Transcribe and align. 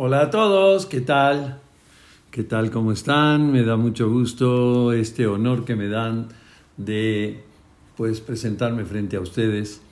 Hola 0.00 0.20
a 0.20 0.30
todos, 0.30 0.86
¿qué 0.86 1.00
tal? 1.00 1.58
¿Qué 2.30 2.44
tal? 2.44 2.70
¿Cómo 2.70 2.92
están? 2.92 3.50
Me 3.50 3.64
da 3.64 3.76
mucho 3.76 4.08
gusto 4.08 4.92
este 4.92 5.26
honor 5.26 5.64
que 5.64 5.74
me 5.74 5.88
dan 5.88 6.28
de 6.76 7.42
pues 7.96 8.20
presentarme 8.20 8.84
frente 8.84 9.16
a 9.16 9.20
ustedes 9.20 9.82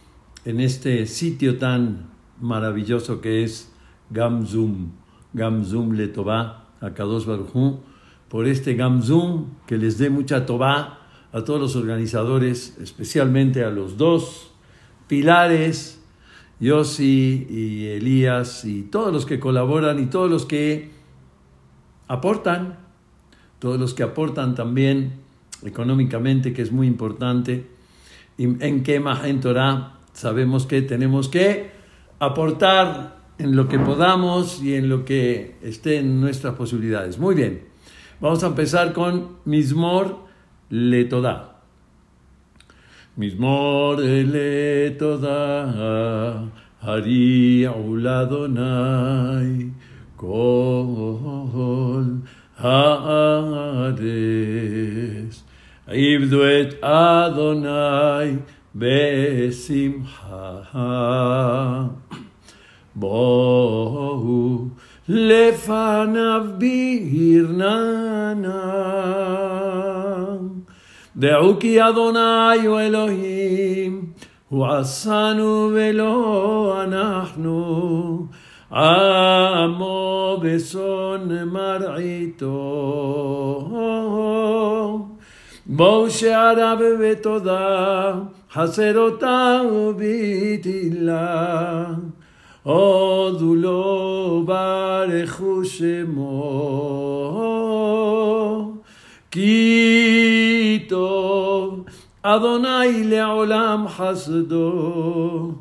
en 0.44 0.60
este 0.60 1.06
sitio 1.06 1.58
tan 1.58 2.06
maravilloso 2.40 3.20
que 3.20 3.42
es 3.42 3.72
Gamzum, 4.10 4.92
Gamzum 5.32 5.94
Letová, 5.94 6.68
a 6.80 6.94
Kadosh 6.94 7.24
Baruj 7.24 7.80
por 8.28 8.46
este 8.46 8.74
Gamzum 8.76 9.56
que 9.66 9.76
les 9.76 9.98
dé 9.98 10.08
mucha 10.08 10.46
Tová 10.46 11.00
a 11.32 11.42
todos 11.42 11.60
los 11.60 11.74
organizadores, 11.74 12.78
especialmente 12.80 13.64
a 13.64 13.70
los 13.70 13.96
dos 13.96 14.52
pilares, 15.08 16.00
Yossi 16.58 17.46
y 17.50 17.86
Elías, 17.86 18.64
y 18.64 18.82
todos 18.82 19.12
los 19.12 19.26
que 19.26 19.38
colaboran 19.38 20.02
y 20.02 20.06
todos 20.06 20.30
los 20.30 20.46
que 20.46 20.90
aportan, 22.08 22.78
todos 23.58 23.78
los 23.78 23.94
que 23.94 24.02
aportan 24.02 24.54
también 24.54 25.12
económicamente, 25.64 26.52
que 26.52 26.62
es 26.62 26.72
muy 26.72 26.86
importante. 26.86 27.66
En 28.38 28.82
Kemah, 28.82 29.28
en 29.28 29.40
Torah, 29.40 29.98
sabemos 30.12 30.66
que 30.66 30.82
tenemos 30.82 31.28
que 31.28 31.70
aportar 32.18 33.16
en 33.38 33.54
lo 33.54 33.68
que 33.68 33.78
podamos 33.78 34.62
y 34.62 34.74
en 34.74 34.88
lo 34.88 35.04
que 35.04 35.56
esté 35.62 35.98
en 35.98 36.20
nuestras 36.20 36.54
posibilidades. 36.54 37.18
Muy 37.18 37.34
bien, 37.34 37.64
vamos 38.20 38.42
a 38.44 38.48
empezar 38.48 38.92
con 38.92 39.38
Mismor 39.44 40.20
Letodá. 40.70 41.55
מזמור 43.17 43.95
אלה 44.03 44.89
תודה, 44.97 45.65
הריעו 46.81 47.95
לאדוני 47.95 49.69
כל 50.15 52.03
הארץ. 52.57 54.01
עבדו 55.87 56.41
את 56.45 56.83
אדוני 56.83 58.35
בשמחה. 58.75 60.57
בואו 62.95 64.67
לפניו 65.09 66.43
ברננה. 66.57 67.71
דעו 71.16 71.58
כי 71.60 71.82
אדוני 71.88 72.66
הוא 72.66 72.80
אלוהים, 72.80 74.04
הוא 74.48 74.66
עשנו 74.66 75.70
ולא 75.74 76.82
אנחנו, 76.82 78.26
עמו 78.70 80.38
בשון 80.42 81.44
מרעיתו. 81.44 82.46
בואו 85.66 86.10
שעריו 86.10 86.78
בתודה, 87.00 88.14
חסרותה 88.52 89.60
ובתהילה. 89.72 91.44
הודו 92.62 93.54
לו 93.54 94.42
ברכו 94.46 95.64
שמו. 95.64 97.06
כי 99.35 100.85
טוב 100.89 101.85
אדוני 102.21 103.03
לעולם 103.03 103.85
חסדו, 103.87 105.53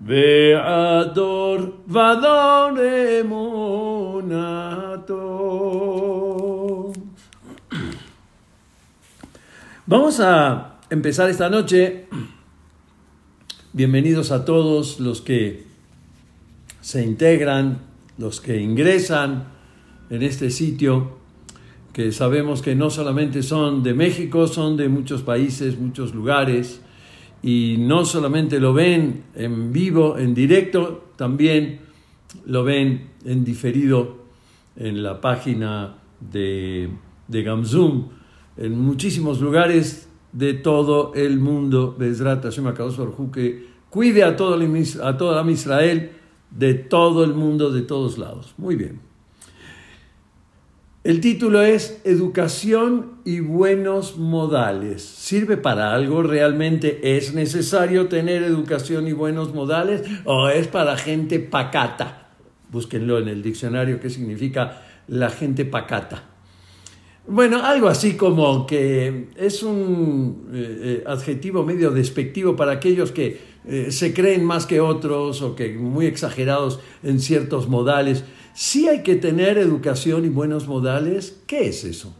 ועדור 0.00 1.56
ודור 1.88 2.70
אמונתו. 3.20 5.14
Vamos 9.86 10.20
a 10.20 10.76
empezar 10.90 11.30
esta 11.30 11.48
noche. 11.48 12.06
Bienvenidos 13.72 14.30
a 14.32 14.44
todos 14.44 15.00
los 15.00 15.22
que 15.22 15.64
se 16.82 17.02
integran, 17.02 17.78
los 18.18 18.42
que 18.42 18.60
ingresan 18.60 19.44
en 20.10 20.22
este 20.22 20.50
sitio 20.50 21.18
que 21.93 22.11
sabemos 22.11 22.63
que 22.63 22.75
no 22.75 22.89
solamente 22.89 23.43
son 23.43 23.83
de 23.83 23.93
México, 23.93 24.47
son 24.47 24.75
de 24.75 24.89
muchos 24.89 25.21
países, 25.21 25.79
muchos 25.79 26.13
lugares, 26.13 26.81
y 27.43 27.75
no 27.77 28.03
solamente 28.03 28.59
lo 28.59 28.73
ven 28.73 29.25
en 29.35 29.71
vivo, 29.71 30.17
en 30.17 30.33
directo, 30.33 31.11
también 31.15 31.81
lo 32.45 32.63
ven 32.63 33.11
en 33.25 33.43
diferido 33.43 34.23
en 34.75 35.03
la 35.03 35.21
página 35.21 35.97
de, 36.19 36.89
de 37.27 37.43
Gamzum, 37.43 38.09
en 38.57 38.79
muchísimos 38.79 39.39
lugares 39.39 40.09
de 40.31 40.55
todo 40.55 41.13
el 41.13 41.39
mundo. 41.39 41.95
Bezrat 41.97 42.43
Hashem 42.43 42.73
que 43.31 43.67
cuide 43.89 44.23
a 44.23 44.35
todo, 44.35 44.59
a 45.03 45.17
toda 45.17 45.51
Israel 45.51 46.11
de 46.49 46.73
todo 46.73 47.23
el 47.23 47.33
mundo, 47.33 47.71
de 47.71 47.81
todos 47.83 48.17
lados. 48.17 48.55
Muy 48.57 48.75
bien. 48.75 49.12
El 51.03 51.19
título 51.19 51.61
es 51.61 51.99
Educación 52.05 53.15
y 53.25 53.41
buenos 53.41 54.17
modales. 54.17 55.01
¿Sirve 55.01 55.57
para 55.57 55.93
algo? 55.93 56.23
¿Realmente 56.23 57.17
es 57.17 57.33
necesario 57.33 58.07
tener 58.07 58.41
educación 58.41 59.09
y 59.09 59.11
buenos 59.11 59.53
modales? 59.53 60.03
¿O 60.23 60.47
es 60.47 60.69
para 60.69 60.95
gente 60.95 61.41
pacata? 61.41 62.29
Búsquenlo 62.71 63.19
en 63.19 63.27
el 63.27 63.43
diccionario 63.43 63.99
qué 63.99 64.09
significa 64.09 64.81
la 65.09 65.29
gente 65.29 65.65
pacata. 65.65 66.23
Bueno, 67.27 67.65
algo 67.65 67.89
así 67.89 68.15
como 68.15 68.65
que 68.65 69.27
es 69.35 69.61
un 69.61 70.47
eh, 70.53 70.79
eh, 70.83 71.03
adjetivo 71.05 71.65
medio 71.65 71.91
despectivo 71.91 72.55
para 72.55 72.71
aquellos 72.71 73.11
que 73.11 73.52
eh, 73.65 73.91
se 73.91 74.13
creen 74.13 74.43
más 74.43 74.65
que 74.65 74.81
otros 74.81 75.41
o 75.41 75.55
que 75.55 75.73
muy 75.73 76.05
exagerados 76.05 76.79
en 77.01 77.19
ciertos 77.19 77.67
modales. 77.67 78.23
Si 78.53 78.87
hay 78.87 79.03
que 79.03 79.15
tener 79.15 79.57
educación 79.57 80.25
y 80.25 80.29
buenos 80.29 80.67
modales. 80.67 81.41
¿Qué 81.47 81.67
es 81.67 81.83
eso? 81.83 82.13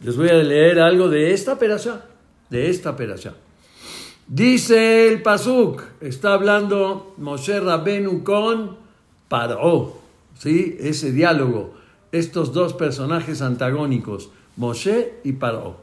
Les 0.00 0.16
voy 0.16 0.28
a 0.28 0.34
leer 0.34 0.80
algo 0.80 1.08
de 1.08 1.32
esta 1.32 1.58
perasha, 1.58 2.04
de 2.50 2.70
esta 2.70 2.96
perasha. 2.96 3.34
Dice 4.26 5.08
el 5.08 5.22
Pasuk, 5.22 5.82
está 6.00 6.32
hablando 6.32 7.14
Moshe 7.18 7.60
Rabenu 7.60 8.24
con 8.24 8.76
Paró, 9.28 9.98
¿sí? 10.38 10.76
Ese 10.80 11.12
diálogo, 11.12 11.74
estos 12.10 12.52
dos 12.52 12.72
personajes 12.72 13.42
antagónicos, 13.42 14.30
Moshe 14.56 15.14
y 15.24 15.32
Paró. 15.32 15.76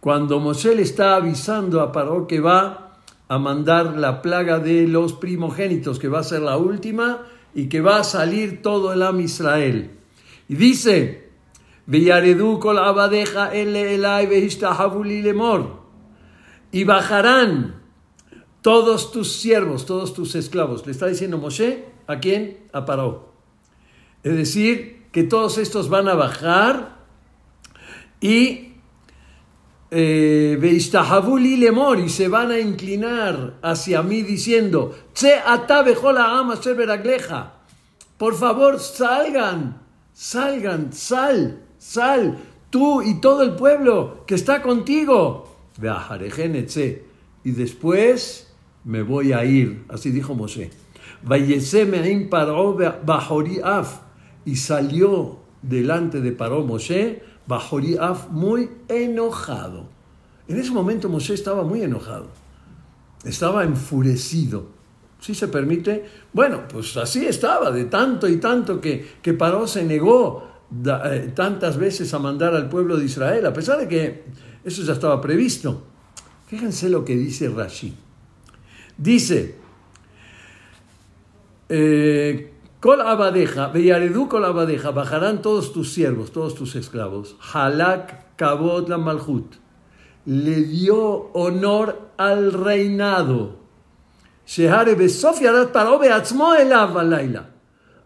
Cuando 0.00 0.38
Moshe 0.38 0.74
le 0.76 0.82
está 0.82 1.16
avisando 1.16 1.80
a 1.80 1.92
Paró 1.92 2.26
que 2.26 2.40
va 2.40 2.89
a 3.30 3.38
mandar 3.38 3.96
la 3.96 4.22
plaga 4.22 4.58
de 4.58 4.88
los 4.88 5.12
primogénitos, 5.12 6.00
que 6.00 6.08
va 6.08 6.18
a 6.18 6.24
ser 6.24 6.42
la 6.42 6.56
última, 6.56 7.28
y 7.54 7.68
que 7.68 7.80
va 7.80 7.98
a 7.98 8.04
salir 8.04 8.60
todo 8.60 8.92
el 8.92 9.04
Am 9.04 9.20
Israel. 9.20 9.92
Y 10.48 10.56
dice, 10.56 11.30
y 16.72 16.84
bajarán 16.84 17.82
todos 18.62 19.12
tus 19.12 19.32
siervos, 19.32 19.86
todos 19.86 20.12
tus 20.12 20.34
esclavos. 20.34 20.84
Le 20.84 20.90
está 20.90 21.06
diciendo 21.06 21.38
Moshe, 21.38 21.84
¿a 22.08 22.18
quién? 22.18 22.58
A 22.72 22.84
Paró. 22.84 23.32
Es 24.24 24.34
decir, 24.34 25.06
que 25.12 25.22
todos 25.22 25.56
estos 25.56 25.88
van 25.88 26.08
a 26.08 26.14
bajar 26.14 26.98
y 28.20 28.69
lemor 31.56 31.98
y 31.98 32.08
se 32.08 32.28
van 32.28 32.50
a 32.50 32.58
inclinar 32.58 33.58
hacia 33.62 34.02
mí 34.02 34.22
diciendo, 34.22 34.94
por 38.16 38.34
favor 38.34 38.78
salgan, 38.78 39.82
salgan, 40.12 40.92
sal, 40.92 41.62
sal, 41.78 42.38
tú 42.70 43.02
y 43.02 43.20
todo 43.20 43.42
el 43.42 43.56
pueblo 43.56 44.24
que 44.26 44.34
está 44.36 44.62
contigo. 44.62 45.48
Y 47.42 47.50
después 47.52 48.54
me 48.84 49.02
voy 49.02 49.32
a 49.32 49.44
ir, 49.44 49.84
así 49.88 50.10
dijo 50.10 50.34
Mosé. 50.34 50.70
Y 54.44 54.56
salió 54.56 55.38
delante 55.62 56.20
de 56.20 56.32
Paró 56.32 56.62
Mosé 56.64 57.22
Bajoriaf 57.46 58.28
muy 58.30 58.70
enojado. 58.88 59.86
En 60.48 60.58
ese 60.58 60.70
momento 60.70 61.08
Moshe 61.08 61.34
estaba 61.34 61.62
muy 61.62 61.82
enojado, 61.82 62.26
estaba 63.24 63.64
enfurecido. 63.64 64.66
Si 65.20 65.34
se 65.34 65.48
permite, 65.48 66.06
bueno, 66.32 66.62
pues 66.66 66.96
así 66.96 67.26
estaba, 67.26 67.70
de 67.70 67.84
tanto 67.84 68.26
y 68.26 68.38
tanto 68.38 68.80
que, 68.80 69.06
que 69.20 69.34
Paró 69.34 69.66
se 69.66 69.84
negó 69.84 70.48
eh, 70.86 71.32
tantas 71.34 71.76
veces 71.76 72.14
a 72.14 72.18
mandar 72.18 72.54
al 72.54 72.68
pueblo 72.68 72.96
de 72.96 73.04
Israel, 73.04 73.44
a 73.46 73.52
pesar 73.52 73.78
de 73.78 73.88
que 73.88 74.24
eso 74.64 74.82
ya 74.82 74.94
estaba 74.94 75.20
previsto. 75.20 75.82
Fíjense 76.46 76.88
lo 76.88 77.04
que 77.04 77.16
dice 77.16 77.48
Rashi. 77.48 77.94
Dice, 78.96 79.54
eh, 81.68 82.52
Col 82.80 83.02
abadeja, 83.02 83.68
veyaredú 83.68 84.26
col 84.26 84.44
abadeja, 84.44 84.90
bajarán 84.90 85.42
todos 85.42 85.74
tus 85.74 85.92
siervos, 85.92 86.32
todos 86.32 86.54
tus 86.54 86.76
esclavos. 86.76 87.36
Halak 87.52 88.36
kabot 88.36 88.88
la 88.88 88.96
malhut. 88.96 89.56
Le 90.24 90.62
dio 90.62 91.30
honor 91.34 92.10
al 92.16 92.54
reinado. 92.54 93.60
Shehare 94.46 94.94
besofiarat 94.94 95.72
parobe 95.72 96.10
atzmo 96.10 96.54
elav 96.54 96.96
laila. 97.04 97.50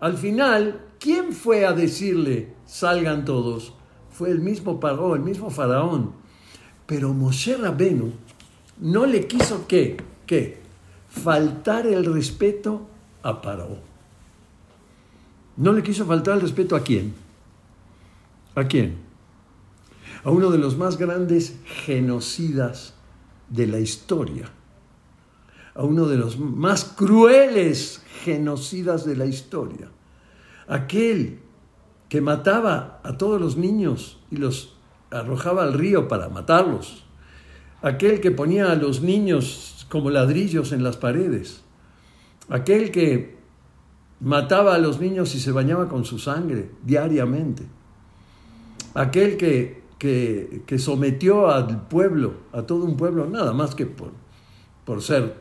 Al 0.00 0.19
final, 0.19 0.81
¿quién 0.99 1.32
fue 1.32 1.65
a 1.65 1.73
decirle 1.73 2.56
salgan 2.67 3.25
todos? 3.25 3.75
Fue 4.11 4.31
el 4.31 4.41
mismo 4.41 4.81
Paró, 4.81 5.15
el 5.15 5.23
mismo 5.23 5.50
faraón. 5.50 6.15
Pero 6.87 7.15
Moshe 7.15 7.56
Rabenu 7.56 8.12
no 8.81 9.06
le 9.06 9.29
quiso 9.29 9.69
que, 9.69 9.97
¿qué? 10.26 10.61
Faltar 11.09 11.87
el 11.87 12.05
respeto 12.12 12.88
a 13.23 13.41
Paró. 13.41 13.94
No 15.56 15.73
le 15.73 15.83
quiso 15.83 16.05
faltar 16.05 16.35
el 16.35 16.41
respeto 16.43 16.75
a 16.75 16.81
quién. 16.81 17.15
¿A 18.55 18.65
quién? 18.65 18.97
A 20.25 20.31
uno 20.31 20.51
de 20.51 20.59
los 20.59 20.77
más 20.77 20.99
grandes 20.99 21.56
genocidas 21.65 22.95
de 23.49 23.67
la 23.67 23.79
historia. 23.79 24.51
A 25.75 25.83
uno 25.83 26.06
de 26.06 26.17
los 26.17 26.39
más 26.39 26.85
crueles 26.85 28.03
genocidas 28.25 29.05
de 29.05 29.17
la 29.17 29.27
historia. 29.27 29.89
Aquel 30.67 31.41
que 32.09 32.21
mataba 32.21 33.00
a 33.03 33.17
todos 33.19 33.41
los 33.41 33.57
niños 33.57 34.19
y 34.31 34.37
los 34.37 34.77
arrojaba 35.11 35.62
al 35.62 35.75
río 35.75 36.09
para 36.09 36.29
matarlos. 36.29 37.05
Aquel 37.83 38.21
que 38.21 38.31
ponía 38.31 38.73
a 38.73 38.77
los 38.77 39.03
niños 39.03 39.87
como 39.89 40.11
ladrillos 40.11 40.73
en 40.73 40.83
las 40.83 40.97
paredes. 40.97 41.62
Aquel 42.49 42.91
que 42.91 43.37
mataba 44.20 44.75
a 44.75 44.78
los 44.78 45.00
niños 45.00 45.34
y 45.34 45.40
se 45.40 45.52
bañaba 45.52 45.88
con 45.88 46.05
su 46.05 46.19
sangre 46.19 46.70
diariamente. 46.82 47.64
Aquel 48.94 49.37
que, 49.37 49.82
que, 49.99 50.78
sometió 50.78 51.50
al 51.50 51.88
pueblo, 51.88 52.34
a 52.52 52.62
todo 52.62 52.84
un 52.84 52.96
pueblo, 52.96 53.26
nada 53.26 53.52
más 53.52 53.75
que 53.75 53.87
por, 53.87 54.12
por 54.84 55.02
ser 55.02 55.34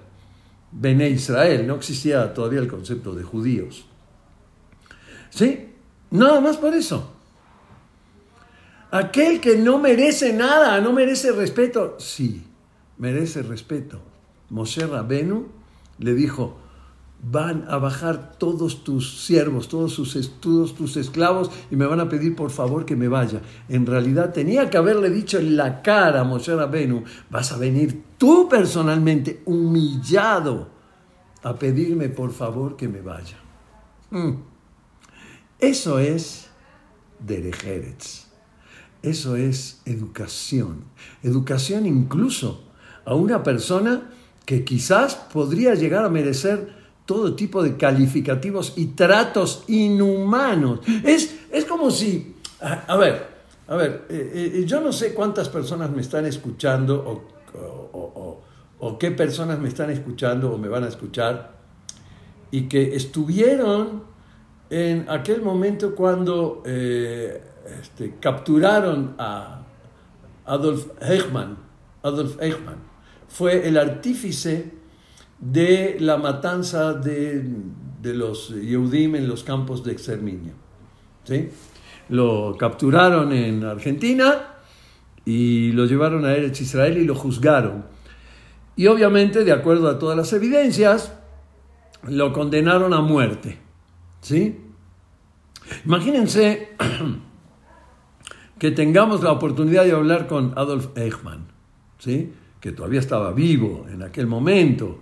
Bene 0.71 1.09
Israel, 1.09 1.67
no 1.67 1.75
existía 1.75 2.33
todavía 2.33 2.59
el 2.59 2.67
concepto 2.67 3.13
de 3.13 3.23
judíos. 3.23 3.85
¿Sí? 5.29 5.69
Nada 6.09 6.41
más 6.41 6.57
por 6.57 6.73
eso. 6.73 7.11
Aquel 8.89 9.41
que 9.41 9.57
no 9.57 9.79
merece 9.79 10.33
nada, 10.33 10.79
no 10.79 10.93
merece 10.93 11.31
respeto, 11.31 11.95
sí, 11.99 12.45
merece 12.97 13.41
respeto. 13.41 13.99
Moshe 14.49 14.85
Rabenu 14.85 15.47
le 15.97 16.13
dijo, 16.13 16.57
van 17.23 17.65
a 17.69 17.77
bajar 17.77 18.37
todos 18.37 18.83
tus 18.83 19.23
siervos, 19.23 19.69
todos, 19.69 19.93
sus, 19.93 20.39
todos 20.41 20.75
tus 20.75 20.97
esclavos 20.97 21.49
y 21.71 21.75
me 21.75 21.85
van 21.85 22.01
a 22.01 22.09
pedir 22.09 22.35
por 22.35 22.51
favor 22.51 22.85
que 22.85 22.95
me 22.95 23.07
vaya. 23.07 23.41
En 23.69 23.85
realidad 23.85 24.33
tenía 24.33 24.69
que 24.69 24.77
haberle 24.77 25.09
dicho 25.09 25.39
en 25.39 25.55
la 25.55 25.81
cara 25.81 26.21
a 26.21 26.23
Moshe 26.25 26.53
Rabenu, 26.53 27.03
vas 27.29 27.51
a 27.51 27.57
venir 27.57 28.03
tú 28.17 28.49
personalmente 28.49 29.41
humillado 29.45 30.67
a 31.43 31.55
pedirme 31.55 32.09
por 32.09 32.31
favor 32.31 32.75
que 32.75 32.89
me 32.89 33.01
vaya. 33.01 33.37
Mm. 34.11 34.33
Eso 35.59 35.99
es 35.99 36.49
derejeres. 37.19 38.27
Eso 39.01 39.35
es 39.37 39.81
educación. 39.85 40.85
Educación 41.23 41.85
incluso 41.85 42.65
a 43.05 43.15
una 43.15 43.43
persona 43.43 44.09
que 44.45 44.65
quizás 44.65 45.15
podría 45.15 45.73
llegar 45.75 46.03
a 46.03 46.09
merecer 46.09 46.82
todo 47.05 47.35
tipo 47.35 47.61
de 47.63 47.75
calificativos 47.77 48.73
y 48.75 48.88
tratos 48.88 49.63
inhumanos. 49.67 50.79
Es, 51.03 51.35
es 51.51 51.65
como 51.65 51.91
si, 51.91 52.35
a, 52.61 52.95
ver, 52.95 53.27
a 53.67 53.75
ver, 53.75 54.05
eh, 54.09 54.51
eh, 54.55 54.63
yo 54.65 54.79
no 54.81 54.94
sé 54.94 55.13
cuántas 55.13 55.50
personas 55.50 55.91
me 55.91 56.01
están 56.01 56.25
escuchando 56.25 57.23
o, 58.79 58.97
qué 59.00 59.11
personas 59.11 59.59
me 59.59 59.69
están 59.69 59.89
escuchando 59.89 60.51
o 60.51 60.57
me 60.57 60.67
van 60.67 60.83
a 60.83 60.88
escuchar 60.88 61.53
y 62.51 62.67
que 62.67 62.95
estuvieron 62.95 64.03
en 64.69 65.09
aquel 65.09 65.41
momento 65.41 65.95
cuando 65.95 66.61
eh, 66.65 67.41
este, 67.81 68.15
capturaron 68.19 69.15
a 69.17 69.61
Adolf 70.45 70.88
Eichmann. 71.01 71.57
Adolf 72.01 72.41
Eichmann 72.41 72.77
fue 73.27 73.67
el 73.67 73.77
artífice 73.77 74.82
de 75.44 75.98
la 76.00 76.18
matanza 76.18 76.94
de, 76.94 77.44
los 78.01 78.50
Yehudim 78.50 79.16
en 79.16 79.28
los 79.28 79.44
campos 79.44 79.84
de 79.84 79.92
exterminio. 79.92 80.54
¿sí? 81.24 81.50
Lo 82.10 82.56
capturaron 82.57 83.31
en 83.34 83.63
Argentina 83.63 84.56
y 85.25 85.72
lo 85.72 85.86
llevaron 85.86 86.25
a 86.25 86.34
Eretz 86.34 86.62
Israel 86.62 86.98
y 86.98 87.06
lo 87.06 87.16
juzgaron. 87.16 87.86
Y 88.75 88.88
obviamente, 88.88 89.44
de 89.44 89.51
acuerdo 89.51 89.90
a 89.90 90.00
todas 90.00 90.18
las 90.18 90.31
evidencias, 90.34 91.13
lo 92.04 92.34
condenaron 92.34 92.94
a 92.94 93.01
muerte. 93.01 93.60
¿sí? 94.22 94.60
Imagínense 95.86 96.69
que 98.60 98.72
tengamos 98.72 99.22
la 99.24 99.31
oportunidad 99.31 99.84
de 99.84 99.92
hablar 99.92 100.28
con 100.28 100.54
Adolf 100.56 100.98
Eichmann, 100.98 101.48
¿sí? 102.00 102.34
que 102.60 102.72
todavía 102.72 103.01
estaba 103.01 103.34
vivo 103.34 103.86
en 103.92 104.04
aquel 104.04 104.25
momento, 104.25 105.00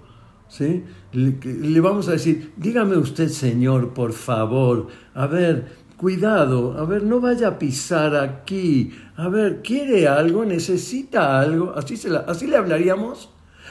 ¿sí? 0.52 0.84
Le, 1.14 1.80
vamos 1.80 2.10
a 2.10 2.12
decir, 2.12 2.54
dígame 2.58 2.98
usted, 2.98 3.30
Señor, 3.30 3.94
por 3.94 4.12
favor, 4.12 4.88
a 5.14 5.26
ver, 5.26 5.78
cuidado, 5.96 6.78
a 6.78 6.84
ver, 6.84 7.04
no 7.04 7.22
vaya 7.22 7.48
a 7.48 7.60
pisar 7.60 8.16
aquí, 8.16 8.92
a 9.16 9.30
ver, 9.30 9.62
¿quiere 9.62 10.08
algo? 10.08 10.44
¿Necesita 10.44 11.40
algo? 11.40 11.74
¿Así, 11.76 11.96
se 11.96 12.16
así 12.16 12.48
le 12.48 12.58
hablaríamos? 12.58 13.30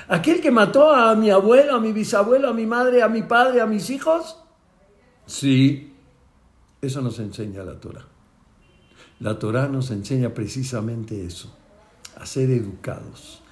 ¿Aquel 0.09 0.41
que 0.41 0.51
mató 0.51 0.91
a 0.93 1.15
mi 1.15 1.31
abuelo, 1.31 1.75
a 1.75 1.81
mi 1.81 1.93
bisabuelo, 1.93 2.49
a 2.49 2.55
mi 2.55 2.67
madre, 2.67 3.03
a 3.03 3.09
mi 3.09 3.23
padre, 3.23 3.61
a 3.61 3.67
mis 3.67 3.91
hijos? 3.91 4.39
Sí, 5.27 5.93
eso 6.81 7.03
nos 7.03 7.19
enseña 7.19 7.63
la 7.63 7.79
Torah. 7.79 8.07
La 9.21 9.39
Torah 9.39 9.69
nos 9.69 9.91
enseña 9.91 10.31
precisamente 10.31 11.27
eso, 11.27 11.55
a 12.17 12.25
ser 12.25 12.51
educados 12.51 13.43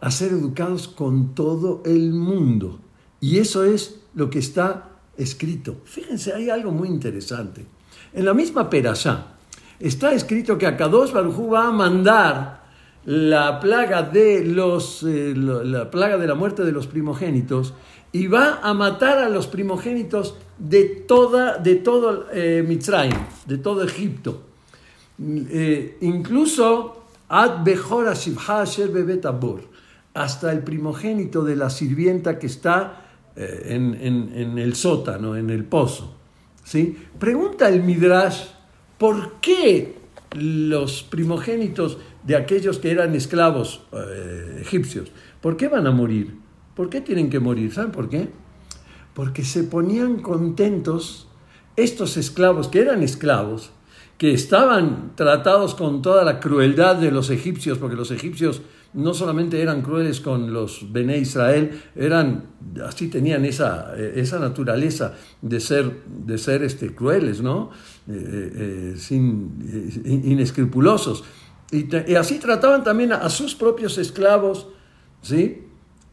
a 0.00 0.10
ser 0.10 0.32
educados 0.32 0.88
con 0.88 1.34
todo 1.34 1.82
el 1.84 2.12
mundo. 2.12 2.80
Y 3.20 3.38
eso 3.38 3.64
es 3.64 4.00
lo 4.14 4.30
que 4.30 4.38
está 4.38 4.90
escrito. 5.16 5.76
Fíjense, 5.84 6.32
hay 6.32 6.50
algo 6.50 6.70
muy 6.70 6.88
interesante. 6.88 7.66
En 8.12 8.24
la 8.24 8.34
misma 8.34 8.68
Perashá 8.68 9.34
está 9.80 10.12
escrito 10.12 10.56
que 10.58 10.66
Akadosh 10.66 11.12
Baruj 11.12 11.52
va 11.52 11.68
a 11.68 11.72
mandar 11.72 12.66
la 13.04 13.60
plaga 13.60 14.02
de 14.02 14.44
los 14.44 15.04
eh, 15.04 15.32
la 15.36 15.90
plaga 15.90 16.18
de 16.18 16.26
la 16.26 16.34
muerte 16.34 16.64
de 16.64 16.72
los 16.72 16.88
primogénitos 16.88 17.72
y 18.10 18.26
va 18.26 18.60
a 18.62 18.74
matar 18.74 19.18
a 19.18 19.28
los 19.28 19.46
primogénitos 19.46 20.34
de 20.58 20.84
toda 21.06 21.58
de 21.58 21.76
todo 21.76 22.26
eh, 22.32 22.64
Mitzrayim, 22.66 23.18
de 23.46 23.58
todo 23.58 23.84
Egipto. 23.84 24.42
Eh, 25.18 25.98
incluso 26.00 27.04
ad 27.28 27.62
bechor 27.64 28.12
shivha 28.14 28.62
asher 28.62 28.88
bebet 28.88 29.24
hasta 30.16 30.50
el 30.50 30.60
primogénito 30.60 31.44
de 31.44 31.56
la 31.56 31.68
sirvienta 31.68 32.38
que 32.38 32.46
está 32.46 33.04
eh, 33.36 33.66
en, 33.68 34.58
el 34.58 34.74
sótano, 34.74 35.36
en 35.36 35.50
el 35.50 35.64
pozo. 35.64 36.16
¿sí? 36.64 36.96
Pregunta 37.18 37.68
el 37.68 37.82
Midrash, 37.82 38.44
¿por 38.96 39.34
qué 39.42 39.94
los 40.32 41.02
primogénitos 41.02 41.98
de 42.24 42.34
aquellos 42.34 42.78
que 42.78 42.90
eran 42.90 43.14
esclavos 43.14 43.82
eh, 43.92 44.58
egipcios, 44.62 45.12
¿por 45.42 45.56
qué 45.56 45.68
van 45.68 45.86
a 45.86 45.90
morir? 45.90 46.34
¿Por 46.74 46.88
qué 46.88 47.02
tienen 47.02 47.28
que 47.28 47.38
morir? 47.38 47.72
¿Saben 47.72 47.92
por 47.92 48.08
qué? 48.08 48.30
Porque 49.14 49.44
se 49.44 49.64
ponían 49.64 50.20
contentos 50.20 51.28
estos 51.76 52.16
esclavos, 52.16 52.68
que 52.68 52.80
eran 52.80 53.02
esclavos, 53.02 53.70
que 54.16 54.32
estaban 54.32 55.12
tratados 55.14 55.74
con 55.74 56.00
toda 56.00 56.24
la 56.24 56.40
crueldad 56.40 56.96
de 56.96 57.10
los 57.10 57.28
egipcios, 57.28 57.76
porque 57.76 57.96
los 57.96 58.10
egipcios 58.10 58.62
no 58.94 59.12
solamente 59.14 59.60
eran 59.60 59.82
crueles 59.82 60.20
con 60.20 60.52
los 60.52 60.92
Bene 60.92 61.18
Israel, 61.18 61.82
eran, 61.94 62.44
así 62.86 63.08
tenían 63.08 63.44
esa, 63.44 63.94
esa 63.96 64.38
naturaleza 64.38 65.14
de 65.42 65.60
ser, 65.60 66.02
de 66.06 66.38
ser 66.38 66.62
este, 66.62 66.94
crueles, 66.94 67.42
¿no? 67.42 67.70
Eh, 68.08 68.12
eh, 68.12 68.52
eh, 68.56 68.94
sin, 68.96 70.22
inescrupulosos. 70.24 71.24
Y, 71.72 72.14
así 72.14 72.38
trataban 72.38 72.84
también 72.84 73.12
a, 73.12 73.28
sus 73.28 73.54
propios 73.54 73.98
esclavos, 73.98 74.68
¿sí? 75.22 75.62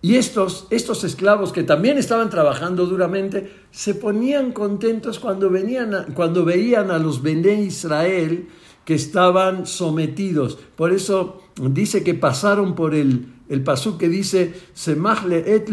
Y 0.01 0.15
estos, 0.15 0.68
estos 0.70 1.03
esclavos 1.06 1.53
que 1.53 1.63
también 1.63 1.98
estaban 1.98 2.30
trabajando 2.30 2.86
duramente, 2.88 3.50
se 3.72 3.96
ponían 3.96 4.51
contentos 4.51 5.20
cuando, 5.20 5.50
venían 5.50 6.13
cuando 6.13 6.44
veían 6.44 6.92
a 6.92 6.98
los 6.98 7.22
Bene 7.22 7.62
Israel 7.62 8.50
que 8.86 8.96
estaban 8.96 9.66
sometidos. 9.66 10.58
Por 10.75 10.92
eso 10.92 11.42
dice 11.58 12.04
que 12.04 12.13
pasaron 12.13 12.75
por 12.75 12.96
el, 12.96 13.34
el 13.50 13.63
pasú 13.63 13.98
que 13.98 14.10
dice, 14.10 14.54
Semachle 14.74 15.56
et 15.56 15.70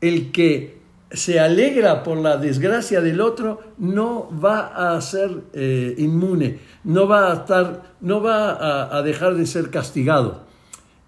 el 0.00 0.32
que 0.32 0.76
se 1.10 1.38
alegra 1.38 2.02
por 2.02 2.18
la 2.18 2.36
desgracia 2.36 3.00
del 3.00 3.20
otro, 3.20 3.60
no 3.78 4.28
va 4.42 4.94
a 4.94 5.00
ser 5.00 5.44
eh, 5.52 5.94
inmune, 5.98 6.58
no 6.84 7.06
va 7.06 7.30
a 7.30 7.34
estar, 7.36 7.94
no 8.00 8.20
va 8.20 8.96
a, 8.96 9.02
dejar 9.02 9.34
de 9.34 9.46
ser 9.46 9.70
castigado. 9.70 10.44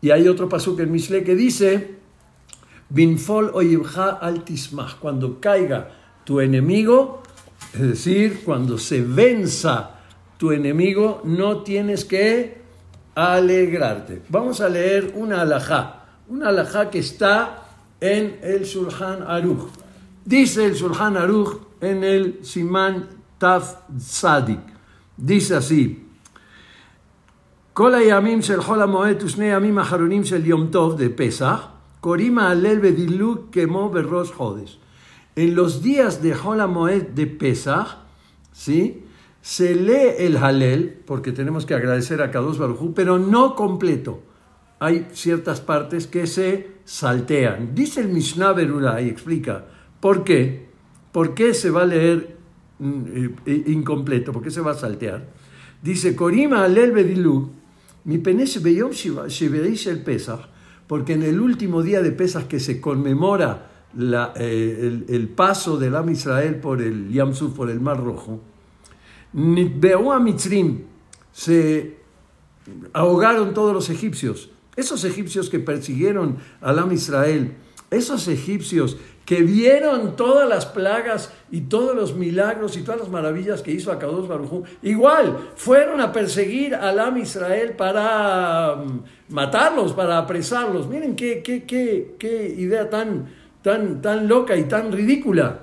Y 0.01 0.11
hay 0.11 0.29
otro 0.29 0.49
paso 0.49 0.79
en 0.79 0.93
Mishle 0.93 1.25
que 1.25 1.35
dice, 1.35 1.97
Binfol 2.89 3.51
oyibha 3.53 4.21
cuando 5.01 5.41
caiga 5.41 5.91
tu 6.25 6.41
enemigo, 6.41 7.23
es 7.75 7.81
decir, 7.81 8.43
cuando 8.45 8.79
se 8.79 9.03
venza 9.03 9.98
tu 10.38 10.52
enemigo, 10.52 11.22
no 11.24 11.64
tienes 11.64 12.06
que 12.06 12.62
alegrarte. 13.16 14.22
Vamos 14.30 14.62
a 14.62 14.70
leer 14.70 15.14
una 15.16 15.42
alajá, 15.42 16.06
una 16.28 16.50
alajá 16.50 16.90
que 16.90 17.00
está 17.00 17.64
en 18.02 18.40
el 18.42 18.66
Sulhan 18.66 19.24
Aruch. 19.24 19.70
Dice 20.26 20.66
el 20.66 20.76
Sulhan 20.76 21.18
Aruch 21.18 21.60
en 21.82 22.04
el 22.04 22.40
Simán 22.44 23.08
Taf 23.38 23.76
Sadik. 23.98 24.60
Dice 25.18 25.56
así. 25.56 26.00
כל 27.74 27.96
הימים 27.96 28.42
של 28.42 28.62
חול 28.62 28.82
המועד 28.82 29.24
ושני 29.24 29.46
ימים 29.46 29.80
אחרונים 29.80 30.24
של 30.24 30.46
יום 30.46 30.68
טוב 30.72 31.00
de 31.00 31.20
Pesach, 31.20 31.60
קוראים 32.02 32.40
ההלל 32.40 32.80
בדילוג 32.80 33.38
כמו 33.52 33.90
בראש 33.90 34.32
חודש. 34.32 34.78
En 35.36 35.56
los 35.56 35.82
días 35.82 36.22
de 36.22 36.36
Hol 36.36 36.62
Moed 36.68 37.16
de 37.16 37.26
Pesach, 37.26 37.88
¿sí? 38.54 39.04
Se 39.49 39.75
lee 39.75 40.13
el 40.19 40.37
Halel, 40.37 41.01
porque 41.07 41.33
tenemos 41.33 41.65
que 41.65 41.73
agradecer 41.73 42.21
a 42.21 42.31
Kadosh 42.31 42.59
Baruj 42.59 42.93
pero 42.95 43.19
no 43.19 43.55
completo. 43.55 44.23
Hay 44.79 45.07
ciertas 45.13 45.63
partes 45.63 46.07
que 46.07 46.27
se 46.27 46.73
saltean. 46.85 47.75
Dice 47.75 48.03
el 48.03 48.09
Mishnah 48.09 48.53
Berurah 48.53 49.01
y 49.01 49.09
explica 49.09 49.65
por 50.01 50.23
qué. 50.23 50.69
¿Por 51.13 51.33
qué 51.33 51.55
se 51.55 51.71
va 51.71 51.85
a 51.85 51.87
leer 51.87 52.37
mm, 52.79 53.03
eh, 53.47 53.63
incompleto? 53.69 54.33
¿Por 54.33 54.43
qué 54.43 54.51
se 54.51 54.61
va 54.61 54.73
a 54.73 54.75
saltear? 54.75 55.27
Dice, 55.83 56.15
Korima 56.15 56.63
Halel 56.63 56.93
Bedilu, 56.93 57.49
mi 58.05 58.19
penes 58.19 58.63
beyom 58.63 58.91
el 58.93 60.03
Pesach, 60.03 60.41
porque 60.87 61.15
en 61.15 61.23
el 61.23 61.41
último 61.41 61.83
día 61.83 62.03
de 62.03 62.13
Pesach 62.13 62.49
que 62.49 62.61
se 62.61 62.83
conmemora 62.83 63.71
eh, 64.37 65.05
el, 65.09 65.29
paso 65.29 65.79
del 65.79 65.97
Am 65.97 66.11
Israel 66.11 66.57
por 66.57 66.83
el 66.83 67.09
Yamsuf, 67.11 67.55
por 67.55 67.71
el 67.71 67.81
Mar 67.81 67.99
Rojo, 67.99 68.43
a 70.13 70.19
Mitzrim, 70.21 70.85
se 71.33 71.99
ahogaron 72.93 73.55
todos 73.55 73.73
los 73.73 73.91
egipcios. 73.91 74.51
Esos 74.77 75.05
egipcios 75.05 75.51
que 75.51 75.59
persiguieron 75.59 76.39
al 76.61 76.79
Am 76.79 76.93
Israel, 76.93 77.57
esos 77.91 78.29
egipcios 78.29 78.97
que 79.25 79.43
vieron 79.43 80.17
todas 80.17 80.49
las 80.49 80.67
plagas 80.67 81.33
y 81.51 81.63
todos 81.63 81.95
los 81.95 82.15
milagros 82.15 82.77
y 82.77 82.83
todas 82.83 83.01
las 83.01 83.11
maravillas 83.11 83.61
que 83.61 83.73
hizo 83.73 83.93
Akados 83.93 84.27
Barujú, 84.27 84.65
igual 84.83 85.51
fueron 85.55 86.01
a 86.01 86.13
perseguir 86.13 86.75
al 86.75 86.99
Am 86.99 87.17
Israel 87.19 87.75
para 87.77 88.77
mm, 88.77 89.35
matarlos, 89.35 89.93
para 89.93 90.19
apresarlos. 90.19 90.89
Miren 90.89 91.15
qué, 91.15 91.43
qué, 91.43 91.65
qué, 91.65 92.17
qué 92.19 92.49
idea 92.57 92.89
tan, 92.89 93.29
tan, 93.63 94.01
tan 94.01 94.29
loca 94.29 94.57
y 94.57 94.65
tan 94.65 94.93
ridícula. 94.93 95.61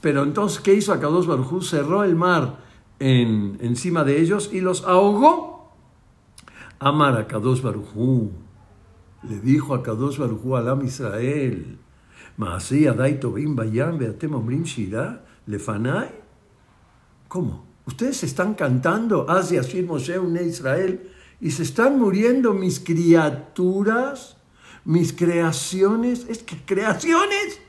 Pero 0.00 0.22
entonces, 0.22 0.60
¿qué 0.60 0.74
hizo 0.74 0.92
Akados 0.92 1.26
Barujú? 1.26 1.62
Cerró 1.62 2.04
el 2.04 2.14
mar 2.14 2.67
en, 2.98 3.58
encima 3.60 4.04
de 4.04 4.20
ellos 4.20 4.50
y 4.52 4.60
los 4.60 4.84
ahogó. 4.84 5.72
Amar 6.78 7.16
a 7.16 7.26
Kadosh 7.26 7.62
Barujú. 7.62 8.30
Le 9.28 9.40
dijo 9.40 9.74
a 9.74 9.82
Kadosh 9.82 10.18
Barujú 10.18 10.56
Alam 10.56 10.84
Israel. 10.84 11.78
Lefanai. 15.46 16.10
¿Cómo? 17.26 17.66
Ustedes 17.86 18.22
están 18.22 18.54
cantando 18.54 19.28
Asia 19.28 19.62
Shir 19.62 19.86
Moshe 19.86 20.14
Israel 20.44 21.10
y 21.40 21.50
se 21.50 21.62
están 21.62 21.98
muriendo 21.98 22.52
mis 22.52 22.80
criaturas 22.80 24.38
mis 24.88 25.12
creaciones, 25.12 26.24
es 26.30 26.42
que 26.42 26.56
creaciones 26.64 27.60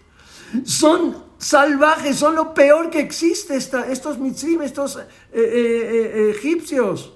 son 0.63 1.15
salvajes, 1.38 2.18
son 2.18 2.36
lo 2.36 2.53
peor 2.53 2.89
que 2.89 3.00
existe, 3.00 3.56
estos 3.56 4.20
mitzrim, 4.20 4.62
estos 4.62 4.98
eh, 4.98 5.06
eh, 5.34 6.12
eh, 6.13 6.29
egipcios. 6.36 7.13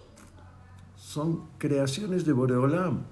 Son 0.96 1.50
creaciones 1.58 2.26
de 2.26 2.34
Boreolam. 2.34 3.04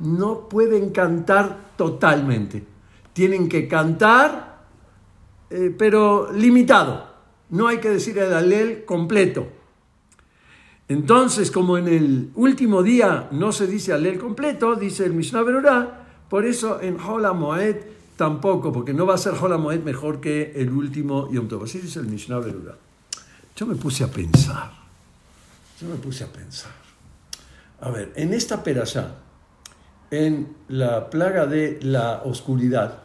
No 0.00 0.48
pueden 0.48 0.90
cantar 0.90 1.72
totalmente. 1.76 2.64
Tienen 3.12 3.48
que 3.48 3.68
cantar, 3.68 4.66
pero 5.78 6.32
limitado. 6.32 7.14
No 7.50 7.68
hay 7.68 7.78
que 7.78 7.90
decir 7.90 8.18
el 8.18 8.34
alel 8.34 8.84
completo. 8.84 9.46
Entonces, 10.88 11.50
como 11.50 11.78
en 11.78 11.88
el 11.88 12.30
último 12.34 12.82
día 12.82 13.28
no 13.30 13.52
se 13.52 13.66
dice 13.66 13.92
alel 13.92 14.18
completo, 14.18 14.74
dice 14.74 15.04
el 15.04 15.14
Mishnah 15.14 15.42
Berurah, 15.42 16.06
por 16.28 16.44
eso 16.44 16.80
en 16.80 17.00
Hola 17.00 17.32
Moed 17.32 17.76
tampoco, 18.16 18.72
porque 18.72 18.92
no 18.92 19.06
va 19.06 19.14
a 19.14 19.18
ser 19.18 19.34
Hola 19.40 19.58
Moed 19.58 19.82
mejor 19.82 20.20
que 20.20 20.52
el 20.56 20.70
último 20.70 21.30
Yom 21.30 21.48
Tov. 21.48 21.64
Así 21.64 21.78
dice 21.78 22.00
el 22.00 22.06
Mishnah 22.06 22.38
Berurah. 22.38 22.76
Yo 23.54 23.66
me 23.66 23.74
puse 23.74 24.04
a 24.04 24.08
pensar. 24.08 24.72
Yo 25.80 25.88
me 25.88 25.96
puse 25.96 26.24
a 26.24 26.26
pensar. 26.26 26.72
A 27.80 27.90
ver, 27.90 28.12
en 28.16 28.32
esta 28.32 28.62
perashá, 28.64 29.16
en 30.10 30.56
la 30.68 31.10
plaga 31.10 31.46
de 31.46 31.78
la 31.82 32.22
oscuridad, 32.24 33.02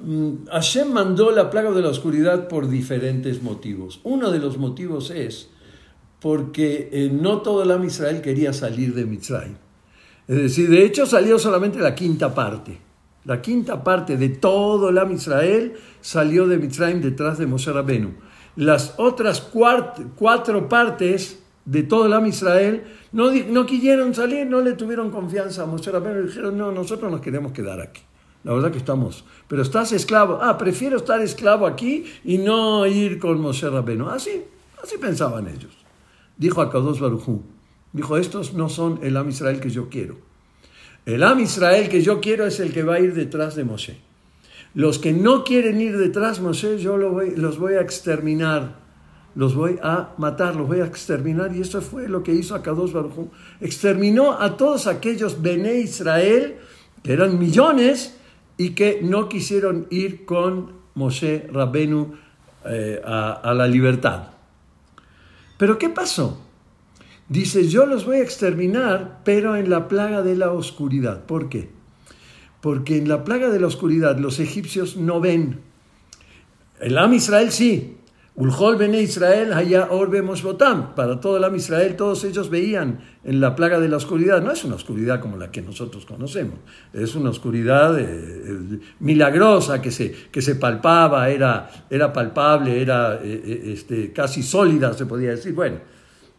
mm, 0.00 0.46
Hashem 0.50 0.92
mandó 0.92 1.30
la 1.30 1.50
plaga 1.50 1.70
de 1.70 1.82
la 1.82 1.88
oscuridad 1.88 2.48
por 2.48 2.68
diferentes 2.68 3.42
motivos. 3.42 4.00
Uno 4.02 4.30
de 4.30 4.38
los 4.40 4.58
motivos 4.58 5.10
es 5.10 5.50
porque 6.20 6.88
eh, 6.92 7.10
no 7.12 7.42
todo 7.42 7.62
el 7.62 7.84
Israel 7.84 8.20
quería 8.20 8.52
salir 8.52 8.94
de 8.94 9.04
Mitzrayim. 9.04 9.56
Es 10.26 10.36
decir, 10.36 10.68
de 10.68 10.84
hecho 10.84 11.06
salió 11.06 11.38
solamente 11.38 11.78
la 11.78 11.94
quinta 11.94 12.34
parte. 12.34 12.87
La 13.28 13.42
quinta 13.42 13.84
parte 13.84 14.16
de 14.16 14.30
todo 14.30 14.88
el 14.88 14.96
Am 14.96 15.12
Israel 15.12 15.74
salió 16.00 16.48
de 16.48 16.56
Mitzrayim 16.56 17.02
detrás 17.02 17.36
de 17.36 17.46
Moshe 17.46 17.70
Rabenu. 17.70 18.14
Las 18.56 18.94
otras 18.96 19.42
cuatro 19.42 20.66
partes 20.70 21.38
de 21.66 21.82
todo 21.82 22.06
el 22.06 22.14
Am 22.14 22.24
Israel 22.24 22.84
no, 23.12 23.30
no 23.30 23.66
quisieron 23.66 24.14
salir, 24.14 24.46
no 24.46 24.62
le 24.62 24.72
tuvieron 24.72 25.10
confianza 25.10 25.64
a 25.64 25.66
Moshe 25.66 25.90
Rabenu 25.90 26.22
dijeron, 26.22 26.56
no, 26.56 26.72
nosotros 26.72 27.12
nos 27.12 27.20
queremos 27.20 27.52
quedar 27.52 27.82
aquí. 27.82 28.00
La 28.44 28.54
verdad 28.54 28.72
que 28.72 28.78
estamos. 28.78 29.26
Pero 29.46 29.60
estás 29.60 29.92
esclavo. 29.92 30.38
Ah, 30.40 30.56
prefiero 30.56 30.96
estar 30.96 31.20
esclavo 31.20 31.66
aquí 31.66 32.06
y 32.24 32.38
no 32.38 32.86
ir 32.86 33.18
con 33.18 33.42
Moshe 33.42 33.68
Rabenu. 33.68 34.08
Así, 34.08 34.42
así 34.82 34.96
pensaban 34.96 35.48
ellos. 35.48 35.76
Dijo 36.38 36.62
a 36.62 36.70
Kadosh 36.70 36.98
Barujú. 36.98 37.42
Dijo, 37.92 38.16
estos 38.16 38.54
no 38.54 38.70
son 38.70 39.00
el 39.02 39.18
Am 39.18 39.28
Israel 39.28 39.60
que 39.60 39.68
yo 39.68 39.90
quiero. 39.90 40.27
El 41.08 41.22
Am 41.22 41.40
Israel 41.40 41.88
que 41.88 42.02
yo 42.02 42.20
quiero 42.20 42.44
es 42.44 42.60
el 42.60 42.70
que 42.70 42.82
va 42.82 42.96
a 42.96 43.00
ir 43.00 43.14
detrás 43.14 43.54
de 43.56 43.64
Moshe. 43.64 43.96
Los 44.74 44.98
que 44.98 45.14
no 45.14 45.42
quieren 45.42 45.80
ir 45.80 45.96
detrás 45.96 46.36
de 46.36 46.42
Moshe, 46.42 46.78
yo 46.78 46.98
los 46.98 47.58
voy 47.58 47.74
a 47.76 47.80
exterminar. 47.80 48.74
Los 49.34 49.54
voy 49.54 49.78
a 49.82 50.10
matar, 50.18 50.54
los 50.54 50.68
voy 50.68 50.80
a 50.80 50.84
exterminar. 50.84 51.56
Y 51.56 51.62
eso 51.62 51.80
fue 51.80 52.10
lo 52.10 52.22
que 52.22 52.34
hizo 52.34 52.54
Akados 52.54 52.92
Baruj 52.92 53.28
Exterminó 53.58 54.32
a 54.32 54.58
todos 54.58 54.86
aquellos 54.86 55.40
Bene 55.40 55.76
Israel, 55.80 56.56
que 57.02 57.14
eran 57.14 57.38
millones, 57.38 58.14
y 58.58 58.74
que 58.74 59.00
no 59.02 59.30
quisieron 59.30 59.86
ir 59.88 60.26
con 60.26 60.72
Moshe 60.94 61.48
Rabenu 61.50 62.16
eh, 62.66 63.00
a 63.02 63.54
la 63.54 63.66
libertad. 63.66 64.24
Pero 65.56 65.78
¿qué 65.78 65.88
pasó? 65.88 66.47
Dice, 67.28 67.68
yo 67.68 67.84
los 67.84 68.06
voy 68.06 68.16
a 68.16 68.22
exterminar, 68.22 69.20
pero 69.24 69.56
en 69.56 69.68
la 69.68 69.86
plaga 69.86 70.22
de 70.22 70.34
la 70.34 70.50
oscuridad. 70.50 71.24
¿Por 71.24 71.50
qué? 71.50 71.68
Porque 72.62 72.96
en 72.96 73.08
la 73.08 73.22
plaga 73.24 73.50
de 73.50 73.60
la 73.60 73.66
oscuridad 73.66 74.18
los 74.18 74.40
egipcios 74.40 74.96
no 74.96 75.20
ven. 75.20 75.60
El 76.80 76.96
Am 76.96 77.12
Israel 77.12 77.50
sí. 77.52 77.94
Ulhol 78.34 78.76
bene 78.76 79.02
Israel 79.02 79.52
allá 79.52 79.88
orbe 79.90 80.20
botam. 80.20 80.94
Para 80.94 81.20
todo 81.20 81.36
el 81.36 81.44
Am 81.44 81.54
Israel 81.54 81.96
todos 81.96 82.24
ellos 82.24 82.48
veían 82.50 83.00
en 83.24 83.40
la 83.40 83.54
plaga 83.54 83.78
de 83.78 83.88
la 83.88 83.96
oscuridad. 83.96 84.40
No 84.40 84.52
es 84.52 84.64
una 84.64 84.76
oscuridad 84.76 85.20
como 85.20 85.36
la 85.36 85.50
que 85.50 85.60
nosotros 85.60 86.06
conocemos. 86.06 86.58
Es 86.92 87.14
una 87.14 87.30
oscuridad 87.30 87.98
eh, 87.98 88.04
eh, 88.06 88.78
milagrosa 89.00 89.82
que 89.82 89.90
se, 89.90 90.12
que 90.30 90.40
se 90.40 90.54
palpaba, 90.54 91.28
era, 91.28 91.68
era 91.90 92.12
palpable, 92.12 92.80
era 92.80 93.20
eh, 93.22 93.72
este, 93.72 94.12
casi 94.12 94.42
sólida, 94.42 94.94
se 94.94 95.04
podía 95.04 95.30
decir. 95.30 95.52
Bueno, 95.52 95.78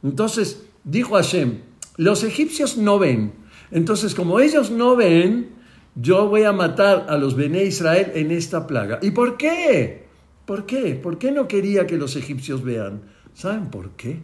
entonces 0.01 0.68
dijo 0.89 1.15
Hashem, 1.15 1.60
los 1.98 2.24
egipcios 2.24 2.77
no 2.77 3.00
ven. 3.00 3.34
Entonces, 3.72 4.15
como 4.15 4.39
ellos 4.39 4.72
no 4.72 4.96
ven, 4.96 5.51
yo 5.96 6.27
voy 6.27 6.43
a 6.43 6.51
matar 6.51 7.05
a 7.10 7.17
los 7.17 7.36
Bene 7.36 7.63
Israel 7.63 8.12
en 8.15 8.31
esta 8.31 8.67
plaga. 8.67 9.00
¿Y 9.01 9.12
por 9.12 9.38
qué? 9.38 10.08
¿Por 10.46 10.65
qué? 10.65 10.96
¿Por 10.96 11.17
qué 11.17 11.31
no 11.31 11.48
quería 11.48 11.86
que 11.86 11.98
los 11.98 12.15
egipcios 12.15 12.63
vean? 12.63 13.01
¿Saben 13.34 13.69
por 13.69 13.91
qué? 13.91 14.22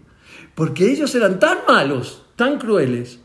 Porque 0.56 0.92
ellos 0.92 1.14
eran 1.16 1.40
tan 1.40 1.60
malos, 1.68 2.26
tan 2.36 2.58
crueles, 2.58 3.20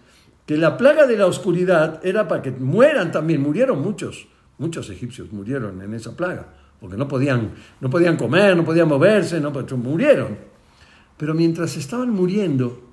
que 0.46 0.56
la 0.56 0.76
plaga 0.76 1.06
de 1.06 1.16
la 1.16 1.26
oscuridad 1.26 2.04
era 2.04 2.28
para 2.28 2.42
que 2.42 2.50
mueran 2.50 3.12
también. 3.12 3.40
Murieron 3.40 3.80
muchos, 3.80 4.26
Muchos 4.60 4.90
egipcios 4.90 5.32
murieron 5.32 5.80
en 5.80 5.94
esa 5.94 6.14
plaga, 6.14 6.52
porque 6.78 6.98
no 6.98 7.08
podían, 7.08 7.52
no 7.80 7.88
podían 7.88 8.18
comer, 8.18 8.54
no 8.54 8.62
podían 8.62 8.88
moverse, 8.88 9.40
no, 9.40 9.52
murieron. 9.78 10.36
Pero 11.16 11.32
mientras 11.32 11.78
estaban 11.78 12.10
muriendo, 12.10 12.89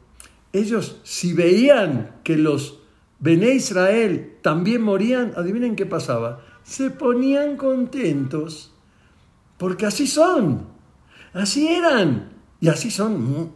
ellos 0.53 0.99
si 1.03 1.33
veían 1.33 2.19
que 2.23 2.37
los 2.37 2.79
Bené 3.19 3.55
Israel 3.55 4.37
también 4.41 4.81
morían, 4.81 5.33
adivinen 5.35 5.75
qué 5.75 5.85
pasaba, 5.85 6.41
se 6.63 6.91
ponían 6.91 7.57
contentos, 7.57 8.73
porque 9.57 9.85
así 9.85 10.05
son, 10.05 10.67
así 11.33 11.67
eran, 11.67 12.33
y 12.59 12.67
así 12.67 12.91
son 12.91 13.53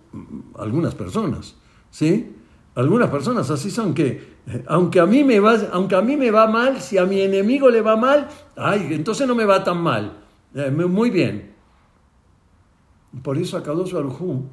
algunas 0.57 0.95
personas, 0.95 1.55
¿sí? 1.91 2.35
Algunas 2.73 3.09
personas 3.09 3.51
así 3.51 3.69
son 3.69 3.93
que, 3.93 4.37
eh, 4.47 4.63
aunque 4.67 4.99
a, 4.99 5.05
mí 5.05 5.23
me 5.23 5.39
va, 5.39 5.57
aunque 5.73 5.95
a 5.95 6.01
mí 6.01 6.15
me 6.15 6.31
va 6.31 6.47
mal, 6.47 6.81
si 6.81 6.97
a 6.97 7.05
mi 7.05 7.21
enemigo 7.21 7.69
le 7.69 7.81
va 7.81 7.97
mal, 7.97 8.29
ay, 8.55 8.87
entonces 8.91 9.27
no 9.27 9.35
me 9.35 9.45
va 9.45 9.63
tan 9.63 9.81
mal. 9.81 10.23
Eh, 10.55 10.71
muy 10.71 11.09
bien. 11.09 11.53
Por 13.21 13.37
eso 13.37 13.57
Akadosh 13.57 13.91
Barujú 13.91 14.49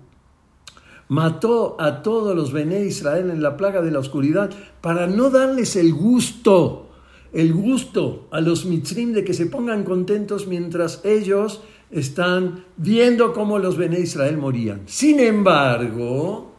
mató 1.09 1.77
a 1.81 2.03
todos 2.03 2.37
los 2.37 2.53
Bené 2.53 2.85
Israel 2.85 3.31
en 3.31 3.43
la 3.43 3.57
plaga 3.57 3.83
de 3.83 3.91
la 3.91 3.99
oscuridad 3.99 4.51
para 4.81 5.07
no 5.07 5.31
darles 5.31 5.77
el 5.77 5.93
gusto, 5.93 6.91
el 7.33 7.53
gusto 7.53 8.29
a 8.31 8.41
los 8.41 8.67
mitzrim 8.67 9.13
de 9.13 9.25
que 9.25 9.35
se 9.35 9.47
pongan 9.47 9.85
contentos 9.85 10.47
mientras 10.47 11.05
ellos 11.05 11.63
están 11.91 12.65
viendo 12.77 13.33
cómo 13.33 13.59
los 13.59 13.77
Bené 13.77 14.01
Israel 14.01 14.37
morían. 14.37 14.83
Sin 14.87 15.21
embargo, 15.21 16.53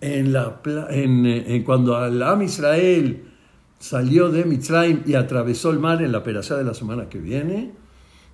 en 0.00 0.32
la, 0.32 0.60
en, 0.90 1.64
cuando 1.64 2.04
el 2.04 2.22
Am 2.22 2.42
Israel 2.42 3.24
salió 3.78 4.30
de 4.30 4.44
Mitzrayim 4.44 5.02
y 5.06 5.14
atravesó 5.14 5.70
el 5.70 5.78
mar 5.78 6.02
en 6.02 6.12
la 6.12 6.22
perashá 6.22 6.56
de 6.56 6.64
la 6.64 6.74
semana 6.74 7.08
que 7.08 7.18
viene, 7.18 7.72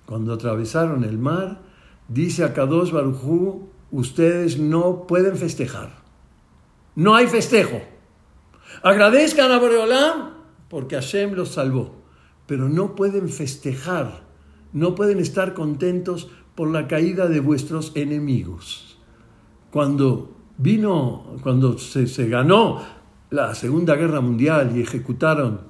cuando 0.05 0.33
atravesaron 0.33 1.03
el 1.03 1.17
mar, 1.17 1.61
dice 2.07 2.43
a 2.43 2.53
Kadosh 2.53 2.91
ustedes 3.95 4.59
no 4.59 5.07
pueden 5.07 5.37
festejar. 5.37 6.03
No 6.95 7.15
hay 7.15 7.27
festejo. 7.27 7.81
Agradezcan 8.83 9.51
a 9.51 9.59
Boreolam 9.59 10.33
porque 10.69 10.95
Hashem 10.95 11.33
los 11.33 11.49
salvó, 11.49 11.95
pero 12.45 12.67
no 12.67 12.95
pueden 12.95 13.29
festejar, 13.29 14.25
no 14.73 14.95
pueden 14.95 15.19
estar 15.19 15.53
contentos 15.53 16.29
por 16.55 16.69
la 16.69 16.87
caída 16.87 17.27
de 17.27 17.39
vuestros 17.39 17.91
enemigos. 17.95 18.97
Cuando 19.71 20.35
vino, 20.57 21.37
cuando 21.41 21.77
se, 21.77 22.27
ganó 22.27 22.81
la 23.29 23.55
Segunda 23.55 23.95
Guerra 23.95 24.21
Mundial 24.21 24.75
y 24.75 24.81
ejecutaron 24.81 25.61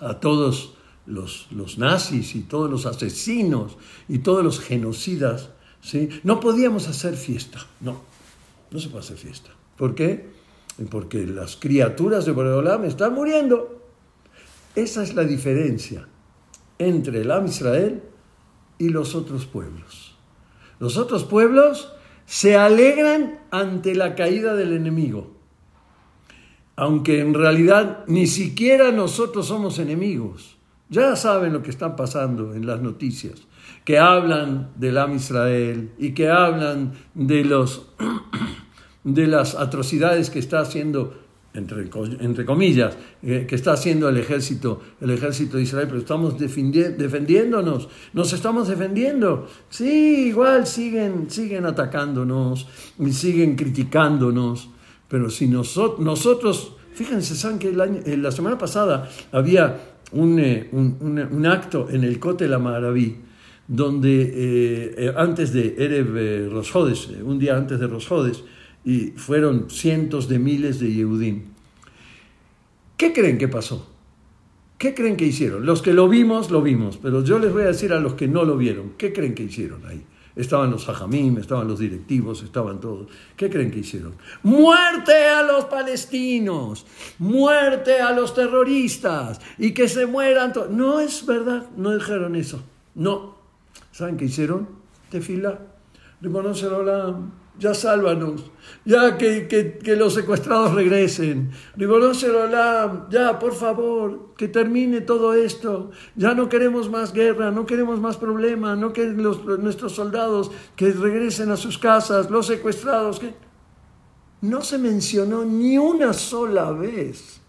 a 0.00 0.20
todos 0.20 0.76
los, 1.06 1.48
nazis 1.78 2.34
y 2.34 2.42
todos 2.42 2.70
los 2.70 2.86
asesinos 2.86 3.78
y 4.08 4.18
todos 4.18 4.44
los 4.44 4.60
genocidas, 4.60 5.50
no 6.22 6.40
podíamos 6.40 6.88
hacer 6.88 7.16
fiesta. 7.16 7.66
No, 7.80 8.00
no 8.70 8.78
se 8.78 8.88
puede 8.88 9.04
hacer 9.04 9.16
fiesta. 9.16 9.50
¿Por 9.76 9.94
qué? 9.94 10.28
Porque 10.90 11.26
las 11.26 11.56
criaturas 11.56 12.24
de 12.26 12.32
Boreolam 12.32 12.84
están 12.84 13.14
muriendo. 13.14 13.82
Esa 14.74 15.02
es 15.02 15.14
la 15.14 15.24
diferencia 15.24 16.08
entre 16.78 17.22
el 17.22 17.30
Am 17.30 17.46
Israel 17.46 18.02
y 18.78 18.90
los 18.90 19.14
otros 19.14 19.46
pueblos. 19.46 20.14
Los 20.78 20.98
otros 20.98 21.24
pueblos 21.24 21.92
se 22.26 22.56
alegran 22.56 23.40
ante 23.50 23.94
la 23.94 24.14
caída 24.14 24.54
del 24.54 24.72
enemigo, 24.72 25.32
aunque 26.74 27.20
en 27.20 27.32
realidad 27.32 28.04
ni 28.06 28.26
siquiera 28.26 28.92
nosotros 28.92 29.46
somos 29.46 29.78
enemigos. 29.78 30.56
Ya 30.88 31.16
saben 31.16 31.52
lo 31.52 31.62
que 31.62 31.70
está 31.70 31.96
pasando 31.96 32.54
en 32.54 32.66
las 32.66 32.82
noticias, 32.82 33.45
que 33.84 33.98
hablan 33.98 34.70
del 34.76 34.98
Am 34.98 35.14
Israel 35.14 35.92
y 35.98 36.12
que 36.12 36.28
hablan 36.28 36.92
de, 37.14 37.44
los, 37.44 37.88
de 39.04 39.26
las 39.26 39.54
atrocidades 39.54 40.30
que 40.30 40.38
está 40.38 40.60
haciendo 40.60 41.26
entre, 41.54 42.44
comillas, 42.44 42.98
eh, 43.22 43.46
que 43.48 43.54
está 43.54 43.72
haciendo 43.72 44.10
el 44.10 44.18
ejército, 44.18 44.82
el 45.00 45.10
ejército 45.10 45.56
de 45.56 45.62
Israel, 45.62 45.86
pero 45.88 46.00
estamos 46.00 46.38
defendiéndonos, 46.38 47.88
nos 48.12 48.32
estamos 48.34 48.68
defendiendo. 48.68 49.48
Sí, 49.70 50.26
igual 50.28 50.66
siguen, 50.66 51.30
siguen 51.30 51.64
atacándonos 51.64 52.68
y 52.98 53.10
siguen 53.12 53.56
criticándonos, 53.56 54.68
pero 55.08 55.30
si 55.30 55.48
nosotros, 55.48 56.00
nosotros 56.00 56.72
fíjense, 56.96 57.36
saben 57.36 57.58
que 57.58 57.68
el 57.68 58.22
la 58.22 58.30
semana 58.30 58.56
pasada 58.56 59.08
había 59.30 59.96
un, 60.12 60.38
eh, 60.38 60.68
un, 60.72 61.46
acto 61.46 61.88
en 61.90 62.04
el 62.04 62.18
Cote 62.18 62.48
la 62.48 62.58
Maraví, 62.58 63.16
donde 63.68 64.94
eh, 64.96 65.14
antes 65.16 65.52
de 65.52 65.74
Erev 65.78 66.52
Rosjodes, 66.52 67.08
un 67.22 67.38
día 67.38 67.56
antes 67.56 67.80
de 67.80 67.86
Rosjodes, 67.86 68.44
y 68.84 69.12
fueron 69.16 69.68
cientos 69.68 70.28
de 70.28 70.38
miles 70.38 70.78
de 70.78 70.92
Yehudim. 70.92 71.42
¿Qué 72.96 73.12
creen 73.12 73.36
que 73.36 73.48
pasó? 73.48 73.90
¿Qué 74.78 74.94
creen 74.94 75.16
que 75.16 75.26
hicieron? 75.26 75.66
Los 75.66 75.82
que 75.82 75.92
lo 75.92 76.08
vimos, 76.08 76.50
lo 76.50 76.62
vimos, 76.62 76.98
pero 76.98 77.24
yo 77.24 77.38
les 77.38 77.52
voy 77.52 77.62
a 77.62 77.66
decir 77.66 77.92
a 77.92 78.00
los 78.00 78.14
que 78.14 78.28
no 78.28 78.44
lo 78.44 78.56
vieron, 78.56 78.92
¿qué 78.96 79.12
creen 79.12 79.34
que 79.34 79.44
hicieron 79.44 79.84
ahí? 79.86 80.04
Estaban 80.36 80.70
los 80.70 80.86
hajamim, 80.86 81.38
estaban 81.38 81.66
los 81.66 81.78
directivos, 81.78 82.42
estaban 82.42 82.78
todos. 82.78 83.08
¿Qué 83.36 83.48
creen 83.48 83.70
que 83.70 83.78
hicieron? 83.78 84.16
Muerte 84.42 85.14
a 85.28 85.42
los 85.42 85.64
palestinos, 85.64 86.84
muerte 87.18 88.00
a 88.00 88.12
los 88.12 88.34
terroristas 88.34 89.40
y 89.56 89.72
que 89.72 89.88
se 89.88 90.04
mueran 90.04 90.52
todos. 90.52 90.70
No 90.70 91.00
es 91.00 91.24
verdad, 91.24 91.70
no 91.78 91.94
dijeron 91.94 92.36
eso. 92.36 92.62
No. 92.94 93.34
¿Saben 93.92 94.16
qué 94.16 94.26
hicieron? 94.26 94.68
Tefila. 95.10 95.58
la 96.20 97.16
ya 97.58 97.72
sálvanos, 97.72 98.50
ya 98.84 99.16
que, 99.16 99.78
los 99.98 100.14
secuestrados 100.14 100.74
regresen. 100.74 101.52
ya, 101.76 103.38
por 103.38 103.54
favor, 103.54 104.34
que 104.36 104.48
termine 104.48 105.00
todo 105.00 105.34
esto. 105.34 105.90
Ya 106.14 106.34
no 106.34 106.48
queremos 106.48 106.90
más 106.90 107.12
guerra, 107.12 107.50
no 107.50 107.64
queremos 107.64 107.98
más 108.00 108.16
problemas, 108.16 108.76
no 108.76 108.92
que 108.92 109.06
nuestros 109.06 109.92
soldados 109.92 110.50
que 110.76 110.92
regresen 110.92 111.50
a 111.50 111.56
sus 111.56 111.78
casas, 111.78 112.30
los 112.30 112.46
secuestrados. 112.46 113.18
Que... 113.18 113.34
No 114.42 114.62
se 114.62 114.76
mencionó 114.76 115.44
ni 115.44 115.78
una 115.78 116.12
sola 116.12 116.72
vez 116.72 117.40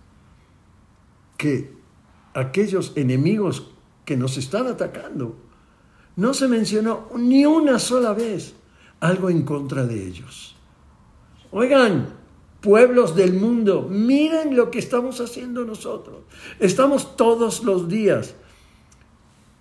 que 1.38 1.76
aquellos 2.34 2.94
enemigos 2.96 3.72
que 4.06 4.16
nos 4.16 4.38
están 4.38 4.68
atacando, 4.68 5.36
no 6.18 6.34
se 6.34 6.48
mencionó 6.48 7.10
ni 7.16 7.46
una 7.46 7.80
sola 7.80 8.14
vez 8.14 8.54
algo 9.00 9.30
en 9.30 9.44
contra 9.44 9.86
de 9.86 10.06
ellos. 10.06 10.56
Oigan, 11.52 12.10
pueblos 12.60 13.16
del 13.16 13.34
mundo, 13.34 13.88
miren 13.90 14.56
lo 14.56 14.70
que 14.72 14.80
estamos 14.80 15.22
haciendo 15.22 15.64
nosotros. 15.64 16.18
Estamos 16.60 17.16
todos 17.16 17.64
los 17.64 17.88
días 17.88 18.34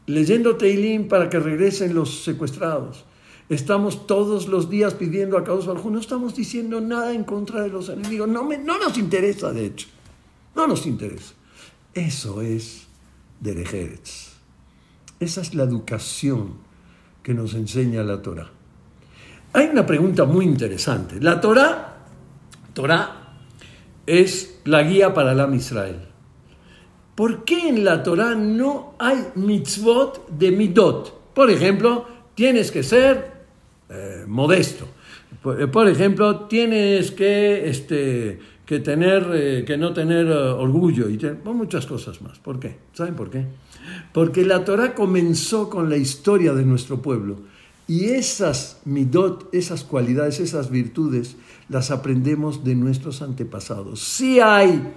leyendo 0.06 0.56
Teilim 0.56 1.08
para 1.08 1.28
que 1.28 1.38
regresen 1.38 1.94
los 1.94 2.24
secuestrados. 2.24 3.04
Estamos 3.48 4.06
todos 4.06 4.48
los 4.48 4.70
días 4.70 4.94
pidiendo 4.94 5.38
a 5.38 5.44
Kadosh 5.44 5.66
Baruj 5.66 5.86
No 5.86 6.00
estamos 6.00 6.34
diciendo 6.34 6.80
nada 6.80 7.12
en 7.12 7.22
contra 7.22 7.62
de 7.62 7.68
los 7.68 7.88
enemigos. 7.90 8.28
No, 8.28 8.42
no 8.42 8.78
nos 8.78 8.98
interesa, 8.98 9.52
de 9.52 9.66
hecho. 9.66 9.88
No 10.54 10.66
nos 10.66 10.86
interesa. 10.86 11.34
Eso 11.94 12.40
es 12.40 12.86
Derejeretz. 13.40 14.25
Esa 15.18 15.40
es 15.40 15.54
la 15.54 15.64
educación 15.64 16.54
que 17.22 17.34
nos 17.34 17.54
enseña 17.54 18.02
la 18.02 18.20
Torah. 18.20 18.50
Hay 19.52 19.66
una 19.66 19.86
pregunta 19.86 20.24
muy 20.24 20.44
interesante. 20.44 21.20
La 21.20 21.40
Torah, 21.40 21.96
Torah 22.74 23.38
es 24.06 24.60
la 24.64 24.82
guía 24.82 25.14
para 25.14 25.32
el 25.32 25.40
Am 25.40 25.54
Israel. 25.54 25.96
¿Por 27.14 27.44
qué 27.44 27.68
en 27.68 27.84
la 27.84 28.02
Torah 28.02 28.34
no 28.34 28.94
hay 28.98 29.28
mitzvot 29.36 30.28
de 30.28 30.52
midot? 30.52 31.32
Por 31.32 31.50
ejemplo, 31.50 32.06
tienes 32.34 32.70
que 32.70 32.82
ser 32.82 33.32
eh, 33.88 34.24
modesto. 34.26 34.86
Por, 35.42 35.88
ejemplo, 35.88 36.46
tienes 36.46 37.12
que, 37.12 37.68
este, 37.68 38.40
que, 38.66 38.80
tener, 38.80 39.30
eh, 39.32 39.64
que 39.64 39.76
no 39.78 39.94
tener 39.94 40.26
eh, 40.26 40.32
orgullo 40.32 41.08
y 41.08 41.18
muchas 41.44 41.86
cosas 41.86 42.20
más. 42.20 42.38
¿Por 42.40 42.58
qué? 42.58 42.76
¿Saben 42.92 43.14
por 43.14 43.30
qué? 43.30 43.46
Porque 44.12 44.44
la 44.44 44.64
Torah 44.64 44.94
comenzó 44.94 45.70
con 45.70 45.88
la 45.88 45.96
historia 45.96 46.52
de 46.52 46.64
nuestro 46.64 47.00
pueblo 47.00 47.36
y 47.86 48.06
esas 48.06 48.80
midot, 48.84 49.48
esas 49.54 49.84
cualidades, 49.84 50.40
esas 50.40 50.70
virtudes, 50.70 51.36
las 51.68 51.92
aprendemos 51.92 52.64
de 52.64 52.74
nuestros 52.74 53.22
antepasados. 53.22 54.00
Sí 54.00 54.40
hay 54.40 54.92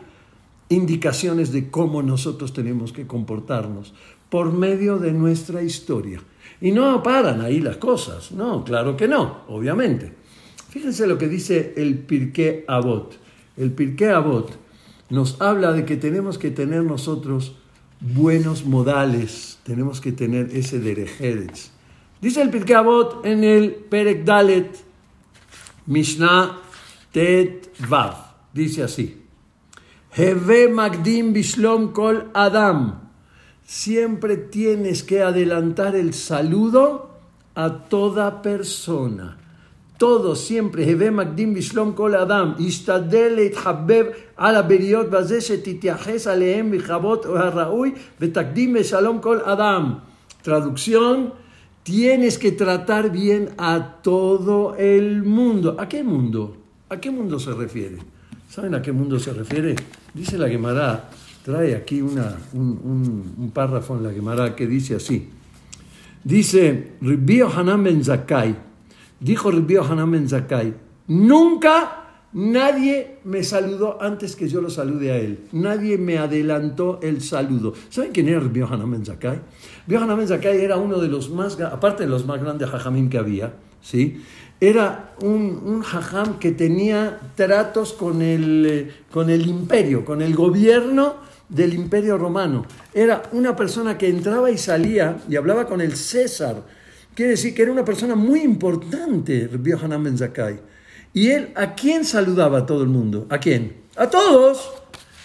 indicaciones 0.70 1.52
de 1.52 1.70
cómo 1.70 2.02
nosotros 2.02 2.54
tenemos 2.54 2.92
que 2.92 3.06
comportarnos 3.06 3.94
por 4.30 4.52
medio 4.52 4.98
de 4.98 5.12
nuestra 5.12 5.62
historia. 5.62 6.22
Y 6.62 6.72
no 6.72 7.02
paran 7.04 7.42
ahí 7.42 7.62
las 7.62 7.78
cosas, 7.78 8.32
no, 8.32 8.64
claro 8.64 8.98
que 8.98 9.08
no, 9.08 9.42
obviamente. 9.48 10.14
Fíjense 10.70 11.08
lo 11.08 11.18
que 11.18 11.28
dice 11.28 11.74
el 11.78 12.00
Pirkei 12.00 12.66
Avot. 12.68 13.29
El 13.60 13.74
Pirkei 13.74 14.08
Avot 14.08 14.58
nos 15.10 15.41
habla 15.41 15.74
de 15.74 15.84
que 15.84 15.98
tenemos 15.98 16.38
que 16.38 16.50
tener 16.50 16.82
nosotros 16.84 17.58
buenos 18.00 18.65
modales. 18.65 19.60
Tenemos 19.63 20.00
que 20.00 20.13
tener 20.13 20.56
ese 20.56 20.80
derejeres. 20.80 21.72
Dice 22.22 22.41
el 22.41 22.52
Pirkei 22.52 22.78
Avot 22.78 23.26
en 23.26 23.43
el 23.43 23.76
Perek 23.76 24.24
Dalet, 24.24 24.80
Mishnah 25.88 26.58
Tet 27.12 27.69
Vav. 27.89 28.15
Dice 28.54 28.84
así. 28.84 29.24
Heve 30.15 30.69
Magdim 30.69 31.34
Bishlom 31.34 31.91
Kol 31.91 32.32
Adam. 32.34 33.10
Siempre 33.65 34.38
tienes 34.38 35.04
que 35.04 35.22
adelantar 35.22 35.98
el 35.98 36.13
saludo 36.13 37.19
a 37.56 37.89
toda 37.89 38.41
persona. 38.41 39.38
Todo 40.00 40.34
siempre, 40.34 40.90
Heve 40.90 41.12
Magdim 41.12 41.54
Bishlom 41.54 41.92
Kol 41.92 42.16
Adam. 42.16 42.56
Ishtadel 42.58 43.38
Ithabeb 43.52 44.16
ala 44.38 44.64
beriot 44.64 45.12
base 45.12 45.42
shetitiajes 45.42 46.26
alehem 46.26 46.72
bichabot 46.72 47.26
harraui 47.26 47.94
betakdim 48.18 48.78
Shalom 48.82 49.20
Kol 49.20 49.44
Adam. 49.46 50.00
Traducción, 50.42 51.34
tienes 51.84 52.38
que 52.38 52.54
tratar 52.54 53.12
bien 53.12 53.50
a 53.58 54.00
todo 54.02 54.78
el 54.78 55.24
mundo. 55.24 55.76
¿A 55.78 55.90
qué 55.90 56.02
mundo? 56.02 56.56
¿A 56.88 56.96
qué 56.96 57.12
mundo 57.12 57.38
se 57.38 57.52
refiere? 57.52 57.98
¿Saben 58.48 58.76
a 58.76 58.82
qué 58.82 58.94
mundo 58.94 59.20
se 59.20 59.34
refiere? 59.34 59.76
Dice 60.14 60.38
la 60.38 60.48
Gemara, 60.48 61.10
trae 61.44 61.76
aquí 61.76 62.02
una, 62.02 62.38
un, 62.54 63.52
párrafo 63.54 63.98
en 63.98 64.04
la 64.04 64.14
Gemara 64.14 64.56
que 64.56 64.66
dice 64.66 64.96
así. 64.96 65.28
Dice, 66.24 66.94
Ribio 67.02 67.50
Hanan 67.50 67.84
ben 67.84 68.02
Zakai, 68.02 68.69
dijo 69.20 69.52
Ribio 69.52 69.84
Hanan 69.84 70.12
ben 70.12 70.28
Zakai, 70.30 70.74
nunca 71.08 72.26
nadie 72.34 73.18
me 73.24 73.44
saludó 73.44 74.02
antes 74.02 74.36
que 74.36 74.48
yo 74.48 74.62
lo 74.62 74.70
salude 74.70 75.12
a 75.12 75.18
él. 75.18 75.48
Nadie 75.52 75.98
me 75.98 76.18
adelantó 76.18 77.00
el 77.02 77.22
saludo. 77.22 77.74
¿Saben 77.90 78.12
quién 78.12 78.30
era 78.30 78.40
Ribio 78.40 78.68
Hanan 78.68 78.92
ben 78.92 79.06
Zakai? 79.06 79.40
Ribio 79.88 80.04
Hanan 80.04 80.18
ben 80.18 80.28
Zakai 80.28 80.62
era 80.62 80.78
uno 80.78 81.00
de 81.00 81.08
los 81.08 81.30
más, 81.30 81.60
aparte 81.60 82.04
de 82.04 82.10
los 82.10 82.26
más 82.26 82.42
grandes 82.42 82.70
hajamim 82.74 83.10
que 83.10 83.18
había, 83.18 83.54
¿sí? 83.82 84.22
era 84.60 85.14
un, 85.22 85.62
un 85.64 85.82
jajam 85.82 86.38
que 86.38 86.52
tenía 86.52 87.20
tratos 87.36 87.94
con 87.94 88.22
el, 88.22 88.66
eh, 88.66 88.92
con 89.12 89.30
el 89.30 89.48
imperio, 89.48 90.04
con 90.04 90.22
el 90.22 90.36
gobierno 90.36 91.16
del 91.48 91.74
imperio 91.74 92.18
romano. 92.18 92.66
Era 92.94 93.24
una 93.32 93.56
persona 93.56 93.98
que 93.98 94.10
entraba 94.10 94.52
y 94.52 94.58
salía 94.58 95.18
y 95.30 95.38
hablaba 95.38 95.66
con 95.66 95.82
el 95.82 95.96
César. 95.96 96.64
Quiere 97.20 97.32
decir 97.32 97.54
que 97.54 97.64
era 97.64 97.74
una 97.74 97.84
persona 97.84 98.16
muy 98.16 98.40
importante, 98.44 99.50
Rabbi 99.52 99.74
Hanan 99.74 100.06
Ben 100.06 100.18
Zakai. 100.18 100.58
Y 101.14 101.28
él, 101.28 101.50
¿a 101.54 101.76
quién 101.76 102.06
saludaba 102.06 102.60
a 102.60 102.66
todo 102.66 102.82
el 102.82 102.88
mundo? 102.88 103.28
¿A 103.30 103.40
quién? 103.40 103.76
A 103.98 104.10
todos, 104.10 104.72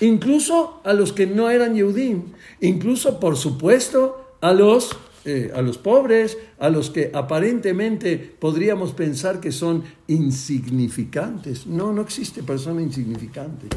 incluso 0.01 0.81
a 0.83 0.93
los 0.93 1.13
que 1.13 1.29
no 1.29 1.51
eran 1.51 1.77
Yehudim, 1.77 2.33
incluso, 2.61 3.21
por 3.21 3.37
supuesto, 3.37 4.39
a 4.41 4.53
los 4.53 4.91
eh, 5.25 5.53
a 5.55 5.63
los 5.63 5.79
pobres, 5.79 6.37
a 6.59 6.69
los 6.69 6.91
que 6.91 7.13
aparentemente 7.15 8.19
podríamos 8.41 8.91
pensar 8.91 9.39
que 9.39 9.53
son 9.53 9.85
insignificantes. 10.09 11.65
No, 11.65 11.93
no 11.93 12.03
existe 12.03 12.43
persona 12.43 12.83
insignificante. 12.83 13.69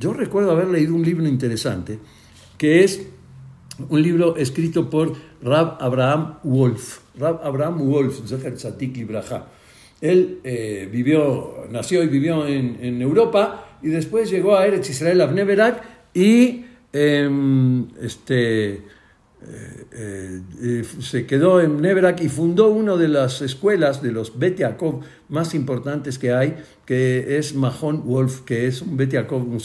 Yo 0.00 0.12
recuerdo 0.12 0.50
haber 0.50 0.66
leído 0.66 0.96
un 0.96 1.04
libro 1.04 1.28
interesante, 1.28 2.00
que 2.58 2.82
es 2.82 3.02
un 3.88 4.02
libro 4.02 4.34
escrito 4.34 4.90
por 4.90 5.14
Rab 5.40 5.76
Abraham 5.80 6.38
Wolf. 6.42 7.01
Abraham 7.20 7.78
Wolf, 7.78 8.20
Él 10.00 10.40
eh, 10.42 10.88
vivió, 10.90 11.66
nació 11.70 12.02
y 12.02 12.08
vivió 12.08 12.46
en, 12.46 13.00
Europa 13.00 13.78
y 13.82 13.88
después 13.88 14.30
llegó 14.30 14.56
a 14.56 14.66
Eretz 14.66 14.90
Israel 14.90 15.20
Avneverak 15.20 15.82
y 16.14 16.64
em, 16.92 17.86
este, 18.00 18.82
eh, 19.94 20.40
eh, 20.60 20.84
se 21.00 21.26
quedó 21.26 21.60
en 21.60 21.80
Nebrak 21.80 22.20
y 22.20 22.28
fundó 22.28 22.68
una 22.68 22.96
de 22.96 23.08
las 23.08 23.42
escuelas 23.42 24.02
de 24.02 24.12
los 24.12 24.38
Bet 24.38 24.60
más 25.28 25.54
importantes 25.54 26.18
que 26.18 26.32
hay, 26.32 26.56
que 26.86 27.38
es 27.38 27.54
Mahon 27.54 28.04
Wolf, 28.04 28.42
que 28.42 28.66
es 28.66 28.82
un 28.82 28.98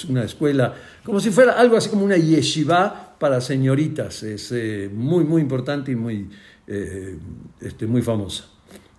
una 0.09 0.23
escuela, 0.23 0.75
como 1.03 1.19
si 1.19 1.29
fuera 1.31 1.53
algo 1.53 1.77
así 1.77 1.89
como 1.89 2.05
una 2.05 2.17
yeshiva 2.17 3.15
para 3.19 3.39
señoritas. 3.41 4.23
Es 4.23 4.53
muy, 4.93 5.23
muy 5.23 5.41
importante 5.41 5.91
y 5.91 5.95
muy, 5.95 6.29
este, 6.67 7.87
muy 7.87 8.01
famosa. 8.01 8.49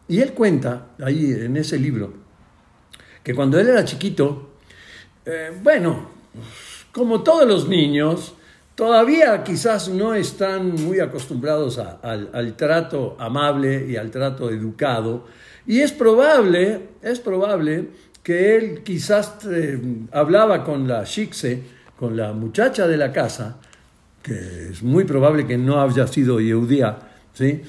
Y 0.08 0.20
él 0.20 0.32
cuenta 0.32 0.88
ahí 1.04 1.32
en 1.32 1.56
ese 1.56 1.78
libro 1.78 2.12
que 3.22 3.34
cuando 3.34 3.60
él 3.60 3.68
era 3.68 3.84
chiquito, 3.84 4.54
bueno, 5.62 6.08
como 6.92 7.22
todos 7.22 7.46
los 7.46 7.68
niños, 7.68 8.34
todavía 8.78 9.42
quizás 9.42 9.88
no 9.88 10.14
están 10.14 10.70
muy 10.70 11.00
acostumbrados 11.00 11.78
al, 11.78 12.54
trato 12.56 13.16
amable 13.18 13.86
y 13.88 13.96
al 13.96 14.10
trato 14.12 14.50
educado. 14.50 15.26
Y 15.66 15.80
es 15.80 15.90
probable, 15.90 16.90
es 17.02 17.18
probable 17.18 17.88
que 18.22 18.56
él 18.56 18.82
quizás 18.84 19.44
eh, 19.50 19.80
hablaba 20.12 20.62
con 20.62 20.86
la 20.86 21.02
shikse, 21.02 21.60
con 21.98 22.16
la 22.16 22.32
muchacha 22.32 22.86
de 22.86 22.96
la 22.96 23.12
casa, 23.12 23.56
que 24.22 24.68
es 24.70 24.82
muy 24.82 25.02
probable 25.02 25.46
que 25.46 25.58
no 25.58 25.82
haya 25.82 26.06
sido 26.06 26.38
Yeudía, 26.38 26.98
¿sí? 27.34 27.62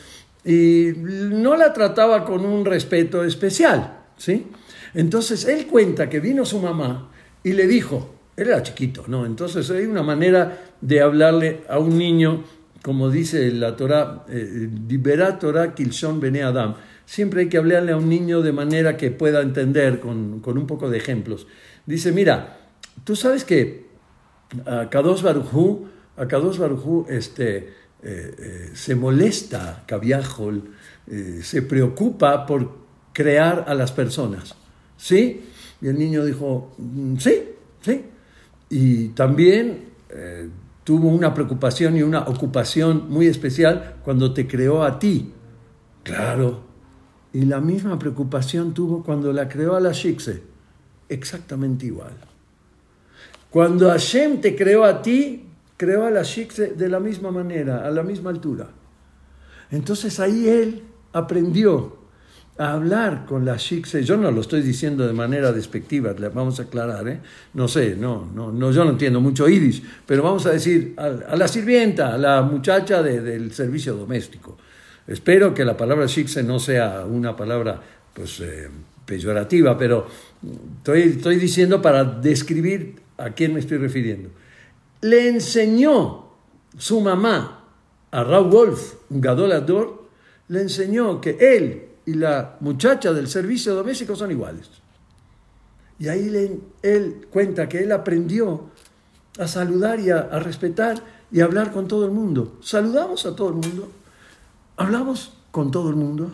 y 0.46 0.94
no 0.96 1.56
la 1.56 1.74
trataba 1.74 2.26
con 2.26 2.46
un 2.46 2.66
respeto 2.66 3.24
especial. 3.24 4.00
¿sí? 4.18 4.48
Entonces 4.94 5.46
él 5.46 5.68
cuenta 5.68 6.10
que 6.10 6.20
vino 6.20 6.46
su 6.46 6.60
mamá 6.60 7.12
y 7.44 7.54
le 7.54 7.68
dijo, 7.68 8.16
él 8.36 8.48
era 8.48 8.64
chiquito, 8.64 9.04
¿no? 9.08 9.26
Entonces 9.26 9.70
hay 9.70 9.86
una 9.86 10.04
manera 10.04 10.58
de 10.82 11.02
hablarle 11.02 11.62
a 11.70 11.78
un 11.80 11.98
niño, 11.98 12.44
como 12.82 13.10
dice 13.10 13.52
la 13.52 13.76
Torah, 13.76 14.26
libera 14.28 15.30
eh, 15.30 15.38
Torah 15.40 15.76
Kilshon 15.76 16.20
Bene 16.20 16.44
Adam. 16.44 16.76
Siempre 17.06 17.42
hay 17.42 17.50
que 17.50 17.58
hablarle 17.58 17.92
a 17.92 17.98
un 17.98 18.08
niño 18.08 18.42
de 18.42 18.52
manera 18.52 18.96
que 18.96 19.12
pueda 19.12 19.42
entender 19.42 20.00
con, 20.00 20.42
un 20.46 20.68
poco 20.68 20.90
de 20.90 20.98
ejemplos. 20.98 21.48
Dice, 21.86 22.12
mira, 22.12 22.58
tú 23.04 23.16
sabes 23.16 23.44
que 23.44 23.88
a 24.66 24.90
Kadosh 24.90 25.22
Barujú, 25.22 25.88
a 26.16 26.28
Kadosh 26.28 26.58
Barujú 26.58 27.08
este, 27.10 27.74
eh, 28.02 28.36
eh, 28.38 28.70
se 28.74 28.96
molesta, 28.96 29.84
Kaviahol, 29.86 30.76
se 31.42 31.64
preocupa 31.64 32.46
por 32.46 32.72
crear 33.14 33.66
a 33.68 33.74
las 33.74 33.92
personas. 33.92 34.56
¿Sí? 34.96 35.42
Y 35.82 35.88
el 35.88 35.98
niño 35.98 36.26
dijo, 36.26 36.72
mm, 36.78 37.18
sí, 37.18 37.44
sí. 37.82 38.06
Y 38.70 39.08
también 39.10 39.90
eh, 40.10 40.50
tuvo 40.84 41.10
una 41.10 41.34
preocupación 41.34 41.98
y 41.98 42.04
una 42.04 42.22
ocupación 42.22 43.10
muy 43.10 43.28
especial 43.28 43.96
cuando 44.04 44.34
te 44.34 44.48
creó 44.48 44.84
a 44.84 45.00
ti. 45.00 45.34
Claro. 46.04 46.62
Y 47.34 47.46
la 47.46 47.60
misma 47.62 47.98
preocupación 47.98 48.74
tuvo 48.74 49.04
cuando 49.04 49.32
la 49.32 49.48
creó 49.48 49.76
a 49.76 49.80
la 49.80 49.92
Shikse. 49.92 50.42
Exactamente 51.08 51.86
igual. 51.86 52.14
Cuando 53.50 53.90
Hashem 53.90 54.42
te 54.42 54.56
creó 54.56 54.84
a 54.84 55.02
ti, 55.02 55.49
creó 55.80 56.06
a 56.06 56.12
la 56.12 56.24
Shikse 56.24 56.74
de 56.76 56.90
la 56.90 57.00
misma 57.00 57.32
manera, 57.32 57.88
a 57.88 57.90
la 57.90 58.04
misma 58.04 58.32
altura. 58.32 58.68
Entonces 59.72 60.20
ahí 60.20 60.50
él 60.50 60.84
aprendió 61.14 61.98
a 62.58 62.74
hablar 62.74 63.26
con 63.26 63.46
la 63.46 63.56
shikse. 63.56 64.04
Yo 64.04 64.18
no 64.18 64.30
lo 64.30 64.42
estoy 64.42 64.62
diciendo 64.62 65.08
de 65.08 65.14
manera 65.14 65.54
despectiva, 65.54 66.12
le 66.12 66.28
vamos 66.28 66.60
a 66.60 66.64
aclarar, 66.64 67.08
¿eh? 67.08 67.22
No 67.54 67.70
sé, 67.70 67.96
no, 67.96 68.30
no, 68.36 68.52
no, 68.52 68.74
yo 68.74 68.84
no 68.84 68.92
entiendo 68.92 69.22
mucho 69.22 69.48
iris, 69.48 69.82
pero 70.06 70.22
vamos 70.22 70.46
a 70.46 70.52
decir 70.52 70.96
a, 70.98 71.38
la 71.38 71.48
sirvienta, 71.48 72.14
a 72.14 72.18
la 72.18 72.42
muchacha 72.42 73.02
del 73.02 73.54
servicio 73.54 73.96
doméstico. 73.96 74.58
Espero 75.08 75.54
que 75.54 75.64
la 75.64 75.78
palabra 75.78 76.08
shikse 76.08 76.44
no 76.44 76.60
sea 76.60 77.06
una 77.06 77.38
palabra 77.38 77.82
pues, 78.14 78.42
eh, 78.42 78.68
peyorativa, 79.06 79.78
pero 79.78 80.08
estoy, 80.80 81.04
estoy 81.04 81.38
diciendo 81.38 81.82
para 81.82 82.04
describir 82.04 82.96
a 83.18 83.30
quién 83.30 83.54
me 83.54 83.62
estoy 83.62 83.78
refiriendo. 83.78 84.30
Le 85.02 85.30
enseñó 85.30 86.30
su 86.78 87.02
mamá 87.02 87.66
a 88.12 88.24
Raúl 88.24 88.50
Wolf, 88.50 88.96
un 89.10 89.22
gadolador, 89.22 90.08
le 90.48 90.62
enseñó 90.62 91.22
que 91.22 91.38
él 91.40 91.90
y 92.06 92.14
la 92.14 92.58
muchacha 92.60 93.14
del 93.14 93.28
servicio 93.28 93.76
doméstico 93.76 94.16
son 94.16 94.32
iguales. 94.32 94.70
Y 96.00 96.08
ahí 96.08 96.62
él 96.82 97.28
cuenta 97.30 97.68
que 97.68 97.84
él 97.84 97.92
aprendió 97.92 98.70
a 99.38 99.48
saludar 99.48 100.00
y 100.00 100.10
a, 100.10 100.24
respetar 100.40 101.02
y 101.32 101.42
a 101.42 101.46
hablar 101.46 101.72
con 101.72 101.88
todo 101.88 102.06
el 102.06 102.12
mundo. 102.12 102.58
Saludamos 102.62 103.26
a 103.26 103.36
todo 103.36 103.50
el 103.50 103.56
mundo, 103.56 103.90
hablamos 104.78 105.34
con 105.52 105.72
todo 105.72 105.90
el 105.90 105.96
mundo 105.96 106.32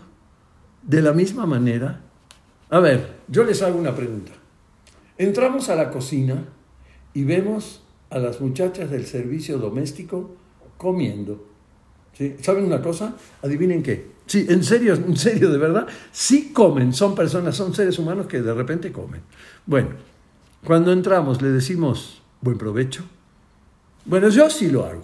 de 0.81 1.01
la 1.01 1.13
misma 1.13 1.45
manera. 1.45 2.01
A 2.69 2.79
ver, 2.79 3.17
yo 3.27 3.43
les 3.43 3.61
hago 3.61 3.77
una 3.77 3.95
pregunta. 3.95 4.31
Entramos 5.17 5.69
a 5.69 5.75
la 5.75 5.91
cocina 5.91 6.45
y 7.13 7.23
vemos 7.23 7.81
a 8.15 8.19
las 8.19 8.39
muchachas 8.39 8.89
del 8.89 9.05
servicio 9.05 9.57
doméstico 9.57 10.37
comiendo. 10.77 11.45
¿Saben 12.41 12.63
una 12.63 12.81
cosa? 12.81 13.13
Adivinen 13.41 13.83
qué. 13.83 14.15
Sí, 14.25 14.45
en 14.47 14.63
serio, 14.63 14.93
en 14.93 15.17
serio, 15.17 15.51
de 15.51 15.57
verdad. 15.57 15.85
Sí 16.13 16.53
comen, 16.53 16.93
son 16.93 17.13
personas, 17.13 17.57
son 17.57 17.73
seres 17.73 17.99
humanos 17.99 18.27
que 18.27 18.41
de 18.41 18.53
repente 18.53 18.93
comen. 18.93 19.21
Bueno, 19.65 19.89
cuando 20.63 20.93
entramos 20.93 21.41
le 21.41 21.49
decimos 21.49 22.21
buen 22.39 22.57
provecho. 22.57 23.03
Bueno, 24.05 24.29
yo 24.29 24.49
sí 24.49 24.69
lo 24.69 24.85
hago. 24.85 25.03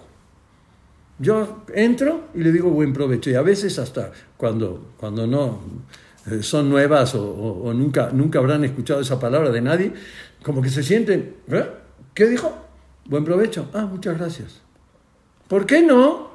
Yo 1.18 1.64
entro 1.74 2.28
y 2.34 2.38
le 2.38 2.50
digo 2.50 2.70
buen 2.70 2.94
provecho. 2.94 3.28
Y 3.28 3.34
a 3.34 3.42
veces 3.42 3.78
hasta 3.78 4.10
cuando, 4.38 4.92
cuando 4.96 5.26
no 5.26 5.60
eh, 6.30 6.42
son 6.42 6.70
nuevas 6.70 7.14
o, 7.14 7.70
nunca, 7.74 8.08
nunca 8.10 8.38
habrán 8.38 8.64
escuchado 8.64 9.02
esa 9.02 9.20
palabra 9.20 9.50
de 9.50 9.60
nadie, 9.60 9.92
como 10.42 10.62
que 10.62 10.70
se 10.70 10.82
sienten, 10.82 11.36
¿eh? 11.48 11.66
¿qué 12.14 12.26
dijo? 12.26 12.71
Buen 13.06 13.24
provecho. 13.24 13.68
Ah, 13.72 13.86
muchas 13.86 14.18
gracias. 14.18 14.60
¿Por 15.48 15.66
qué 15.66 15.82
no? 15.82 16.30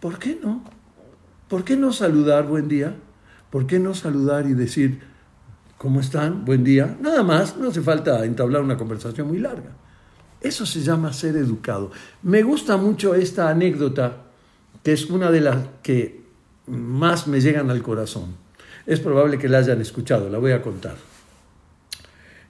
¿Por 0.00 0.18
qué 0.18 0.38
no? 0.42 0.64
¿Por 1.48 1.64
qué 1.64 1.76
no 1.76 1.92
saludar 1.92 2.46
buen 2.46 2.68
día? 2.68 2.96
¿Por 3.50 3.66
qué 3.66 3.78
no 3.78 3.94
saludar 3.94 4.46
y 4.46 4.54
decir, 4.54 5.00
¿cómo 5.78 6.00
están? 6.00 6.44
Buen 6.44 6.64
día. 6.64 6.96
Nada 7.00 7.22
más, 7.22 7.56
no 7.56 7.68
hace 7.68 7.82
falta 7.82 8.24
entablar 8.24 8.62
una 8.62 8.76
conversación 8.76 9.28
muy 9.28 9.38
larga. 9.38 9.70
Eso 10.40 10.66
se 10.66 10.80
llama 10.80 11.12
ser 11.12 11.36
educado. 11.36 11.90
Me 12.22 12.42
gusta 12.42 12.76
mucho 12.76 13.14
esta 13.14 13.48
anécdota, 13.48 14.24
que 14.82 14.92
es 14.92 15.08
una 15.08 15.30
de 15.30 15.40
las 15.40 15.58
que 15.82 16.24
más 16.66 17.26
me 17.26 17.40
llegan 17.40 17.70
al 17.70 17.82
corazón. 17.82 18.34
Es 18.86 19.00
probable 19.00 19.38
que 19.38 19.48
la 19.48 19.58
hayan 19.58 19.80
escuchado, 19.80 20.28
la 20.28 20.38
voy 20.38 20.52
a 20.52 20.62
contar. 20.62 20.96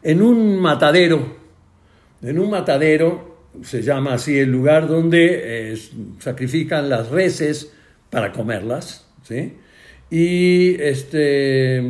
En 0.03 0.23
un 0.23 0.61
matadero, 0.61 1.46
en 2.23 2.39
un 2.39 2.51
matadero, 2.51 3.37
se 3.63 3.83
llama 3.83 4.15
así 4.15 4.39
el 4.39 4.51
lugar 4.51 4.89
donde 4.89 5.73
eh, 5.73 5.79
sacrifican 6.19 6.89
las 6.89 7.09
reses 7.09 7.73
para 8.11 8.33
comerlas, 8.33 9.07
¿sí? 9.23 9.55
Y 10.11 10.81
este, 10.81 11.83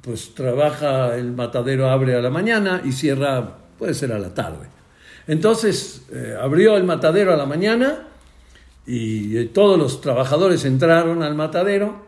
pues 0.00 0.34
trabaja, 0.34 1.16
el 1.16 1.32
matadero 1.32 1.88
abre 1.88 2.14
a 2.14 2.20
la 2.20 2.30
mañana 2.30 2.82
y 2.84 2.92
cierra, 2.92 3.58
puede 3.78 3.94
ser 3.94 4.12
a 4.12 4.18
la 4.18 4.34
tarde. 4.34 4.66
Entonces 5.26 6.06
eh, 6.12 6.36
abrió 6.40 6.76
el 6.76 6.84
matadero 6.84 7.32
a 7.32 7.36
la 7.36 7.46
mañana 7.46 8.08
y 8.86 9.36
eh, 9.36 9.46
todos 9.46 9.78
los 9.78 10.00
trabajadores 10.00 10.64
entraron 10.64 11.22
al 11.22 11.34
matadero 11.34 12.06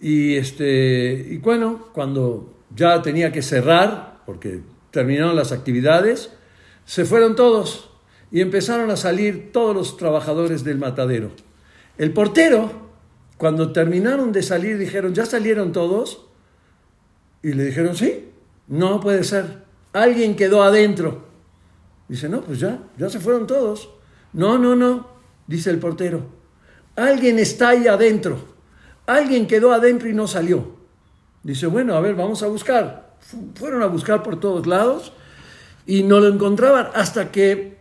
y, 0.00 0.36
este, 0.36 1.26
y 1.30 1.38
bueno, 1.38 1.88
cuando 1.92 2.54
ya 2.74 3.00
tenía 3.00 3.32
que 3.32 3.42
cerrar, 3.42 4.18
porque 4.26 4.60
terminaron 4.96 5.36
las 5.36 5.52
actividades, 5.52 6.30
se 6.86 7.04
fueron 7.04 7.36
todos 7.36 7.90
y 8.30 8.40
empezaron 8.40 8.90
a 8.90 8.96
salir 8.96 9.52
todos 9.52 9.76
los 9.76 9.98
trabajadores 9.98 10.64
del 10.64 10.78
matadero. 10.78 11.32
El 11.98 12.14
portero, 12.14 12.88
cuando 13.36 13.72
terminaron 13.72 14.32
de 14.32 14.42
salir, 14.42 14.78
dijeron, 14.78 15.12
¿ya 15.12 15.26
salieron 15.26 15.72
todos? 15.72 16.24
Y 17.42 17.52
le 17.52 17.66
dijeron, 17.66 17.94
sí, 17.94 18.30
no 18.68 18.98
puede 19.00 19.22
ser, 19.22 19.64
alguien 19.92 20.34
quedó 20.34 20.62
adentro. 20.62 21.26
Dice, 22.08 22.30
no, 22.30 22.40
pues 22.40 22.58
ya, 22.58 22.78
ya 22.96 23.10
se 23.10 23.20
fueron 23.20 23.46
todos. 23.46 23.90
No, 24.32 24.56
no, 24.56 24.74
no, 24.74 25.10
dice 25.46 25.68
el 25.68 25.78
portero. 25.78 26.22
Alguien 26.96 27.38
está 27.38 27.68
ahí 27.68 27.86
adentro. 27.86 28.38
Alguien 29.04 29.46
quedó 29.46 29.72
adentro 29.72 30.08
y 30.08 30.14
no 30.14 30.26
salió. 30.26 30.74
Dice, 31.42 31.66
bueno, 31.66 31.94
a 31.96 32.00
ver, 32.00 32.14
vamos 32.14 32.42
a 32.42 32.46
buscar. 32.46 33.05
Fueron 33.54 33.82
a 33.82 33.86
buscar 33.86 34.22
por 34.22 34.38
todos 34.38 34.66
lados 34.66 35.12
y 35.86 36.02
no 36.02 36.20
lo 36.20 36.28
encontraban 36.28 36.88
hasta 36.94 37.30
que 37.30 37.78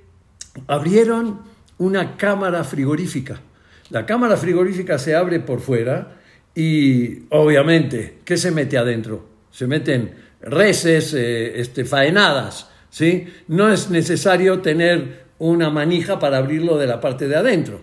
abrieron 0.68 1.42
una 1.78 2.18
cámara 2.18 2.64
frigorífica. 2.64 3.42
La 3.90 4.06
cámara 4.06 4.38
frigorífica 4.38 4.98
se 4.98 5.16
abre 5.16 5.40
por 5.40 5.60
fuera 5.60 6.18
y 6.56 7.26
obviamente, 7.30 8.20
¿qué 8.26 8.38
se 8.38 8.52
mete 8.52 8.78
adentro? 8.78 9.28
Se 9.52 9.68
meten 9.68 10.16
reses, 10.42 11.14
eh, 11.14 11.60
este, 11.60 11.86
faenadas, 11.86 12.70
¿sí? 12.90 13.28
No 13.48 13.72
es 13.72 13.90
necesario 13.90 14.62
tener 14.62 15.26
una 15.38 15.70
manija 15.70 16.20
para 16.20 16.38
abrirlo 16.38 16.78
de 16.78 16.88
la 16.88 17.02
parte 17.02 17.28
de 17.28 17.36
adentro. 17.36 17.82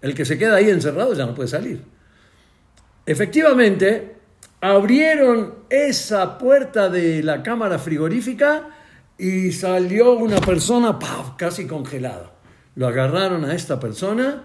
El 0.00 0.14
que 0.14 0.24
se 0.24 0.38
queda 0.38 0.56
ahí 0.56 0.70
encerrado 0.70 1.14
ya 1.14 1.26
no 1.26 1.34
puede 1.34 1.48
salir. 1.48 1.82
Efectivamente, 3.06 4.16
abrieron 4.64 5.56
esa 5.68 6.38
puerta 6.38 6.88
de 6.88 7.22
la 7.22 7.42
cámara 7.42 7.78
frigorífica 7.78 8.70
y 9.18 9.52
salió 9.52 10.14
una 10.14 10.40
persona 10.40 10.98
casi 11.36 11.66
congelada. 11.66 12.32
Lo 12.74 12.86
agarraron 12.86 13.44
a 13.44 13.54
esta 13.54 13.78
persona 13.78 14.44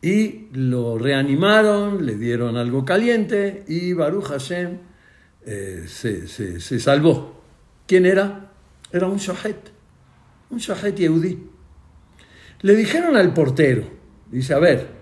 y 0.00 0.46
lo 0.52 0.96
reanimaron, 0.96 2.06
le 2.06 2.14
dieron 2.14 2.56
algo 2.56 2.86
caliente 2.86 3.64
y 3.68 3.92
Baruch 3.92 4.28
Hashem 4.28 4.78
eh, 5.44 5.84
se, 5.86 6.26
se 6.26 6.80
salvó. 6.80 7.42
¿Quién 7.86 8.06
era? 8.06 8.50
Era 8.90 9.06
un 9.06 9.18
shahet, 9.18 9.70
un 10.48 10.58
shahet 10.60 10.96
yehudí. 10.96 11.46
Le 12.62 12.74
dijeron 12.74 13.18
al 13.18 13.34
portero, 13.34 13.82
dice, 14.30 14.54
a 14.54 14.60
ver, 14.60 14.97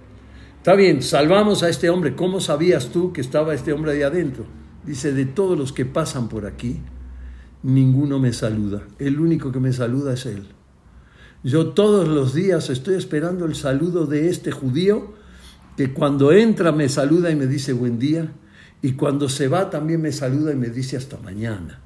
está 0.67 0.75
bien, 0.75 1.01
salvamos 1.01 1.63
a 1.63 1.69
este 1.69 1.91
hombre, 1.91 2.17
¿cómo 2.17 2.41
sabías 2.41 2.89
tú 2.89 3.13
que 3.13 3.21
estaba 3.21 3.55
este 3.55 3.73
hombre 3.73 3.93
ahí 3.93 4.03
adentro? 4.03 4.47
Dice, 4.85 5.13
de 5.13 5.25
todos 5.25 5.57
los 5.57 5.73
que 5.73 5.87
pasan 5.87 6.29
por 6.29 6.45
aquí, 6.45 6.81
ninguno 7.63 8.19
me 8.19 8.33
saluda, 8.33 8.83
el 8.99 9.21
único 9.21 9.53
que 9.53 9.61
me 9.61 9.73
saluda 9.73 10.15
es 10.15 10.27
él. 10.27 10.45
Yo 11.45 11.69
todos 11.69 12.09
los 12.09 12.35
días 12.35 12.69
estoy 12.69 12.97
esperando 12.97 13.45
el 13.45 13.55
saludo 13.55 14.07
de 14.07 14.29
este 14.29 14.51
judío 14.51 15.15
que 15.77 15.93
cuando 15.93 16.33
entra 16.33 16.73
me 16.73 16.89
saluda 16.89 17.31
y 17.31 17.37
me 17.37 17.47
dice 17.47 17.73
buen 17.73 18.01
día 18.01 18.33
y 18.83 18.95
cuando 18.95 19.29
se 19.29 19.47
va 19.47 19.71
también 19.71 20.03
me 20.03 20.11
saluda 20.11 20.51
y 20.51 20.57
me 20.57 20.71
dice 20.71 20.97
hasta 20.97 21.17
mañana. 21.19 21.81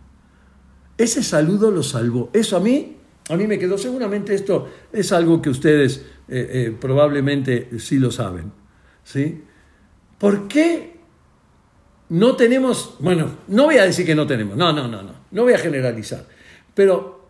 Ese 0.97 1.23
saludo 1.23 1.71
lo 1.71 1.83
salvó. 1.83 2.31
Eso 2.33 2.57
a 2.57 2.61
mí, 2.61 2.97
a 3.29 3.37
mí 3.37 3.47
me 3.47 3.59
quedó. 3.59 3.77
Seguramente 3.77 4.35
esto 4.35 4.71
es 4.91 5.13
algo 5.13 5.43
que 5.43 5.51
ustedes 5.51 5.99
eh, 6.29 6.49
eh, 6.51 6.77
probablemente 6.81 7.79
sí 7.79 7.99
lo 7.99 8.11
saben. 8.11 8.59
¿Sí? 9.11 9.43
¿Por 10.19 10.49
qué 10.49 10.99
no 12.11 12.37
tenemos, 12.37 12.97
bueno, 12.99 13.39
no 13.49 13.65
voy 13.65 13.77
a 13.77 13.85
decir 13.85 14.05
que 14.05 14.15
no 14.15 14.27
tenemos, 14.27 14.57
no, 14.57 14.73
no, 14.73 14.89
no, 14.89 15.03
no, 15.03 15.15
no 15.31 15.43
voy 15.43 15.53
a 15.53 15.59
generalizar, 15.59 16.27
pero 16.75 17.21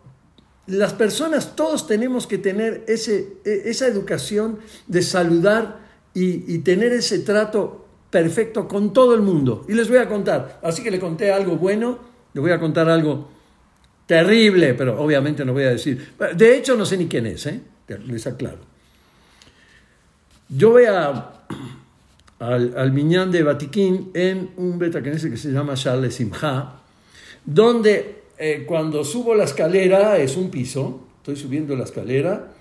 las 0.66 0.92
personas, 0.92 1.56
todos 1.56 1.86
tenemos 1.86 2.26
que 2.26 2.38
tener 2.38 2.84
ese, 2.86 3.36
e, 3.44 3.62
esa 3.66 3.86
educación 3.86 4.58
de 4.86 5.02
saludar 5.02 5.80
y, 6.14 6.58
tener 6.58 6.92
ese 6.92 7.20
trato 7.20 7.86
perfecto 8.10 8.66
con 8.66 8.92
todo 8.92 9.14
el 9.14 9.22
mundo. 9.22 9.64
Y 9.68 9.74
les 9.74 9.88
voy 9.88 9.98
a 9.98 10.08
contar, 10.08 10.58
así 10.62 10.82
que 10.82 10.90
le 10.90 10.98
conté 10.98 11.32
algo 11.32 11.56
bueno, 11.56 11.98
le 12.32 12.40
voy 12.40 12.50
a 12.50 12.58
contar 12.58 12.88
algo 12.88 13.30
terrible, 14.06 14.74
pero 14.74 15.00
obviamente 15.00 15.44
no 15.44 15.52
voy 15.52 15.64
a 15.64 15.70
decir. 15.70 16.14
De 16.36 16.56
hecho, 16.56 16.76
no 16.76 16.84
sé 16.84 16.96
ni 16.96 17.06
quién 17.06 17.26
es, 17.26 17.46
¿eh? 17.46 17.60
les 18.06 18.26
aclaro. 18.26 18.58
Yo 20.48 20.70
voy 20.70 20.84
a, 20.84 21.39
al, 22.40 22.74
al 22.76 23.30
de 23.30 23.42
Batiquín 23.42 24.10
en 24.14 24.50
un 24.56 24.78
betaquense 24.78 25.30
que 25.30 25.36
se 25.36 25.52
llama 25.52 25.74
Charles 25.74 26.14
Simha, 26.14 26.80
donde 27.44 28.22
eh, 28.38 28.64
cuando 28.66 29.04
subo 29.04 29.34
la 29.34 29.44
escalera, 29.44 30.18
es 30.18 30.36
un 30.36 30.50
piso, 30.50 31.06
estoy 31.18 31.36
subiendo 31.36 31.76
la 31.76 31.84
escalera, 31.84 32.52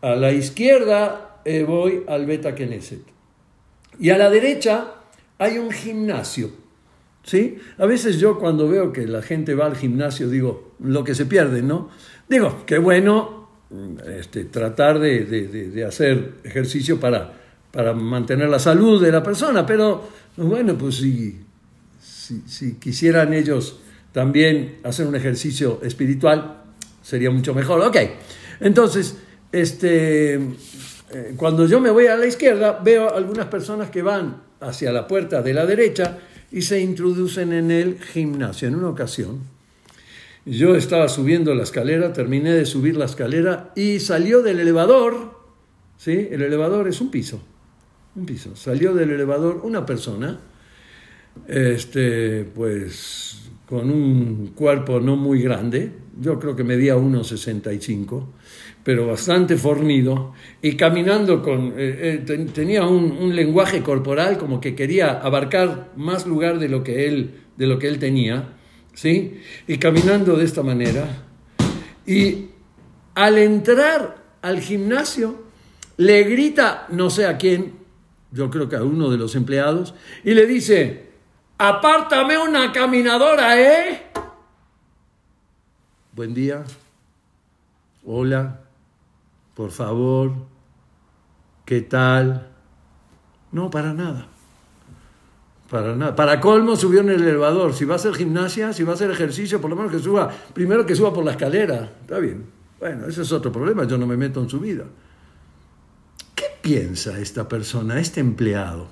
a 0.00 0.16
la 0.16 0.32
izquierda 0.32 1.40
eh, 1.44 1.62
voy 1.62 2.02
al 2.08 2.26
Beta 2.26 2.54
Y 3.98 4.10
a 4.10 4.18
la 4.18 4.30
derecha 4.30 4.94
hay 5.38 5.58
un 5.58 5.70
gimnasio. 5.70 6.50
¿sí? 7.22 7.58
A 7.78 7.86
veces 7.86 8.18
yo 8.18 8.38
cuando 8.38 8.68
veo 8.68 8.92
que 8.92 9.06
la 9.06 9.22
gente 9.22 9.54
va 9.54 9.66
al 9.66 9.76
gimnasio 9.76 10.28
digo, 10.28 10.74
lo 10.80 11.04
que 11.04 11.14
se 11.14 11.26
pierde, 11.26 11.62
¿no? 11.62 11.90
Digo, 12.28 12.64
qué 12.66 12.78
bueno 12.78 13.48
este, 14.06 14.44
tratar 14.44 14.98
de, 14.98 15.84
hacer 15.86 16.34
ejercicio 16.44 16.98
para, 17.00 17.34
para 17.76 17.92
mantener 17.92 18.48
la 18.48 18.58
salud 18.58 19.02
de 19.02 19.12
la 19.12 19.22
persona, 19.22 19.66
pero 19.66 20.08
bueno, 20.38 20.78
pues 20.78 20.94
si, 20.94 21.38
si, 22.00 22.76
quisieran 22.76 23.34
ellos 23.34 23.80
también 24.12 24.78
hacer 24.82 25.06
un 25.06 25.14
ejercicio 25.14 25.80
espiritual, 25.82 26.62
sería 27.02 27.30
mucho 27.30 27.52
mejor. 27.52 27.82
Ok, 27.82 27.98
entonces, 28.60 29.18
este, 29.52 30.36
eh, 30.36 31.34
cuando 31.36 31.66
yo 31.66 31.78
me 31.78 31.90
voy 31.90 32.06
a 32.06 32.16
la 32.16 32.26
izquierda, 32.26 32.80
veo 32.82 33.14
algunas 33.14 33.48
personas 33.48 33.90
que 33.90 34.00
van 34.00 34.42
hacia 34.60 34.90
la 34.90 35.06
puerta 35.06 35.42
de 35.42 35.52
la 35.52 35.66
derecha, 35.66 36.16
y 36.50 36.62
se 36.62 36.80
introducen 36.80 37.52
en 37.52 37.70
el 37.70 37.98
gimnasio. 38.00 38.68
En 38.68 38.76
una 38.76 38.88
ocasión, 38.88 39.40
yo 40.46 40.76
estaba 40.76 41.10
subiendo 41.10 41.54
la 41.54 41.64
escalera, 41.64 42.14
terminé 42.14 42.54
de 42.54 42.64
subir 42.64 42.96
la 42.96 43.04
escalera 43.04 43.72
y 43.76 44.00
salió 44.00 44.40
del 44.40 44.60
elevador, 44.60 45.32
¿sí? 45.98 46.28
El 46.30 46.40
elevador 46.40 46.88
es 46.88 47.02
un 47.02 47.10
piso, 47.10 47.42
un 48.16 48.26
piso. 48.26 48.56
Salió 48.56 48.94
del 48.94 49.10
elevador 49.10 49.60
una 49.62 49.84
persona, 49.86 50.40
este, 51.46 52.44
pues 52.44 53.50
con 53.68 53.90
un 53.90 54.52
cuerpo 54.54 55.00
no 55.00 55.16
muy 55.16 55.42
grande, 55.42 55.92
yo 56.20 56.38
creo 56.38 56.56
que 56.56 56.64
medía 56.64 56.96
1,65 56.96 58.24
pero 58.86 59.04
bastante 59.04 59.56
fornido, 59.56 60.32
y 60.62 60.76
caminando 60.76 61.42
con, 61.42 61.74
eh, 61.76 62.22
eh, 62.28 62.46
tenía 62.54 62.86
un, 62.86 63.34
lenguaje 63.34 63.82
corporal 63.82 64.38
como 64.38 64.60
que 64.60 64.76
quería 64.76 65.10
abarcar 65.10 65.90
más 65.96 66.24
lugar 66.24 66.60
de 66.60 66.68
lo 66.68 66.84
que 66.84 67.08
él, 67.08 67.34
de 67.56 67.66
lo 67.66 67.80
que 67.80 67.88
él 67.88 67.98
tenía, 67.98 68.50
¿sí? 68.94 69.40
Y 69.66 69.78
caminando 69.78 70.36
de 70.36 70.44
esta 70.44 70.62
manera, 70.62 71.24
y 72.06 72.50
al 73.16 73.38
entrar 73.38 74.22
al 74.40 74.60
gimnasio, 74.60 75.42
le 75.96 76.22
grita 76.22 76.86
no 76.92 77.10
sé 77.10 77.26
a 77.26 77.38
quién, 77.38 77.72
yo 78.32 78.50
creo 78.50 78.68
que 78.68 78.76
a 78.76 78.82
uno 78.82 79.10
de 79.10 79.18
los 79.18 79.34
empleados, 79.34 79.94
y 80.24 80.34
le 80.34 80.46
dice, 80.46 81.10
apártame 81.58 82.38
una 82.38 82.72
caminadora, 82.72 83.60
¿eh? 83.60 84.06
Buen 86.12 86.32
día. 86.34 86.64
Hola. 88.04 88.60
Por 89.54 89.70
favor. 89.70 90.32
¿Qué 91.64 91.80
tal? 91.80 92.48
No, 93.52 93.70
para 93.70 93.92
nada. 93.92 94.28
Para 95.70 95.96
nada. 95.96 96.14
Para 96.14 96.40
colmo 96.40 96.76
subió 96.76 97.00
en 97.00 97.08
el 97.08 97.22
elevador. 97.22 97.74
Si 97.74 97.84
va 97.84 97.94
a 97.94 97.96
hacer 97.96 98.14
gimnasia, 98.14 98.72
si 98.72 98.84
va 98.84 98.92
a 98.92 98.94
hacer 98.94 99.10
ejercicio, 99.10 99.60
por 99.60 99.70
lo 99.70 99.76
menos 99.76 99.90
que 99.90 99.98
suba, 99.98 100.30
primero 100.52 100.86
que 100.86 100.94
suba 100.94 101.12
por 101.12 101.24
la 101.24 101.32
escalera. 101.32 101.90
Está 102.02 102.18
bien. 102.18 102.46
Bueno, 102.78 103.06
ese 103.06 103.22
es 103.22 103.32
otro 103.32 103.50
problema, 103.50 103.84
yo 103.84 103.96
no 103.96 104.06
me 104.06 104.16
meto 104.16 104.40
en 104.40 104.48
su 104.48 104.60
vida. 104.60 104.84
¿Qué 106.66 106.80
piensa 106.80 107.20
esta 107.20 107.48
persona, 107.48 108.00
este 108.00 108.18
empleado? 108.18 108.88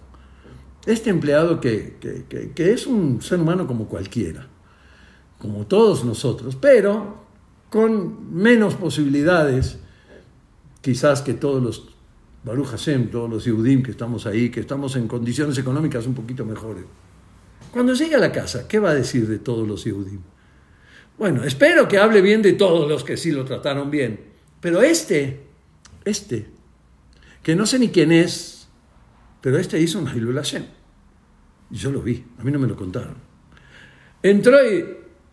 Este 0.86 1.10
empleado 1.10 1.60
que, 1.60 1.96
que 2.54 2.72
es 2.72 2.86
un 2.86 3.20
ser 3.20 3.40
humano 3.40 3.66
como 3.66 3.88
cualquiera, 3.88 4.46
como 5.40 5.66
todos 5.66 6.04
nosotros, 6.04 6.54
pero 6.54 7.24
con 7.70 8.32
menos 8.32 8.76
posibilidades 8.76 9.78
quizás 10.82 11.22
que 11.22 11.34
todos 11.34 11.60
los 11.60 11.88
Baruch 12.44 12.68
Hashem, 12.68 13.10
todos 13.10 13.28
los 13.28 13.44
Yehudim 13.44 13.82
que 13.82 13.90
estamos 13.90 14.24
ahí, 14.26 14.50
que 14.50 14.60
estamos 14.60 14.94
en 14.94 15.08
condiciones 15.08 15.58
económicas 15.58 16.06
un 16.06 16.14
poquito 16.14 16.44
mejores. 16.44 16.84
Cuando 17.72 17.92
llegue 17.94 18.14
a 18.14 18.20
la 18.20 18.30
casa, 18.30 18.68
¿qué 18.68 18.78
va 18.78 18.90
a 18.90 18.94
decir 18.94 19.26
de 19.26 19.40
todos 19.40 19.66
los 19.66 19.82
Yehudim? 19.82 20.20
Bueno, 21.18 21.42
espero 21.42 21.88
que 21.88 21.98
hable 21.98 22.20
bien 22.20 22.40
de 22.40 22.52
todos 22.52 22.88
los 22.88 23.02
que 23.02 23.16
sí 23.16 23.32
lo 23.32 23.44
trataron 23.44 23.90
bien. 23.90 24.20
Pero 24.60 24.80
este, 24.80 25.40
este, 26.04 26.53
que 27.44 27.54
no 27.54 27.66
sé 27.66 27.78
ni 27.78 27.90
quién 27.90 28.10
es, 28.10 28.66
pero 29.40 29.58
este 29.58 29.78
hizo 29.78 30.00
un 30.00 30.08
Hilul 30.08 30.34
Hashem. 30.34 30.64
Y 31.70 31.76
yo 31.76 31.92
lo 31.92 32.00
vi, 32.00 32.24
a 32.38 32.42
mí 32.42 32.50
no 32.50 32.58
me 32.58 32.66
lo 32.66 32.74
contaron. 32.74 33.16
Entró 34.22 34.58
y 34.66 34.84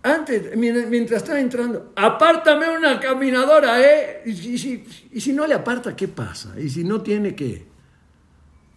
antes, 0.04 0.58
mientras 0.58 1.22
estaba 1.22 1.40
entrando, 1.40 1.94
apártame 1.96 2.78
una 2.78 3.00
caminadora, 3.00 3.82
¿eh? 3.82 4.24
Y, 4.26 4.58
si, 4.58 5.34
no 5.34 5.48
le 5.48 5.54
aparta, 5.54 5.96
¿qué 5.96 6.10
pasa? 6.10 6.60
Y 6.60 6.70
si 6.70 6.84
no 6.84 7.02
tiene, 7.02 7.34
¿qué? 7.34 7.68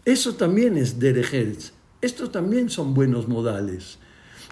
Eso 0.04 0.34
también 0.34 0.76
es 0.76 1.00
derejerz. 1.00 1.72
Estos 2.00 2.30
también 2.30 2.70
son 2.70 2.94
buenos 2.94 3.26
modales. 3.26 3.98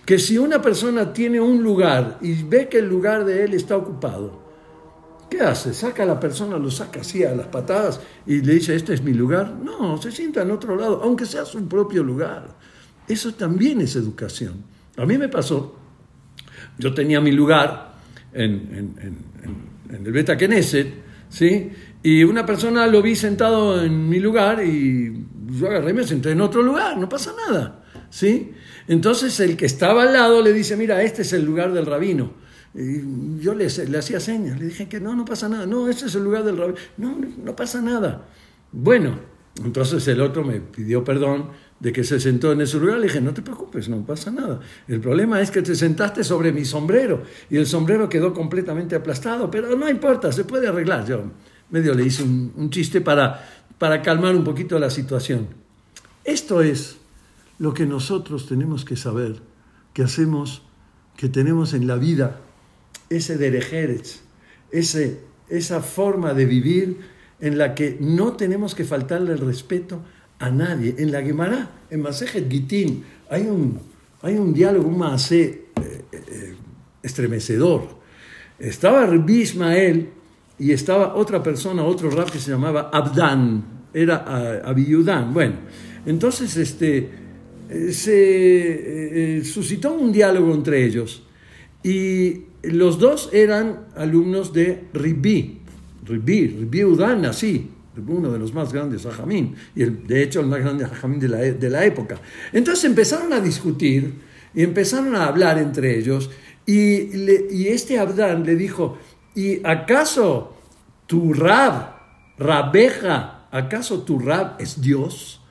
Que 0.04 0.18
si 0.18 0.38
una 0.38 0.60
persona 0.60 1.12
tiene 1.12 1.40
un 1.40 1.62
lugar 1.62 2.18
y 2.20 2.42
ve 2.42 2.68
que 2.68 2.78
el 2.78 2.88
lugar 2.88 3.24
de 3.24 3.44
él 3.44 3.54
está 3.54 3.76
ocupado, 3.76 4.41
¿qué 5.32 5.40
hace? 5.40 5.72
¿Saca 5.72 6.02
a 6.02 6.06
la 6.06 6.20
persona, 6.20 6.58
lo 6.58 6.70
saca 6.70 7.00
así 7.00 7.24
a 7.24 7.34
las 7.34 7.46
patadas 7.46 8.00
y 8.26 8.42
le 8.42 8.54
dice, 8.54 8.74
este 8.74 8.94
es 8.94 9.02
mi 9.02 9.14
lugar? 9.14 9.54
No, 9.54 10.00
se 10.00 10.12
sienta 10.12 10.42
en 10.42 10.50
otro 10.50 10.76
lado, 10.76 11.00
aunque 11.02 11.24
sea 11.24 11.44
su 11.44 11.66
propio 11.66 12.02
lugar. 12.02 12.56
Eso 13.08 13.32
también 13.32 13.80
es 13.80 13.96
educación. 13.96 14.62
A 14.96 15.06
mí 15.06 15.16
me 15.16 15.28
pasó 15.28 15.82
yo 16.78 16.94
tenía 16.94 17.20
mi 17.20 17.32
lugar 17.32 17.94
en, 18.32 18.94
el 19.90 20.12
Beta 20.12 20.36
Knesset, 20.36 20.88
¿sí? 21.28 21.70
Y 22.02 22.24
una 22.24 22.44
persona 22.46 22.86
lo 22.86 23.02
vi 23.02 23.14
sentado 23.14 23.82
en 23.82 24.08
mi 24.08 24.18
lugar 24.18 24.64
y 24.64 25.26
yo 25.50 25.68
agarré 25.68 25.90
y 25.90 25.94
me 25.94 26.04
senté 26.04 26.30
en 26.30 26.40
otro 26.40 26.62
lugar, 26.62 26.96
no 26.96 27.08
pasa 27.08 27.32
nada, 27.48 27.84
¿sí? 28.10 28.52
Entonces 28.88 29.38
el 29.40 29.56
que 29.56 29.66
estaba 29.66 30.02
al 30.02 30.12
lado 30.12 30.42
le 30.42 30.52
dice, 30.52 30.76
mira, 30.76 31.02
este 31.02 31.22
es 31.22 31.32
el 31.32 31.44
lugar 31.44 31.72
del 31.72 31.86
rabino. 31.86 32.32
Yo 32.74 33.54
le, 33.54 33.68
le 33.68 33.98
hacía 33.98 34.18
señas, 34.18 34.58
le 34.58 34.66
dije 34.66 34.88
que 34.88 34.98
no, 34.98 35.14
no 35.14 35.24
pasa 35.24 35.48
nada, 35.48 35.66
no, 35.66 35.88
este 35.88 36.06
es 36.06 36.14
el 36.14 36.24
lugar 36.24 36.42
del 36.44 36.56
rabino, 36.56 36.78
no, 36.96 37.18
no 37.44 37.56
pasa 37.56 37.82
nada. 37.82 38.26
Bueno, 38.72 39.18
entonces 39.62 40.08
el 40.08 40.20
otro 40.22 40.42
me 40.42 40.60
pidió 40.60 41.04
perdón, 41.04 41.50
de 41.82 41.92
que 41.92 42.04
se 42.04 42.20
sentó 42.20 42.52
en 42.52 42.60
ese 42.60 42.78
lugar, 42.78 42.98
le 42.98 43.08
dije, 43.08 43.20
no 43.20 43.34
te 43.34 43.42
preocupes, 43.42 43.88
no 43.88 44.06
pasa 44.06 44.30
nada. 44.30 44.60
El 44.86 45.00
problema 45.00 45.40
es 45.40 45.50
que 45.50 45.62
te 45.62 45.74
sentaste 45.74 46.22
sobre 46.22 46.52
mi 46.52 46.64
sombrero 46.64 47.24
y 47.50 47.56
el 47.56 47.66
sombrero 47.66 48.08
quedó 48.08 48.32
completamente 48.32 48.94
aplastado, 48.94 49.50
pero 49.50 49.76
no 49.76 49.90
importa, 49.90 50.30
se 50.30 50.44
puede 50.44 50.68
arreglar. 50.68 51.04
Yo 51.06 51.24
medio 51.70 51.92
le 51.92 52.04
hice 52.04 52.22
un, 52.22 52.70
chiste 52.70 53.00
para, 53.00 53.44
para 53.78 54.00
calmar 54.00 54.36
un 54.36 54.44
poquito 54.44 54.78
la 54.78 54.90
situación. 54.90 55.48
Esto 56.22 56.62
es 56.62 56.98
lo 57.62 57.72
que 57.74 57.86
nosotros 57.86 58.48
tenemos 58.48 58.84
que 58.84 58.96
saber, 58.96 59.36
que 59.94 60.02
hacemos, 60.02 60.62
que 61.16 61.28
tenemos 61.28 61.74
en 61.74 61.86
la 61.86 61.94
vida, 61.94 62.40
ese 63.08 63.38
derejeres, 63.38 64.24
ese, 64.72 65.20
esa 65.48 65.80
forma 65.80 66.34
de 66.34 66.44
vivir 66.44 66.96
en 67.38 67.58
la 67.58 67.76
que 67.76 67.96
no 68.00 68.32
tenemos 68.32 68.74
que 68.74 68.82
faltarle 68.82 69.34
el 69.34 69.38
respeto 69.38 70.02
a 70.40 70.50
nadie. 70.50 70.96
En 70.98 71.12
la 71.12 71.22
Gemara, 71.22 71.70
en 71.88 72.02
Masejet 72.02 72.50
Gitín, 72.50 73.04
hay 73.30 73.42
un, 73.42 73.78
hay 74.22 74.38
un 74.38 74.52
diálogo, 74.52 74.88
un 74.88 75.00
eh, 75.00 75.62
eh, 76.10 76.56
estremecedor. 77.00 77.96
Estaba 78.58 79.06
Rabbi 79.06 79.42
Ismael 79.42 80.08
y 80.58 80.72
estaba 80.72 81.14
otra 81.14 81.40
persona, 81.44 81.84
otro 81.84 82.10
rap 82.10 82.28
que 82.28 82.40
se 82.40 82.50
llamaba 82.50 82.90
Abdan, 82.92 83.62
era 83.94 84.62
uh, 84.64 84.68
Abiyudán. 84.68 85.32
Bueno, 85.32 85.54
entonces 86.04 86.56
este, 86.56 87.21
eh, 87.72 87.92
se 87.92 89.44
suscitó 89.44 89.94
un 89.94 90.12
diálogo 90.12 90.54
entre 90.54 90.84
ellos 90.84 91.22
y 91.82 92.42
los 92.62 92.98
dos 92.98 93.30
eran 93.32 93.86
alumnos 93.96 94.52
de 94.52 94.84
Ribi, 94.92 95.60
Ribi, 96.04 96.46
Ribi 96.48 96.84
Udán, 96.84 97.24
así, 97.24 97.70
uno 98.06 98.30
de 98.30 98.38
los 98.38 98.54
más 98.54 98.72
grandes 98.72 99.04
Ajamín, 99.04 99.54
y 99.74 99.84
de 99.84 100.22
hecho 100.22 100.40
el 100.40 100.46
más 100.46 100.60
grande 100.60 100.84
Ajamín 100.84 101.18
de 101.18 101.28
la, 101.28 101.38
de 101.38 101.70
la 101.70 101.84
época. 101.84 102.20
Entonces 102.52 102.84
empezaron 102.84 103.32
a 103.32 103.40
discutir 103.40 104.14
y 104.54 104.62
empezaron 104.62 105.16
a 105.16 105.26
hablar 105.26 105.58
entre 105.58 105.98
ellos, 105.98 106.30
y, 106.64 107.16
y 107.54 107.68
este 107.68 107.98
Abdán 107.98 108.44
le 108.44 108.54
dijo, 108.54 108.98
¿y 109.34 109.66
acaso 109.66 110.56
tu 111.06 111.32
Rab, 111.32 111.96
Rabeja, 112.38 113.48
acaso 113.50 114.02
tu 114.02 114.18
Rab 114.18 114.56
es 114.60 114.80
Dios? 114.80 115.41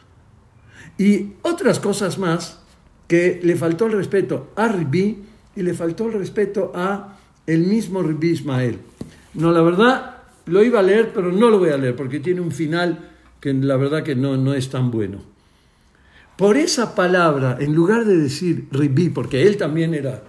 Y 0.98 1.34
otras 1.42 1.80
cosas 1.80 2.18
más 2.18 2.60
que 3.08 3.40
le 3.44 3.56
faltó 3.56 3.88
el 3.88 3.94
respeto 3.94 4.52
a 4.56 4.68
Ribí 4.68 5.24
y 5.56 5.62
le 5.62 5.74
faltó 5.74 6.08
el 6.08 6.14
respeto 6.14 6.72
a 6.74 7.18
el 7.46 7.66
mismo 7.66 8.02
Ribí 8.02 8.32
Ismael. 8.32 8.80
No, 9.34 9.52
la 9.52 9.62
verdad, 9.62 10.18
lo 10.46 10.64
iba 10.64 10.80
a 10.80 10.84
leer, 10.84 11.12
pero 11.14 11.32
no 11.32 11.50
lo 11.50 11.60
voy 11.60 11.70
a 11.70 11.78
leer 11.78 11.96
porque 11.96 12.20
tiene 12.20 12.42
un 12.42 12.52
final 12.52 13.10
que 13.40 13.54
la 13.54 13.76
verdad 13.78 14.04
que 14.04 14.16
no, 14.16 14.38
no 14.38 14.54
es 14.54 14.70
tan 14.70 14.92
bueno. 14.92 15.24
Por 16.38 16.58
esa 16.58 16.96
palabra, 16.96 17.58
en 17.60 17.74
lugar 17.74 18.06
de 18.06 18.18
decir 18.18 18.68
Ribí, 18.72 19.10
porque 19.10 19.44
él 19.44 19.58
también 19.58 19.94
era, 19.94 20.24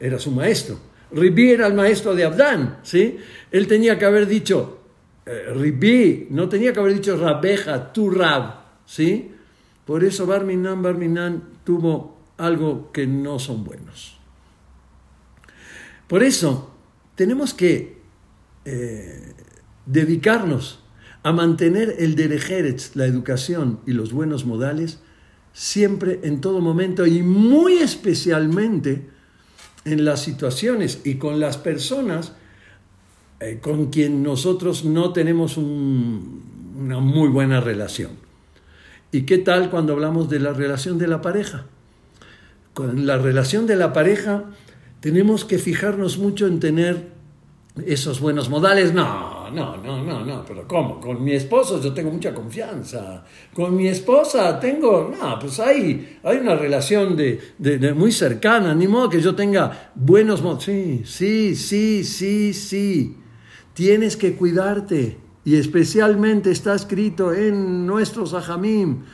era 0.00 0.18
su 0.18 0.30
maestro, 0.30 0.78
Ribí 1.12 1.50
era 1.50 1.66
el 1.66 1.74
maestro 1.74 2.14
de 2.14 2.24
Abdán, 2.24 2.78
¿sí? 2.82 3.18
Él 3.50 3.66
tenía 3.66 3.98
que 3.98 4.04
haber 4.04 4.26
dicho 4.26 4.80
eh, 5.24 5.52
Ribí, 5.54 6.26
no 6.30 6.48
tenía 6.48 6.72
que 6.72 6.80
haber 6.80 6.94
dicho 6.94 7.16
Rabeja, 7.16 7.92
tu 7.92 8.10
Rab, 8.10 8.54
¿sí? 8.84 9.32
Por 9.86 10.04
eso 10.04 10.26
Barminan, 10.26 10.82
Barminan 10.82 11.44
tuvo 11.64 12.18
algo 12.36 12.90
que 12.92 13.06
no 13.06 13.38
son 13.38 13.64
buenos. 13.64 14.18
Por 16.08 16.22
eso 16.22 16.74
tenemos 17.14 17.54
que 17.54 17.98
eh, 18.64 19.32
dedicarnos 19.86 20.80
a 21.22 21.32
mantener 21.32 21.96
el 21.98 22.14
derejeres, 22.14 22.94
la 22.94 23.06
educación 23.06 23.80
y 23.86 23.92
los 23.92 24.12
buenos 24.12 24.44
modales, 24.44 25.00
siempre, 25.52 26.20
en 26.22 26.40
todo 26.40 26.60
momento 26.60 27.06
y 27.06 27.22
muy 27.22 27.78
especialmente 27.78 29.08
en 29.84 30.04
las 30.04 30.20
situaciones 30.20 31.00
y 31.04 31.14
con 31.14 31.40
las 31.40 31.56
personas 31.56 32.32
eh, 33.38 33.58
con 33.60 33.90
quien 33.90 34.22
nosotros 34.22 34.84
no 34.84 35.12
tenemos 35.12 35.56
una 35.56 36.98
muy 37.00 37.28
buena 37.28 37.60
relación. 37.60 38.25
¿Y 39.16 39.22
qué 39.22 39.38
tal 39.38 39.70
cuando 39.70 39.94
hablamos 39.94 40.28
de 40.28 40.38
la 40.40 40.52
relación 40.52 40.98
de 40.98 41.08
la 41.08 41.22
pareja? 41.22 41.64
Con 42.74 43.06
la 43.06 43.16
relación 43.16 43.66
de 43.66 43.74
la 43.74 43.94
pareja 43.94 44.44
tenemos 45.00 45.46
que 45.46 45.56
fijarnos 45.56 46.18
mucho 46.18 46.46
en 46.46 46.60
tener 46.60 47.12
esos 47.86 48.20
buenos 48.20 48.50
modales. 48.50 48.92
No, 48.92 49.48
no, 49.50 49.78
no, 49.78 50.04
no, 50.04 50.22
no, 50.22 50.44
pero 50.46 50.68
¿cómo? 50.68 51.00
Con 51.00 51.24
mi 51.24 51.32
esposo 51.32 51.80
yo 51.80 51.94
tengo 51.94 52.10
mucha 52.10 52.34
confianza. 52.34 53.24
Con 53.54 53.74
mi 53.74 53.88
esposa 53.88 54.60
tengo, 54.60 55.10
no, 55.18 55.38
pues 55.38 55.60
hay, 55.60 56.18
hay 56.22 56.36
una 56.36 56.54
relación 56.54 57.16
de, 57.16 57.94
muy 57.96 58.12
cercana, 58.12 58.74
ni 58.74 58.86
modo 58.86 59.08
que 59.08 59.22
yo 59.22 59.34
tenga 59.34 59.92
buenos 59.94 60.42
modos. 60.42 60.64
Sí, 60.64 61.04
sí, 61.06 61.56
sí, 61.56 62.04
sí, 62.04 62.52
sí. 62.52 63.16
Tienes 63.72 64.14
que 64.14 64.36
cuidarte. 64.36 65.25
Y 65.46 65.56
especialmente 65.56 66.50
está 66.50 66.74
escrito 66.74 67.32
en 67.32 67.86
nuestro 67.86 68.26
Sahamim. 68.26 69.04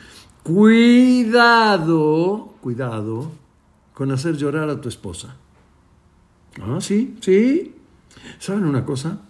Cuidado, 0.41 1.85
cuidado 2.59 3.31
con 3.93 4.09
hacer 4.09 4.35
llorar 4.35 4.67
a 4.67 4.81
tu 4.81 4.89
esposa. 4.89 5.35
Ah, 6.59 6.79
sí, 6.81 7.17
sí. 7.21 7.75
¿Saben 8.39 8.65
una 8.65 8.83
cosa? 8.83 9.21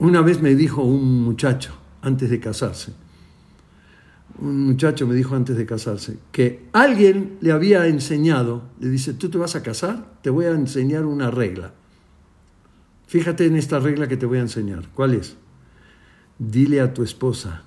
Una 0.00 0.20
vez 0.20 0.42
me 0.42 0.54
dijo 0.54 0.82
un 0.82 1.24
muchacho, 1.24 1.72
antes 2.02 2.28
de 2.28 2.38
casarse, 2.38 2.92
un 4.38 4.66
muchacho 4.66 5.06
me 5.06 5.14
dijo 5.14 5.34
antes 5.34 5.56
de 5.56 5.64
casarse, 5.64 6.18
que 6.30 6.68
alguien 6.74 7.38
le 7.40 7.52
había 7.52 7.86
enseñado, 7.86 8.64
le 8.80 8.90
dice, 8.90 9.14
tú 9.14 9.30
te 9.30 9.38
vas 9.38 9.56
a 9.56 9.62
casar, 9.62 10.18
te 10.20 10.28
voy 10.28 10.44
a 10.44 10.50
enseñar 10.50 11.06
una 11.06 11.30
regla. 11.30 11.72
Fíjate 13.14 13.46
en 13.46 13.54
esta 13.54 13.78
regla 13.78 14.08
que 14.08 14.16
te 14.16 14.26
voy 14.26 14.38
a 14.38 14.40
enseñar. 14.40 14.88
¿Cuál 14.92 15.14
es? 15.14 15.36
Dile 16.36 16.80
a 16.80 16.92
tu 16.92 17.04
esposa, 17.04 17.62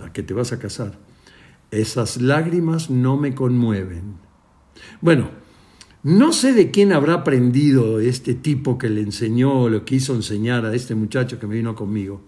a 0.00 0.12
que 0.12 0.24
te 0.24 0.34
vas 0.34 0.50
a 0.50 0.58
casar, 0.58 0.98
esas 1.70 2.20
lágrimas 2.20 2.90
no 2.90 3.16
me 3.16 3.32
conmueven. 3.32 4.14
Bueno, 5.00 5.30
no 6.02 6.32
sé 6.32 6.52
de 6.52 6.72
quién 6.72 6.92
habrá 6.92 7.14
aprendido 7.14 8.00
este 8.00 8.34
tipo 8.34 8.76
que 8.76 8.90
le 8.90 9.00
enseñó, 9.02 9.68
lo 9.68 9.84
quiso 9.84 10.16
enseñar 10.16 10.66
a 10.66 10.74
este 10.74 10.96
muchacho 10.96 11.38
que 11.38 11.46
me 11.46 11.54
vino 11.54 11.76
conmigo. 11.76 12.20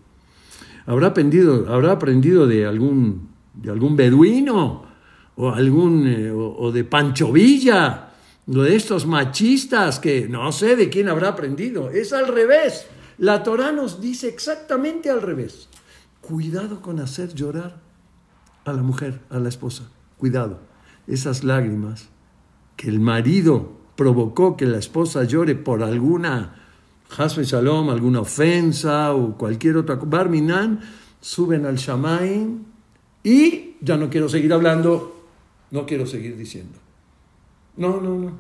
Habrá 0.87 1.09
aprendido, 1.09 1.75
habrá 1.75 1.91
aprendido 1.91 2.47
de 2.47 2.67
algún, 2.67 3.31
de 3.53 3.73
algún 3.73 3.97
beduino 3.97 4.85
o, 5.35 5.51
algún, 5.51 6.07
eh, 6.07 6.31
o, 6.31 6.71
de 6.71 6.85
Pancho 6.85 7.33
Villa, 7.33 8.10
de 8.59 8.75
estos 8.75 9.07
machistas 9.07 10.01
que 10.01 10.29
no 10.29 10.51
sé 10.51 10.75
de 10.75 10.91
quién 10.91 11.09
habrá 11.09 11.29
aprendido. 11.29 11.91
Es 11.91 12.13
al 12.13 12.27
revés. 12.27 12.87
La 13.19 13.43
Torah 13.43 13.71
nos 13.71 14.01
dice 14.01 14.29
exactamente 14.29 15.09
al 15.09 15.23
revés. 15.23 15.69
Cuidado 16.21 16.83
con 16.83 16.99
hacer 16.99 17.33
llorar 17.35 17.81
a 18.65 18.73
la 18.73 18.83
mujer, 18.83 19.21
a 19.31 19.39
la 19.39 19.49
esposa. 19.49 19.85
Cuidado. 20.19 20.59
Esas 21.07 21.45
lágrimas 21.45 22.09
que 22.77 22.89
el 22.89 22.99
marido 22.99 23.73
provocó 23.95 24.57
que 24.57 24.67
la 24.67 24.79
esposa 24.79 25.25
llore 25.25 25.55
por 25.55 25.83
alguna 25.83 26.57
Hasbe 27.17 27.45
Shalom, 27.45 27.91
alguna 27.91 28.21
ofensa 28.21 29.15
o 29.15 29.37
cualquier 29.37 29.77
otra 29.77 29.97
Barminan, 29.97 30.81
suben 31.21 31.67
al 31.67 31.77
Shamaim 31.77 32.65
y 33.23 33.77
ya 33.81 33.97
no 33.97 34.09
quiero 34.09 34.29
seguir 34.29 34.53
hablando, 34.53 35.27
no 35.71 35.87
quiero 35.87 36.07
seguir 36.07 36.37
diciendo. 36.37 36.79
No, 37.81 37.99
no, 37.99 38.19
no. 38.19 38.33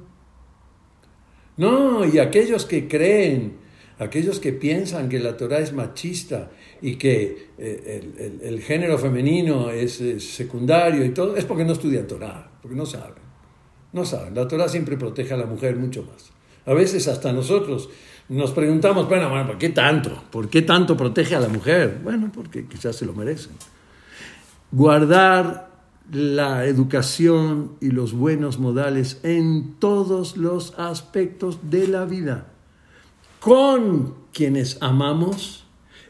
No, 1.56 2.04
y 2.04 2.18
aquellos 2.18 2.66
que 2.66 2.86
creen, 2.86 3.56
aquellos 3.98 4.38
que 4.38 4.52
piensan 4.52 5.08
que 5.08 5.18
la 5.18 5.38
Torah 5.38 5.60
es 5.60 5.72
machista 5.72 6.50
y 6.82 6.96
que 6.96 7.48
eh, 7.56 8.38
el, 8.42 8.60
género 8.60 8.98
femenino 8.98 9.70
es, 9.70 10.02
es, 10.02 10.30
secundario 10.30 11.02
y 11.06 11.10
todo, 11.10 11.36
es 11.36 11.46
porque 11.46 11.64
no 11.64 11.72
estudian 11.72 12.06
Torah, 12.06 12.50
porque 12.60 12.76
no 12.76 12.84
saben. 12.84 13.22
No 13.94 14.04
saben, 14.04 14.34
la 14.34 14.46
Torah 14.46 14.68
siempre 14.68 14.98
protege 14.98 15.32
a 15.32 15.38
la 15.38 15.46
mujer 15.46 15.74
mucho 15.76 16.02
más. 16.02 16.30
A 16.66 16.74
veces 16.74 17.08
hasta 17.08 17.32
nosotros 17.32 17.88
nos 18.28 18.50
preguntamos, 18.52 19.08
bueno, 19.08 19.30
bueno, 19.30 19.46
¿por 19.46 19.56
qué 19.56 19.70
tanto? 19.70 20.22
¿Por 20.30 20.50
qué 20.50 20.60
tanto 20.60 20.98
protege 20.98 21.34
a 21.34 21.40
la 21.40 21.48
mujer? 21.48 21.98
Bueno, 22.04 22.30
porque 22.32 22.66
quizás 22.66 22.94
se 22.94 23.06
lo 23.06 23.14
merecen. 23.14 23.52
Guardar 24.70 25.69
la 26.12 26.66
educación 26.66 27.72
y 27.80 27.90
los 27.90 28.12
buenos 28.12 28.58
modales 28.58 29.20
en 29.22 29.74
todos 29.78 30.36
los 30.36 30.78
aspectos 30.78 31.58
de 31.70 31.86
la 31.88 32.04
vida, 32.04 32.52
con 33.38 34.14
quienes 34.32 34.78
amamos 34.80 35.64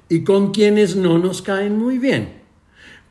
y 0.08 0.24
con 0.24 0.52
quienes 0.52 0.96
no 0.96 1.18
nos 1.18 1.42
caen 1.42 1.78
muy 1.78 1.98
bien, 1.98 2.40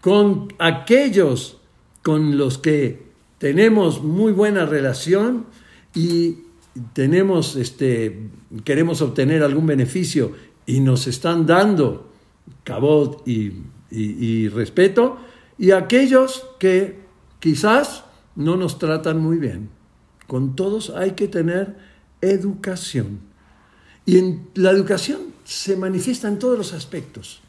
con 0.01 0.53
aquellos 0.57 1.57
con 2.01 2.37
los 2.37 2.57
que 2.57 3.09
tenemos 3.37 4.03
muy 4.03 4.31
buena 4.31 4.65
relación 4.65 5.45
y 5.95 6.39
tenemos, 6.93 7.55
este, 7.55 8.29
queremos 8.63 9.01
obtener 9.01 9.43
algún 9.43 9.65
beneficio 9.65 10.33
y 10.65 10.79
nos 10.81 11.07
están 11.07 11.45
dando 11.45 12.11
cabot 12.63 13.27
y, 13.27 14.47
respeto, 14.49 15.17
y 15.59 15.71
aquellos 15.71 16.47
que 16.57 17.01
quizás 17.39 18.05
no 18.35 18.55
nos 18.55 18.79
tratan 18.79 19.19
muy 19.19 19.37
bien. 19.37 19.69
Con 20.25 20.55
todos 20.55 20.89
hay 20.89 21.11
que 21.11 21.27
tener 21.27 21.75
educación. 22.21 23.19
Y 24.05 24.17
en 24.17 24.47
la 24.55 24.71
educación 24.71 25.33
se 25.43 25.75
manifiesta 25.75 26.29
en 26.29 26.39
todos 26.39 26.57
los 26.57 26.73
aspectos. 26.73 27.41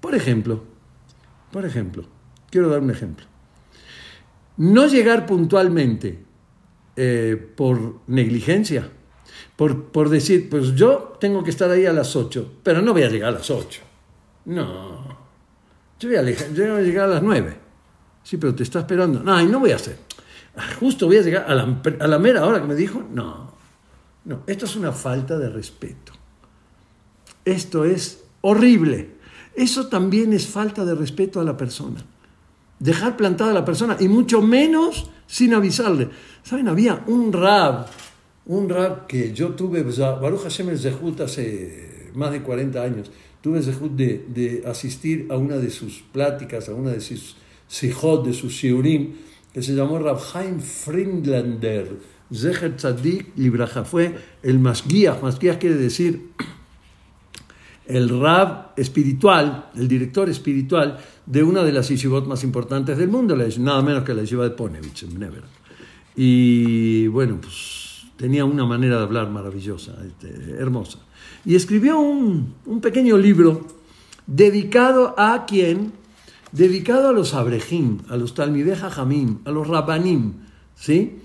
Por 0.00 0.14
ejemplo, 0.14 0.64
por 1.52 1.66
ejemplo, 1.66 2.04
quiero 2.50 2.70
dar 2.70 2.80
un 2.80 2.90
ejemplo. 2.90 3.26
No 4.56 4.86
llegar 4.86 5.26
puntualmente 5.26 6.24
eh, 6.96 7.52
por 7.54 8.00
negligencia, 8.06 8.90
por, 9.56 9.92
por, 9.92 10.08
decir, 10.08 10.48
pues 10.48 10.74
yo 10.74 11.16
tengo 11.20 11.44
que 11.44 11.50
estar 11.50 11.70
ahí 11.70 11.84
a 11.84 11.92
las 11.92 12.16
8, 12.16 12.60
pero 12.62 12.80
no 12.80 12.94
voy 12.94 13.02
a 13.02 13.10
llegar 13.10 13.28
a 13.28 13.38
las 13.38 13.50
8. 13.50 13.80
No, 14.46 15.01
yo 16.02 16.08
voy 16.08 16.16
a, 16.18 16.80
llegar 16.80 17.06
a 17.06 17.14
las 17.14 17.22
9. 17.22 17.56
Sí, 18.22 18.36
pero 18.36 18.54
te 18.54 18.62
está 18.62 18.80
esperando. 18.80 19.22
No, 19.22 19.40
y 19.40 19.46
no 19.46 19.60
voy 19.60 19.72
a 19.72 19.76
hacer. 19.76 19.98
Ah, 20.56 20.68
justo 20.78 21.06
voy 21.06 21.16
a 21.16 21.22
llegar 21.22 21.44
a 21.48 21.54
la, 21.54 21.80
a 22.00 22.06
la 22.06 22.18
mera 22.18 22.46
hora 22.46 22.60
que 22.60 22.66
me 22.66 22.74
dijo. 22.74 23.02
No, 23.12 23.52
no, 24.24 24.42
esto 24.46 24.66
es 24.66 24.76
una 24.76 24.92
falta 24.92 25.38
de 25.38 25.48
respeto. 25.48 26.12
Esto 27.44 27.84
es 27.84 28.24
horrible. 28.40 29.16
Eso 29.54 29.88
también 29.88 30.32
es 30.32 30.46
falta 30.46 30.84
de 30.84 30.94
respeto 30.94 31.40
a 31.40 31.44
la 31.44 31.56
persona 31.56 32.04
dejar 32.82 33.16
plantada 33.16 33.52
a 33.52 33.54
la 33.54 33.64
persona 33.64 33.96
y 34.00 34.08
mucho 34.08 34.42
menos 34.42 35.08
sin 35.26 35.54
avisarle. 35.54 36.08
¿Saben? 36.42 36.68
Había 36.68 37.04
un 37.06 37.32
rab, 37.32 37.86
un 38.46 38.68
rab 38.68 39.06
que 39.06 39.32
yo 39.32 39.50
tuve, 39.50 39.84
pues, 39.84 39.98
Baruch 39.98 40.42
Hashem 40.42 40.70
el 40.70 40.78
Zehut 40.78 41.20
hace 41.20 42.10
más 42.14 42.32
de 42.32 42.42
40 42.42 42.82
años, 42.82 43.10
tuve 43.42 43.60
Zehut 43.60 43.92
de, 43.92 44.24
de, 44.28 44.62
asistir 44.66 45.26
a 45.30 45.36
una 45.36 45.56
de 45.56 45.70
sus 45.70 46.02
pláticas, 46.12 46.68
a 46.68 46.74
una 46.74 46.92
de 46.92 47.00
sus 47.00 47.36
sijot, 47.68 48.24
de 48.24 48.32
sus 48.32 48.52
shiurim, 48.52 49.14
que 49.52 49.62
se 49.62 49.74
llamó 49.74 49.98
Rab 49.98 50.18
Haim 50.32 50.60
Friedlander, 50.60 51.98
Zecher 52.32 52.76
Tzadik 52.76 53.36
Libraja, 53.36 53.84
fue 53.84 54.16
el 54.42 54.58
Masguiach, 54.58 55.20
Masguiach 55.20 55.58
quiere 55.58 55.76
decir 55.76 56.30
el 57.86 58.08
rab 58.20 58.72
espiritual, 58.76 59.70
el 59.74 59.88
director 59.88 60.28
espiritual 60.30 60.98
de 61.26 61.42
una 61.42 61.62
de 61.62 61.72
las 61.72 61.88
yeshivot 61.88 62.26
más 62.26 62.44
importantes 62.44 62.96
del 62.96 63.08
mundo, 63.08 63.36
nada 63.36 63.82
menos 63.82 64.04
que 64.04 64.14
la 64.14 64.22
yeshiva 64.22 64.44
de 64.44 64.50
Ponevich 64.50 65.02
en. 65.02 65.30
Y 66.14 67.06
bueno, 67.08 67.38
pues 67.40 67.81
tenía 68.16 68.44
una 68.44 68.64
manera 68.64 68.98
de 68.98 69.02
hablar 69.02 69.30
maravillosa, 69.30 69.96
este, 70.06 70.52
hermosa. 70.58 70.98
Y 71.44 71.54
escribió 71.54 71.98
un, 71.98 72.54
pequeño 72.80 73.18
libro 73.18 73.66
dedicado 74.26 75.14
a 75.18 75.44
quién? 75.46 75.92
Dedicado 76.52 77.08
a 77.08 77.12
los 77.12 77.34
abrejim, 77.34 77.98
a 78.08 78.16
los 78.16 78.34
talmideh 78.34 78.76
jamim, 78.76 79.38
a 79.44 79.50
los 79.50 79.66
rabanim, 79.66 80.34
¿sí? 80.74 81.18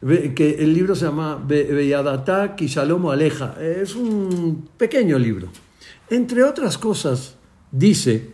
Que 0.00 0.56
el 0.58 0.74
libro 0.74 0.94
se 0.94 1.06
llama 1.06 1.36
Beyadata 1.36 2.56
Kishalom 2.56 3.08
Aleja. 3.08 3.56
Es 3.62 3.94
un 3.94 4.68
pequeño 4.76 5.18
libro. 5.18 5.48
Entre 6.10 6.42
otras 6.42 6.76
cosas, 6.76 7.36
dice, 7.70 8.32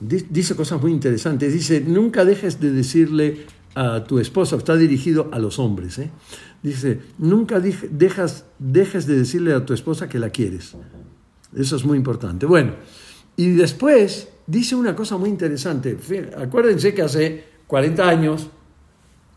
dice 0.00 0.54
cosas 0.54 0.80
muy 0.80 0.92
interesantes, 0.92 1.52
dice, 1.52 1.80
nunca 1.80 2.24
dejes 2.24 2.60
de 2.60 2.70
decirle 2.70 3.46
a 3.76 4.02
tu 4.02 4.18
esposa, 4.18 4.56
está 4.56 4.74
dirigido 4.74 5.28
a 5.32 5.38
los 5.38 5.60
hombres, 5.60 5.98
¿eh? 5.98 6.10
dice, 6.62 7.00
nunca 7.18 7.60
dejas, 7.60 8.46
dejes 8.58 9.06
de 9.06 9.18
decirle 9.18 9.54
a 9.54 9.64
tu 9.64 9.72
esposa 9.72 10.08
que 10.08 10.18
la 10.18 10.30
quieres. 10.30 10.74
Eso 11.54 11.76
es 11.76 11.84
muy 11.84 11.96
importante. 11.96 12.46
Bueno, 12.46 12.72
y 13.36 13.50
después 13.50 14.28
dice 14.46 14.74
una 14.74 14.96
cosa 14.96 15.16
muy 15.16 15.28
interesante. 15.28 15.96
Acuérdense 16.36 16.92
que 16.92 17.02
hace 17.02 17.44
40 17.68 18.08
años 18.08 18.48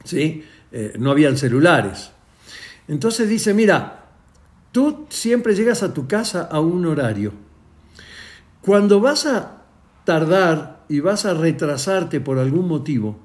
¿sí? 0.04 0.44
Eh, 0.72 0.94
no 0.98 1.12
habían 1.12 1.38
celulares. 1.38 2.10
Entonces 2.88 3.30
dice, 3.30 3.54
mira, 3.54 4.00
Tú 4.72 5.08
siempre 5.10 5.56
llegas 5.56 5.82
a 5.82 5.94
tu 5.94 6.08
casa 6.08 6.44
a 6.44 6.60
un 6.60 6.86
horario. 6.86 7.34
Cuando 8.62 9.00
vas 9.00 9.26
a 9.26 9.64
tardar 10.06 10.86
y 10.90 11.00
vas 11.00 11.26
a 11.26 11.34
retrasarte 11.34 12.20
por 12.20 12.38
algún 12.38 12.68
motivo, 12.68 13.18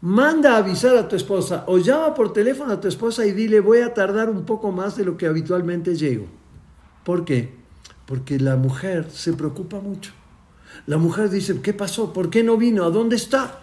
manda 0.00 0.56
avisar 0.56 0.96
a 0.96 1.08
tu 1.08 1.16
esposa 1.16 1.64
o 1.66 1.78
llama 1.78 2.14
por 2.14 2.32
teléfono 2.32 2.72
a 2.72 2.80
tu 2.80 2.88
esposa 2.88 3.26
y 3.26 3.32
dile 3.32 3.60
voy 3.60 3.80
a 3.80 3.94
tardar 3.94 4.30
un 4.30 4.44
poco 4.44 4.70
más 4.70 4.96
de 4.96 5.04
lo 5.04 5.16
que 5.16 5.26
habitualmente 5.26 5.96
llego. 5.96 6.26
¿Por 7.04 7.24
qué? 7.24 7.54
Porque 8.06 8.38
la 8.38 8.56
mujer 8.56 9.10
se 9.10 9.32
preocupa 9.32 9.80
mucho. 9.80 10.12
La 10.86 10.98
mujer 10.98 11.30
dice, 11.30 11.60
¿qué 11.60 11.72
pasó? 11.72 12.12
¿Por 12.12 12.30
qué 12.30 12.42
no 12.42 12.56
vino? 12.56 12.84
¿A 12.84 12.90
dónde 12.90 13.16
está? 13.16 13.60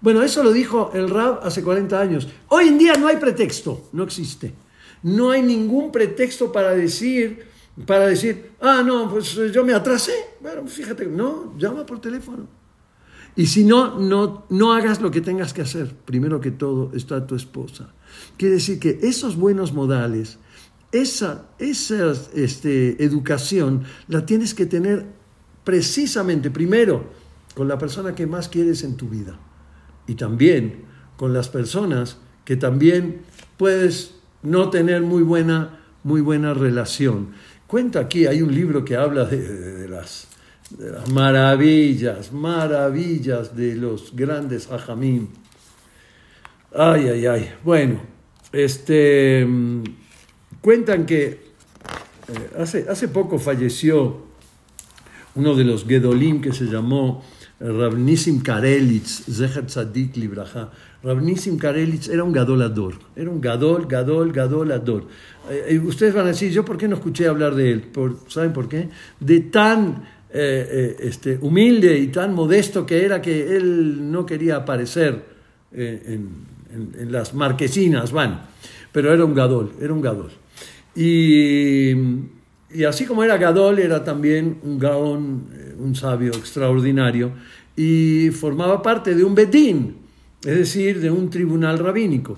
Bueno, 0.00 0.22
eso 0.22 0.42
lo 0.42 0.52
dijo 0.52 0.90
el 0.94 1.08
Rab 1.10 1.40
hace 1.42 1.62
40 1.62 2.00
años. 2.00 2.28
Hoy 2.48 2.68
en 2.68 2.78
día 2.78 2.94
no 2.94 3.08
hay 3.08 3.16
pretexto, 3.16 3.88
no 3.92 4.04
existe. 4.04 4.54
No 5.02 5.30
hay 5.30 5.42
ningún 5.42 5.92
pretexto 5.92 6.50
para 6.50 6.70
decir, 6.70 7.46
para 7.86 8.06
decir, 8.06 8.52
ah, 8.60 8.82
no, 8.84 9.10
pues 9.10 9.34
yo 9.34 9.64
me 9.64 9.74
atrasé. 9.74 10.14
Bueno, 10.40 10.66
fíjate, 10.66 11.06
no, 11.06 11.54
llama 11.58 11.84
por 11.84 12.00
teléfono. 12.00 12.46
Y 13.36 13.46
si 13.46 13.64
no, 13.64 13.98
no, 13.98 14.46
no 14.48 14.72
hagas 14.72 15.00
lo 15.00 15.10
que 15.10 15.20
tengas 15.20 15.52
que 15.52 15.62
hacer. 15.62 15.94
Primero 16.04 16.40
que 16.40 16.50
todo 16.50 16.92
está 16.94 17.26
tu 17.26 17.34
esposa. 17.34 17.92
Quiere 18.36 18.54
decir 18.54 18.78
que 18.78 19.00
esos 19.02 19.36
buenos 19.36 19.72
modales, 19.72 20.38
esa, 20.92 21.48
esa 21.58 22.12
este, 22.34 23.02
educación, 23.04 23.84
la 24.06 24.24
tienes 24.24 24.54
que 24.54 24.66
tener 24.66 25.06
precisamente, 25.64 26.50
primero, 26.50 27.10
con 27.54 27.68
la 27.68 27.78
persona 27.78 28.14
que 28.14 28.26
más 28.26 28.48
quieres 28.48 28.84
en 28.84 28.96
tu 28.96 29.08
vida 29.08 29.38
y 30.06 30.14
también 30.14 30.84
con 31.16 31.32
las 31.32 31.48
personas 31.48 32.18
que 32.44 32.56
también 32.56 33.22
puedes 33.56 34.16
no 34.42 34.70
tener 34.70 35.02
muy 35.02 35.22
buena, 35.22 35.80
muy 36.02 36.20
buena 36.20 36.52
relación. 36.54 37.30
Cuenta 37.66 38.00
aquí, 38.00 38.26
hay 38.26 38.42
un 38.42 38.54
libro 38.54 38.84
que 38.84 38.96
habla 38.96 39.24
de, 39.24 39.88
las, 39.88 40.28
maravillas, 41.12 42.32
maravillas 42.32 43.56
de 43.56 43.76
los 43.76 44.14
grandes 44.14 44.70
hajamim. 44.70 45.28
Ay, 46.74 47.08
ay, 47.08 47.26
ay. 47.26 47.50
Bueno, 47.62 48.00
este, 48.52 49.44
mm, 49.46 49.82
cuentan 50.60 51.06
que 51.06 51.26
eh, 51.26 52.50
hace, 52.58 52.86
hace 52.88 53.08
poco 53.08 53.38
falleció 53.38 54.24
uno 55.34 55.54
de 55.54 55.64
los 55.64 55.84
Gedolim 55.84 56.40
que 56.40 56.52
se 56.52 56.64
llamó 56.64 57.22
Rabnissim 57.60 58.42
Karelitz, 58.42 59.24
Zecher 59.30 59.66
Tzadik 59.66 60.16
Libraja. 60.16 60.70
Rabnissim 61.02 61.58
Karelitz 61.58 62.08
era 62.08 62.24
un 62.24 62.32
gadolador, 62.32 62.94
era 63.14 63.30
un 63.30 63.40
gadol, 63.40 63.86
gadol, 63.86 64.32
gadolador. 64.32 65.06
Eh, 65.50 65.78
ustedes 65.78 66.14
van 66.14 66.24
a 66.24 66.28
decir, 66.28 66.50
¿yo 66.50 66.64
por 66.64 66.76
qué 66.76 66.88
no 66.88 66.96
escuché 66.96 67.28
hablar 67.28 67.54
de 67.54 67.70
él? 67.72 67.82
Por, 67.82 68.18
¿Saben 68.28 68.52
por 68.52 68.68
qué? 68.68 68.88
De 69.20 69.40
tan 69.40 70.04
eh, 70.36 70.66
eh, 70.68 70.96
este, 70.98 71.38
humilde 71.40 71.96
y 71.96 72.08
tan 72.08 72.34
modesto 72.34 72.84
que 72.84 73.04
era 73.04 73.22
que 73.22 73.56
él 73.56 74.10
no 74.10 74.26
quería 74.26 74.56
aparecer 74.56 75.22
en, 75.72 76.28
en, 76.72 77.12
las 77.12 77.34
marquesinas, 77.34 78.10
van. 78.10 78.42
Pero 78.90 79.14
era 79.14 79.24
un 79.24 79.32
gadol, 79.32 79.74
era 79.80 79.92
un 79.92 80.00
gadol. 80.00 80.32
Y, 80.96 81.92
y 82.72 82.82
así 82.84 83.06
como 83.06 83.22
era 83.22 83.36
gadol, 83.36 83.78
era 83.78 84.02
también 84.02 84.58
un 84.64 84.76
gaón, 84.76 85.46
un 85.78 85.94
sabio 85.94 86.32
extraordinario, 86.32 87.30
y 87.76 88.30
formaba 88.30 88.82
parte 88.82 89.14
de 89.14 89.22
un 89.22 89.36
bedín, 89.36 89.98
es 90.44 90.56
decir, 90.56 91.00
de 91.00 91.12
un 91.12 91.30
tribunal 91.30 91.78
rabínico. 91.78 92.36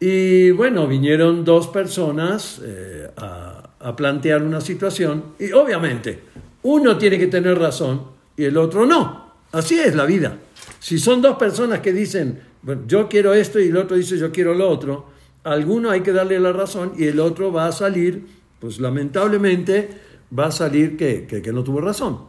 Y 0.00 0.50
bueno, 0.50 0.88
vinieron 0.88 1.44
dos 1.44 1.68
personas 1.68 2.60
eh, 2.64 3.08
a, 3.16 3.70
a, 3.78 3.94
plantear 3.94 4.42
una 4.42 4.60
situación 4.60 5.26
y 5.38 5.52
obviamente 5.52 6.34
uno 6.64 6.96
tiene 6.98 7.18
que 7.18 7.26
tener 7.28 7.58
razón 7.58 8.02
y 8.36 8.44
el 8.44 8.56
otro 8.56 8.86
no. 8.86 9.32
Así 9.52 9.78
es 9.78 9.94
la 9.94 10.04
vida. 10.04 10.38
Si 10.80 10.98
son 10.98 11.22
dos 11.22 11.36
personas 11.36 11.80
que 11.80 11.92
dicen, 11.92 12.40
bueno, 12.62 12.82
yo 12.86 13.08
quiero 13.08 13.34
esto 13.34 13.60
y 13.60 13.68
el 13.68 13.76
otro 13.76 13.96
dice 13.96 14.18
yo 14.18 14.32
quiero 14.32 14.54
lo 14.54 14.68
otro, 14.68 15.06
alguno 15.44 15.90
hay 15.90 16.00
que 16.00 16.12
darle 16.12 16.40
la 16.40 16.52
razón 16.52 16.94
y 16.98 17.04
el 17.04 17.20
otro 17.20 17.52
va 17.52 17.66
a 17.66 17.72
salir, 17.72 18.26
pues 18.58 18.80
lamentablemente 18.80 19.90
va 20.36 20.46
a 20.46 20.50
salir 20.50 20.96
que, 20.96 21.26
que, 21.26 21.42
que 21.42 21.52
no 21.52 21.62
tuvo 21.62 21.80
razón. 21.80 22.20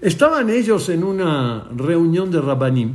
Estaban 0.00 0.48
ellos 0.48 0.88
en 0.88 1.02
una 1.02 1.68
reunión 1.74 2.30
de 2.30 2.40
Rabbanim 2.40 2.94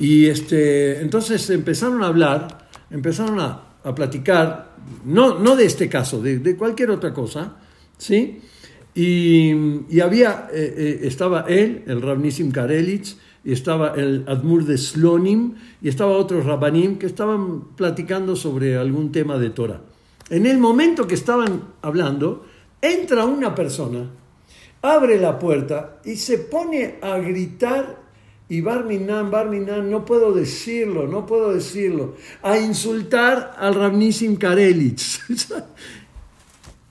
y 0.00 0.26
este, 0.26 1.00
entonces 1.00 1.48
empezaron 1.50 2.02
a 2.02 2.08
hablar, 2.08 2.68
empezaron 2.90 3.38
a, 3.38 3.62
a 3.84 3.94
platicar, 3.94 4.74
no, 5.04 5.38
no 5.38 5.54
de 5.54 5.66
este 5.66 5.88
caso, 5.88 6.20
de, 6.20 6.38
de 6.38 6.56
cualquier 6.56 6.90
otra 6.90 7.14
cosa, 7.14 7.56
¿sí? 7.96 8.40
Y, 8.94 10.00
había, 10.00 10.48
eh, 10.52 10.74
eh, 10.76 11.00
estaba 11.02 11.46
él, 11.48 11.82
el 11.86 12.00
Rabnissim 12.00 12.52
Karelitz, 12.52 13.16
y 13.44 13.52
estaba 13.52 13.94
el 13.94 14.24
Admur 14.26 14.64
de 14.64 14.78
Slonim, 14.78 15.54
y 15.82 15.88
estaba 15.88 16.12
otro 16.12 16.40
Rabbanim 16.42 16.98
que 16.98 17.06
estaban 17.06 17.74
platicando 17.76 18.36
sobre 18.36 18.76
algún 18.76 19.12
tema 19.12 19.36
de 19.38 19.50
Torah. 19.50 19.80
En 20.30 20.46
el 20.46 20.58
momento 20.58 21.06
que 21.06 21.14
estaban 21.14 21.62
hablando, 21.82 22.46
entra 22.80 23.24
una 23.26 23.54
persona, 23.54 24.10
abre 24.80 25.18
la 25.18 25.38
puerta 25.38 26.00
y 26.04 26.16
se 26.16 26.38
pone 26.38 26.96
a 27.02 27.18
gritar 27.18 28.04
y 28.48 28.60
Barminan, 28.60 29.30
Barminan, 29.30 29.90
no 29.90 30.04
puedo 30.04 30.32
decirlo, 30.32 31.06
no 31.06 31.26
puedo 31.26 31.52
decirlo, 31.52 32.14
a 32.42 32.58
insultar 32.58 33.54
al 33.58 33.74
Rabnissim 33.74 34.36
Karelitz. 34.36 35.20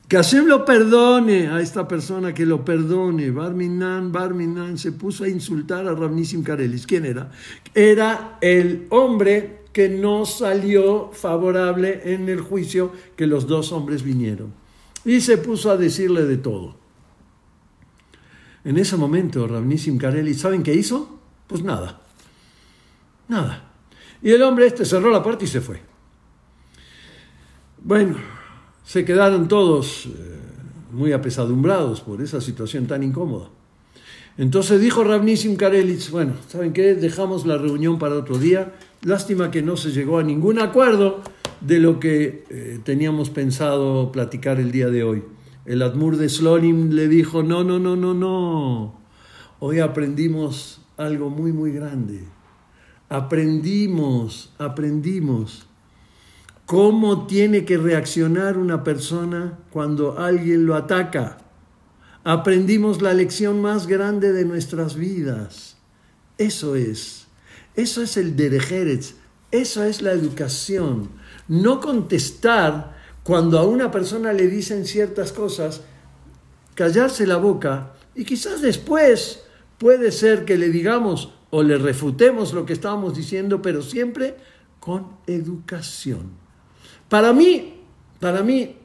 que 0.07 0.17
Hashem 0.17 0.45
lo 0.45 0.65
perdone 0.65 1.47
a 1.47 1.59
esta 1.59 1.87
persona, 1.87 2.33
que 2.33 2.45
lo 2.45 2.63
perdone. 2.63 3.31
Barminan, 3.31 4.11
Barminan 4.11 4.77
se 4.77 4.91
puso 4.91 5.23
a 5.23 5.29
insultar 5.29 5.87
a 5.87 5.95
Rabnissim 5.95 6.43
Karelitz. 6.43 6.85
¿Quién 6.85 7.05
era? 7.05 7.31
Era 7.73 8.37
el 8.41 8.87
hombre 8.89 9.63
que 9.71 9.89
no 9.89 10.25
salió 10.25 11.11
favorable 11.11 12.13
en 12.13 12.29
el 12.29 12.41
juicio 12.41 12.91
que 13.15 13.25
los 13.25 13.47
dos 13.47 13.71
hombres 13.71 14.03
vinieron. 14.03 14.53
Y 15.03 15.21
se 15.21 15.37
puso 15.37 15.71
a 15.71 15.77
decirle 15.77 16.25
de 16.25 16.37
todo. 16.37 16.75
En 18.63 18.77
ese 18.77 18.95
momento, 18.95 19.47
Rabnissim 19.47 19.97
Karelitz, 19.97 20.41
¿saben 20.41 20.63
qué 20.63 20.73
hizo? 20.73 21.19
Pues 21.47 21.63
nada, 21.63 22.01
nada. 23.27 23.71
Y 24.21 24.31
el 24.31 24.41
hombre 24.41 24.67
este 24.67 24.85
cerró 24.85 25.09
la 25.09 25.21
puerta 25.21 25.43
y 25.43 25.47
se 25.47 25.59
fue. 25.59 25.81
Bueno, 27.79 28.15
se 28.83 29.05
quedaron 29.05 29.47
todos 29.47 30.05
eh, 30.05 30.09
muy 30.91 31.11
apesadumbrados 31.11 32.01
por 32.01 32.21
esa 32.21 32.41
situación 32.41 32.85
tan 32.85 33.03
incómoda. 33.03 33.49
Entonces 34.37 34.81
dijo 34.81 35.03
Ravnissim 35.03 35.55
Karelitz, 35.55 36.09
bueno, 36.09 36.33
¿saben 36.47 36.73
qué? 36.73 36.95
Dejamos 36.95 37.45
la 37.45 37.57
reunión 37.57 37.99
para 37.99 38.15
otro 38.15 38.37
día. 38.37 38.73
Lástima 39.03 39.51
que 39.51 39.61
no 39.61 39.77
se 39.77 39.91
llegó 39.91 40.17
a 40.17 40.23
ningún 40.23 40.59
acuerdo 40.59 41.21
de 41.61 41.79
lo 41.79 41.99
que 41.99 42.43
eh, 42.49 42.79
teníamos 42.83 43.29
pensado 43.29 44.11
platicar 44.11 44.59
el 44.59 44.71
día 44.71 44.87
de 44.87 45.03
hoy. 45.03 45.23
El 45.65 45.81
Admur 45.81 46.17
de 46.17 46.29
Slonim 46.29 46.91
le 46.91 47.07
dijo, 47.07 47.43
no, 47.43 47.63
no, 47.63 47.79
no, 47.79 47.95
no, 47.95 48.13
no. 48.13 48.99
Hoy 49.59 49.79
aprendimos 49.79 50.81
algo 50.97 51.29
muy, 51.29 51.53
muy 51.53 51.71
grande. 51.71 52.23
Aprendimos, 53.09 54.51
aprendimos 54.57 55.67
cómo 56.73 57.27
tiene 57.27 57.65
que 57.65 57.77
reaccionar 57.77 58.57
una 58.57 58.83
persona 58.83 59.59
cuando 59.69 60.17
alguien 60.17 60.65
lo 60.65 60.73
ataca. 60.73 61.37
Aprendimos 62.23 63.03
la 63.03 63.13
lección 63.13 63.61
más 63.61 63.85
grande 63.85 64.33
de 64.33 64.43
nuestras 64.43 64.95
vidas. 64.95 65.77
Eso 66.39 66.75
es, 66.75 67.27
eso 67.75 68.01
es 68.01 68.17
el 68.17 68.35
derejeres, 68.35 69.17
eso 69.51 69.83
es 69.83 70.01
la 70.01 70.13
educación. 70.13 71.09
No 71.47 71.79
contestar 71.79 72.97
cuando 73.21 73.59
a 73.59 73.67
una 73.67 73.91
persona 73.91 74.33
le 74.33 74.47
dicen 74.47 74.85
ciertas 74.85 75.31
cosas, 75.31 75.81
callarse 76.73 77.27
la 77.27 77.37
boca 77.37 77.93
y 78.15 78.25
quizás 78.25 78.63
después 78.63 79.43
Puede 79.83 80.13
ser 80.13 80.45
que 80.45 80.57
le 80.57 80.69
digamos 80.69 81.33
o 81.49 81.61
le 81.61 81.77
refutemos 81.77 82.53
lo 82.53 82.65
que 82.65 82.71
estábamos 82.71 83.17
diciendo, 83.17 83.61
pero 83.61 83.81
siempre 83.81 84.37
con 84.79 85.17
educación. 85.27 86.42
Para 87.13 87.31
mí, 87.31 87.75
para 88.19 88.41
mí, 88.41 88.75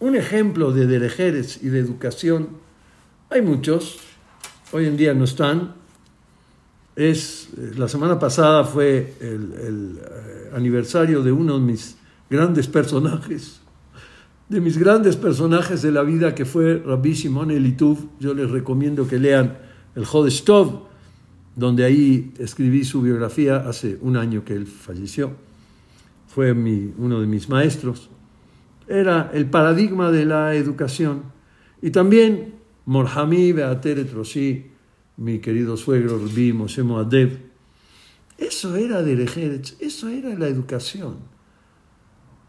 un 0.00 0.16
ejemplo 0.16 0.72
de 0.72 0.86
derejeres 0.86 1.62
y 1.62 1.68
de 1.68 1.80
educación, 1.80 2.48
hay 3.28 3.42
muchos, 3.42 3.98
hoy 4.72 4.86
en 4.86 4.96
día 4.96 5.12
no 5.12 5.24
están. 5.24 5.74
Es, 6.96 7.50
eh, 7.58 7.72
la 7.76 7.88
semana 7.88 8.18
pasada 8.18 8.64
fue 8.64 9.16
el, 9.20 9.52
eh, 9.54 10.50
aniversario 10.54 11.22
de 11.22 11.30
uno 11.30 11.58
de 11.58 11.60
mis 11.60 11.98
grandes 12.30 12.68
personajes, 12.68 13.60
de 14.48 14.58
mis 14.62 14.78
grandes 14.78 15.16
personajes 15.16 15.82
de 15.82 15.92
la 15.92 16.04
vida, 16.04 16.34
que 16.34 16.46
fue 16.46 16.78
Rabbi 16.78 17.14
Simón 17.14 17.50
Elituv. 17.50 17.98
Yo 18.18 18.32
les 18.32 18.50
recomiendo 18.50 19.06
que 19.06 19.18
lean 19.18 19.58
el 19.94 20.06
Jodestov, 20.06 20.86
donde 21.54 21.84
ahí 21.84 22.32
escribí 22.38 22.82
su 22.82 23.02
biografía 23.02 23.56
hace 23.56 23.98
un 24.00 24.16
año 24.16 24.42
que 24.42 24.54
él 24.54 24.66
falleció. 24.66 25.45
Fue 26.36 26.52
uno 26.52 27.22
de 27.22 27.26
mis 27.26 27.48
maestros. 27.48 28.10
Era 28.86 29.30
el 29.32 29.48
paradigma 29.48 30.10
de 30.10 30.26
la 30.26 30.54
educación. 30.54 31.22
Y 31.80 31.92
también 31.92 32.56
Morhami 32.84 33.52
Beater 33.52 34.06
Roshi, 34.12 34.66
mi 35.16 35.38
querido 35.38 35.78
suegro 35.78 36.18
Rabbi 36.18 36.52
Moshe 36.52 36.82
Moadev. 36.82 37.38
Eso 38.36 38.76
era 38.76 39.02
de 39.02 39.14
eso 39.80 40.08
era 40.10 40.38
la 40.38 40.46
educación. 40.46 41.20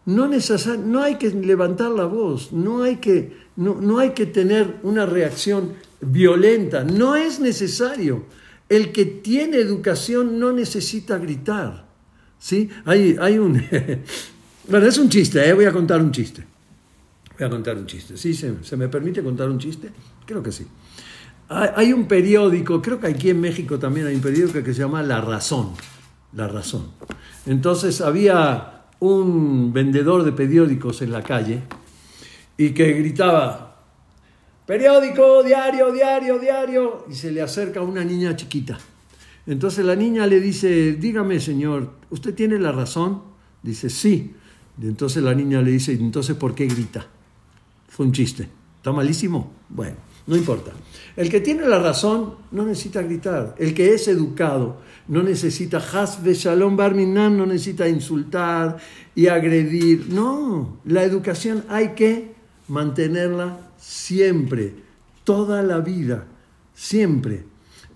No, 0.06 0.28
no 0.28 1.02
hay 1.02 1.16
que 1.16 1.30
levantar 1.30 1.92
la 1.92 2.08
voz, 2.08 2.52
no 2.52 2.84
hay 2.84 2.98
que, 2.98 3.38
no, 3.56 3.76
no 3.80 4.00
hay 4.00 4.10
que 4.10 4.26
tener 4.26 4.80
una 4.84 5.06
reacción 5.06 5.76
violenta. 6.02 6.84
No 6.84 7.16
es 7.16 7.40
necesario. 7.40 8.26
El 8.68 8.92
que 8.92 9.06
tiene 9.06 9.60
educación 9.60 10.42
no 10.42 10.52
necesita 10.52 11.18
gritar. 11.18 11.87
¿Sí? 12.40 12.70
Hay, 12.86 13.18
hay 13.20 13.38
un... 13.38 13.54
bueno, 14.70 14.86
es 14.86 14.98
un 14.98 15.10
chiste, 15.10 15.48
¿eh? 15.48 15.54
voy 15.54 15.66
a 15.66 15.72
contar 15.72 16.02
un 16.02 16.12
chiste. 16.12 16.44
Voy 17.38 17.48
a 17.48 17.50
contar 17.50 17.78
un 17.78 17.86
chiste. 17.86 18.18
¿Sí? 18.18 18.34
¿Se, 18.34 18.64
¿Se, 18.64 18.78
me 18.78 18.88
permite 18.88 19.24
contar 19.24 19.50
un 19.50 19.60
chiste? 19.60 19.90
Creo 20.26 20.42
que 20.42 20.52
sí. 20.52 20.66
Hay, 21.50 21.70
hay, 21.76 21.94
un 21.94 22.08
periódico, 22.08 22.82
creo 22.82 23.00
que 23.00 23.08
aquí 23.08 23.30
en 23.30 23.40
México 23.40 23.80
también 23.80 24.08
hay 24.08 24.16
un 24.16 24.22
periódico 24.22 24.64
que 24.64 24.74
se 24.74 24.82
llama 24.82 25.02
La 25.04 25.22
Razón. 25.22 25.72
La 26.34 26.48
Razón. 26.48 26.92
Entonces 27.46 28.02
había 28.02 28.86
un 29.00 29.72
vendedor 29.74 30.24
de 30.24 30.32
periódicos 30.32 31.02
en 31.02 31.12
la 31.12 31.22
calle 31.22 31.62
y 32.58 32.72
que 32.72 32.94
gritaba, 32.94 33.76
periódico, 34.66 35.44
diario, 35.44 35.92
diario, 35.92 36.40
diario, 36.40 37.06
y 37.10 37.14
se 37.14 37.32
le 37.32 37.42
acerca 37.42 37.82
una 37.82 38.04
niña 38.04 38.36
chiquita. 38.36 38.78
Entonces 39.48 39.86
la 39.86 39.95
niña 39.95 40.28
le 40.28 40.41
dice, 40.41 40.93
dígame 40.93 41.39
señor, 41.39 41.93
¿usted 42.10 42.36
tiene 42.36 42.60
la 42.60 42.72
razón? 42.72 43.24
Dice, 43.64 43.89
sí. 43.89 44.36
Entonces 44.82 45.24
la 45.24 45.34
niña 45.34 45.62
le 45.62 45.72
dice, 45.72 45.93
entonces 45.93 46.36
¿por 46.36 46.54
qué 46.54 46.68
grita? 46.68 47.08
Fue 47.88 48.06
un 48.06 48.12
chiste. 48.12 48.48
¿Está 48.78 48.91
malísimo? 48.91 49.52
Bueno, 49.70 49.95
no 50.28 50.36
importa. 50.36 50.72
El 51.16 51.30
que 51.30 51.39
tiene 51.39 51.66
la 51.66 51.80
razón 51.80 52.36
no 52.52 52.66
necesita 52.66 53.02
gritar. 53.02 53.56
El 53.58 53.74
que 53.74 53.93
es 53.93 54.08
educado 54.08 54.82
no 55.08 55.24
necesita 55.24 55.82
de 56.22 56.34
shalom 56.34 56.76
barminan, 56.76 57.38
no 57.38 57.45
necesita 57.45 57.88
insultar 57.88 58.78
y 59.16 59.28
agredir. 59.28 60.08
No, 60.10 60.80
la 60.86 61.04
educación 61.04 61.64
hay 61.70 61.89
que 61.89 62.36
mantenerla 62.68 63.58
siempre, 63.78 64.76
toda 65.24 65.64
la 65.64 65.80
vida, 65.80 66.26
siempre. 66.74 67.45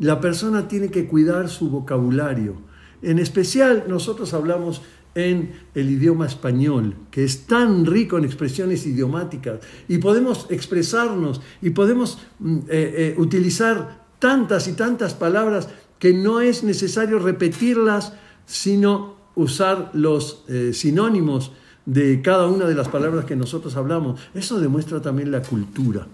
La 0.02 0.20
persona 0.20 0.68
tiene 0.68 0.90
que 0.90 1.06
cuidar 1.06 1.48
su 1.48 1.70
vocabulario. 1.70 2.56
En 3.04 3.20
especial 3.20 3.86
nosotros 3.88 4.34
hablamos 4.34 4.82
en 5.14 5.52
el 5.76 5.92
idioma 5.92 6.26
español, 6.26 6.96
que 7.12 7.24
es 7.24 7.46
tan 7.46 7.86
rico 7.86 8.18
en 8.18 8.26
expresiones 8.26 8.88
idiomáticas, 8.88 9.60
y 9.88 10.00
podemos 10.00 10.48
expresarnos 10.50 11.40
y 11.62 11.70
podemos 11.70 12.18
mm, 12.40 12.58
eh, 12.58 12.62
eh, 12.70 13.16
utilizar 13.20 14.08
tantas 14.18 14.68
y 14.68 14.74
tantas 14.74 15.14
palabras 15.14 15.70
que 16.00 16.14
no 16.14 16.42
es 16.42 16.64
necesario 16.64 17.20
repetirlas, 17.20 18.14
sino 18.48 19.18
usar 19.36 19.92
los 19.94 20.46
eh, 20.48 20.72
sinónimos 20.74 21.52
de 21.86 22.24
cada 22.24 22.48
una 22.48 22.66
de 22.66 22.74
las 22.74 22.88
palabras 22.88 23.26
que 23.26 23.36
nosotros 23.36 23.76
hablamos. 23.76 24.20
Eso 24.34 24.60
demuestra 24.60 25.00
también 25.00 25.30
la 25.30 25.44
cultura. 25.44 26.08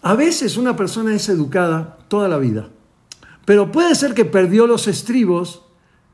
A 0.00 0.14
veces 0.14 0.56
una 0.56 0.74
persona 0.74 1.14
es 1.14 1.28
educada 1.28 1.98
toda 2.08 2.28
la 2.28 2.38
vida, 2.38 2.70
pero 3.44 3.70
puede 3.70 3.94
ser 3.94 4.14
que 4.14 4.24
perdió 4.24 4.66
los 4.66 4.88
estribos 4.88 5.62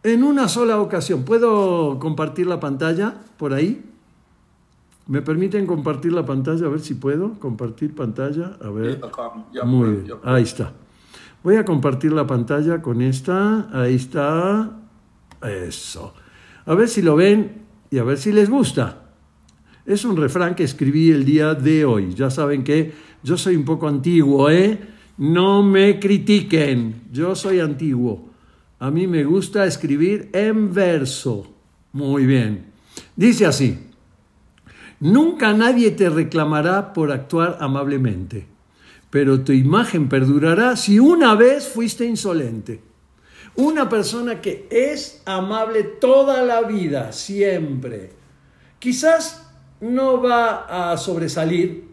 en 0.02 0.24
una 0.24 0.48
sola 0.48 0.80
ocasión. 0.80 1.24
¿Puedo 1.24 1.98
compartir 1.98 2.46
la 2.46 2.60
pantalla 2.60 3.14
por 3.36 3.52
ahí? 3.52 3.84
¿Me 5.06 5.22
permiten 5.22 5.66
compartir 5.66 6.12
la 6.12 6.24
pantalla? 6.24 6.66
A 6.66 6.68
ver 6.68 6.80
si 6.80 6.94
puedo 6.94 7.34
compartir 7.38 7.94
pantalla. 7.94 8.56
A 8.62 8.70
ver. 8.70 9.00
Muy 9.64 9.96
bien. 9.96 10.16
Ahí 10.22 10.44
está. 10.44 10.72
Voy 11.42 11.56
a 11.56 11.64
compartir 11.64 12.12
la 12.12 12.26
pantalla 12.26 12.80
con 12.80 13.02
esta. 13.02 13.68
Ahí 13.72 13.96
está. 13.96 14.70
Eso. 15.42 16.14
A 16.66 16.74
ver 16.74 16.88
si 16.88 17.02
lo 17.02 17.16
ven 17.16 17.62
y 17.90 17.98
a 17.98 18.04
ver 18.04 18.18
si 18.18 18.30
les 18.30 18.48
gusta. 18.48 19.10
Es 19.84 20.04
un 20.04 20.16
refrán 20.16 20.54
que 20.54 20.62
escribí 20.62 21.10
el 21.10 21.24
día 21.24 21.54
de 21.54 21.84
hoy. 21.84 22.14
Ya 22.14 22.30
saben 22.30 22.62
que 22.62 22.92
yo 23.22 23.36
soy 23.36 23.56
un 23.56 23.64
poco 23.64 23.88
antiguo, 23.88 24.48
¿eh? 24.50 24.78
No 25.20 25.62
me 25.62 26.00
critiquen. 26.00 27.02
Yo 27.12 27.36
soy 27.36 27.60
antiguo. 27.60 28.30
A 28.78 28.90
mí 28.90 29.06
me 29.06 29.22
gusta 29.22 29.66
escribir 29.66 30.30
en 30.32 30.72
verso. 30.72 31.46
Muy 31.92 32.24
bien. 32.24 32.72
Dice 33.16 33.44
así, 33.44 33.78
nunca 34.98 35.52
nadie 35.52 35.90
te 35.90 36.08
reclamará 36.08 36.94
por 36.94 37.12
actuar 37.12 37.58
amablemente, 37.60 38.46
pero 39.10 39.42
tu 39.42 39.52
imagen 39.52 40.08
perdurará 40.08 40.74
si 40.74 40.98
una 40.98 41.34
vez 41.34 41.68
fuiste 41.68 42.06
insolente. 42.06 42.80
Una 43.56 43.90
persona 43.90 44.40
que 44.40 44.68
es 44.70 45.20
amable 45.26 45.82
toda 45.82 46.42
la 46.44 46.62
vida, 46.62 47.12
siempre. 47.12 48.12
Quizás 48.78 49.46
no 49.82 50.22
va 50.22 50.92
a 50.92 50.96
sobresalir, 50.96 51.84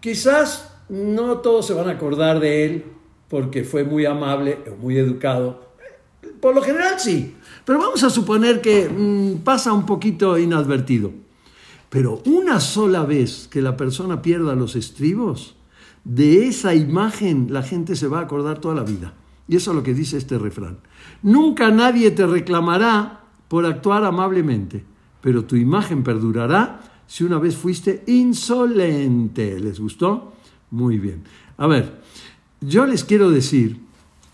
quizás 0.00 0.73
no 0.88 1.38
todos 1.38 1.66
se 1.66 1.74
van 1.74 1.88
a 1.88 1.92
acordar 1.92 2.40
de 2.40 2.64
él 2.64 2.84
porque 3.28 3.64
fue 3.64 3.84
muy 3.84 4.04
amable 4.06 4.58
o 4.70 4.76
muy 4.76 4.96
educado, 4.98 5.64
por 6.40 6.54
lo 6.54 6.62
general 6.62 7.00
sí, 7.00 7.34
pero 7.64 7.78
vamos 7.78 8.02
a 8.04 8.10
suponer 8.10 8.60
que 8.60 8.88
mm, 8.88 9.42
pasa 9.44 9.72
un 9.72 9.86
poquito 9.86 10.38
inadvertido. 10.38 11.12
Pero 11.88 12.20
una 12.26 12.60
sola 12.60 13.04
vez 13.04 13.48
que 13.48 13.62
la 13.62 13.76
persona 13.76 14.20
pierda 14.20 14.54
los 14.54 14.76
estribos, 14.76 15.56
de 16.04 16.46
esa 16.46 16.74
imagen 16.74 17.48
la 17.50 17.62
gente 17.62 17.96
se 17.96 18.08
va 18.08 18.18
a 18.18 18.22
acordar 18.22 18.58
toda 18.58 18.74
la 18.74 18.82
vida. 18.82 19.14
Y 19.48 19.56
eso 19.56 19.70
es 19.70 19.76
lo 19.76 19.82
que 19.82 19.94
dice 19.94 20.16
este 20.16 20.38
refrán. 20.38 20.78
Nunca 21.22 21.70
nadie 21.70 22.10
te 22.10 22.26
reclamará 22.26 23.20
por 23.48 23.64
actuar 23.64 24.04
amablemente, 24.04 24.84
pero 25.20 25.44
tu 25.44 25.56
imagen 25.56 26.02
perdurará 26.02 26.80
si 27.06 27.24
una 27.24 27.38
vez 27.38 27.56
fuiste 27.56 28.02
insolente. 28.06 29.58
¿Les 29.60 29.80
gustó? 29.80 30.33
Muy 30.74 30.98
bien. 30.98 31.22
A 31.56 31.68
ver, 31.68 32.00
yo 32.60 32.84
les 32.84 33.04
quiero 33.04 33.30
decir 33.30 33.78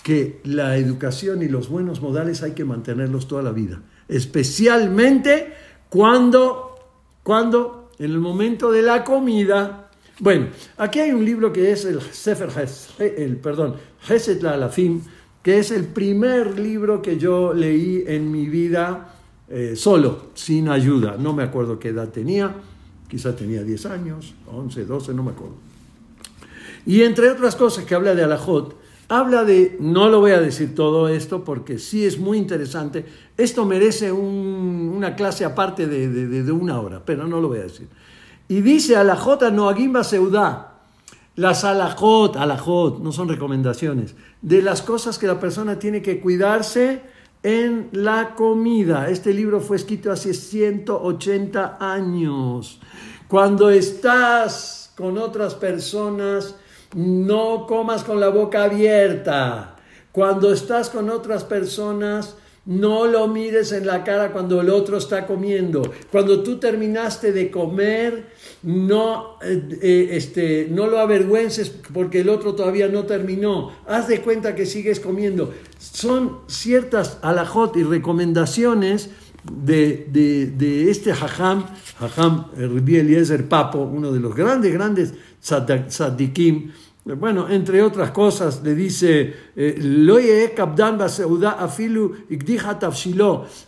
que 0.03 0.41
la 0.45 0.79
educación 0.79 1.43
y 1.43 1.49
los 1.49 1.69
buenos 1.69 2.01
modales 2.01 2.43
hay 2.43 2.53
que 2.53 2.65
mantenerlos 2.65 3.29
toda 3.29 3.43
la 3.43 3.53
vida, 3.53 3.83
especialmente 4.09 5.53
cuando, 5.91 6.79
cuando 7.23 7.91
en 7.99 8.11
el 8.13 8.21
momento 8.21 8.73
de 8.73 8.81
la 8.81 9.05
comida. 9.05 9.91
Bueno, 10.19 10.47
aquí 10.79 11.01
hay 11.01 11.11
un 11.13 11.27
libro 11.27 11.53
que 11.53 11.73
es 11.73 11.85
el 11.85 12.01
Sefer 12.01 12.49
el 12.99 13.37
perdón, 13.37 13.75
Hesed 14.09 14.41
la 14.41 14.53
Alafim, 14.53 15.03
que 15.43 15.59
es 15.59 15.71
el 15.71 15.85
primer 15.89 16.59
libro 16.59 17.03
que 17.03 17.19
yo 17.19 17.53
leí 17.53 18.03
en 18.07 18.33
mi 18.33 18.47
vida 18.47 19.15
eh, 19.47 19.77
solo, 19.77 20.31
sin 20.33 20.71
ayuda. 20.71 21.19
No 21.19 21.35
me 21.35 21.43
acuerdo 21.43 21.79
qué 21.79 21.89
edad 21.89 22.09
tenía, 22.09 22.55
quizá 23.09 23.37
tenía 23.37 23.63
10 23.63 23.85
años, 23.85 24.33
11, 24.51 24.87
12, 24.87 25.13
no 25.13 25.23
me 25.23 25.33
acuerdo. 25.33 25.70
Y 26.87 27.03
entre 27.03 27.31
otras 27.31 27.57
cosas 27.57 27.85
que 27.85 27.95
habla 27.95 28.15
de 28.15 28.25
Alajot, 28.25 28.77
habla 29.11 29.45
de, 29.45 29.77
no 29.81 30.09
lo 30.09 30.21
voy 30.21 30.31
a 30.31 30.41
decir 30.41 30.75
todo 30.75 31.09
esto 31.09 31.43
porque 31.43 31.79
sí 31.79 32.07
es 32.07 32.19
muy 32.19 32.39
interesante, 32.39 33.05
esto 33.37 33.65
merece 33.67 34.13
una 34.13 35.17
clase 35.17 35.45
aparte 35.45 35.87
de, 35.87 36.53
una 36.53 36.81
hora, 36.81 37.03
pero 37.05 37.27
no 37.27 37.41
lo 37.41 37.49
voy 37.49 37.59
a 37.59 37.65
decir. 37.65 37.89
Y 38.49 38.61
dice 38.61 38.97
a 38.97 39.05
la 39.05 39.17
J 39.17 39.51
Noagimba 39.51 40.05
Seudá, 40.05 40.79
las 41.37 41.65
alajot, 41.65 42.37
alajot, 42.37 43.01
no 43.01 43.13
son 43.13 43.29
recomendaciones, 43.29 44.15
de 44.43 44.63
las 44.63 44.83
cosas 44.83 45.19
que 45.19 45.27
la 45.27 45.41
persona 45.41 45.79
tiene 45.79 46.03
que 46.03 46.21
cuidarse 46.21 47.03
en 47.43 47.89
la 47.93 48.35
comida. 48.35 49.09
Este 49.09 49.33
libro 49.33 49.61
fue 49.61 49.77
escrito 49.77 50.13
hace 50.13 50.35
180 50.35 51.79
años. 51.81 52.81
Cuando 53.27 53.71
estás 53.71 54.93
con 54.97 55.19
otras 55.19 55.55
personas, 55.55 56.55
no 56.95 57.67
comas 57.67 58.05
con 58.05 58.21
la 58.21 58.29
boca 58.29 58.65
abierta. 58.65 59.77
Cuando 60.13 60.53
estás 60.53 60.91
con 60.91 61.09
otras 61.09 61.45
personas, 61.45 62.37
no 62.67 63.07
lo 63.07 63.27
mires 63.27 63.73
en 63.73 63.87
la 63.87 64.05
cara 64.05 64.33
cuando 64.33 64.61
el 64.61 64.71
otro 64.71 64.99
está 64.99 65.27
comiendo. 65.27 65.83
Cuando 66.13 66.43
tú 66.43 66.59
terminaste 66.59 67.33
de 67.33 67.51
comer, 67.51 68.27
no, 68.63 69.39
eh, 69.43 69.79
eh, 69.81 70.09
este, 70.13 70.69
no 70.71 70.87
lo 70.87 70.99
avergüences 70.99 71.71
porque 71.93 72.21
el 72.21 72.29
otro 72.29 72.55
todavía 72.55 72.89
no 72.89 73.05
terminó. 73.05 73.73
Haz 73.87 74.09
de 74.09 74.21
cuenta 74.21 74.55
que 74.55 74.67
sigues 74.67 75.01
comiendo. 75.01 75.55
Son 75.79 76.41
ciertas 76.49 77.19
alajot 77.23 77.77
y 77.77 77.83
recomendaciones 77.83 79.11
de, 79.45 80.07
de, 80.11 80.91
este 80.91 81.13
hajam, 81.13 81.65
hajam 81.99 82.47
Rabbi 82.57 82.97
Eliezer 82.97 83.49
Papo, 83.49 83.79
uno 83.81 84.13
de 84.13 84.21
los 84.21 84.35
grandes, 84.35 84.73
grandes 84.73 85.15
tzadikim, 85.41 86.71
bueno, 87.05 87.49
entre 87.49 87.83
otras 87.83 88.11
cosas, 88.11 88.63
le 88.63 88.75
dice, 88.75 89.35
eh, 89.57 90.07
afilu 91.59 92.15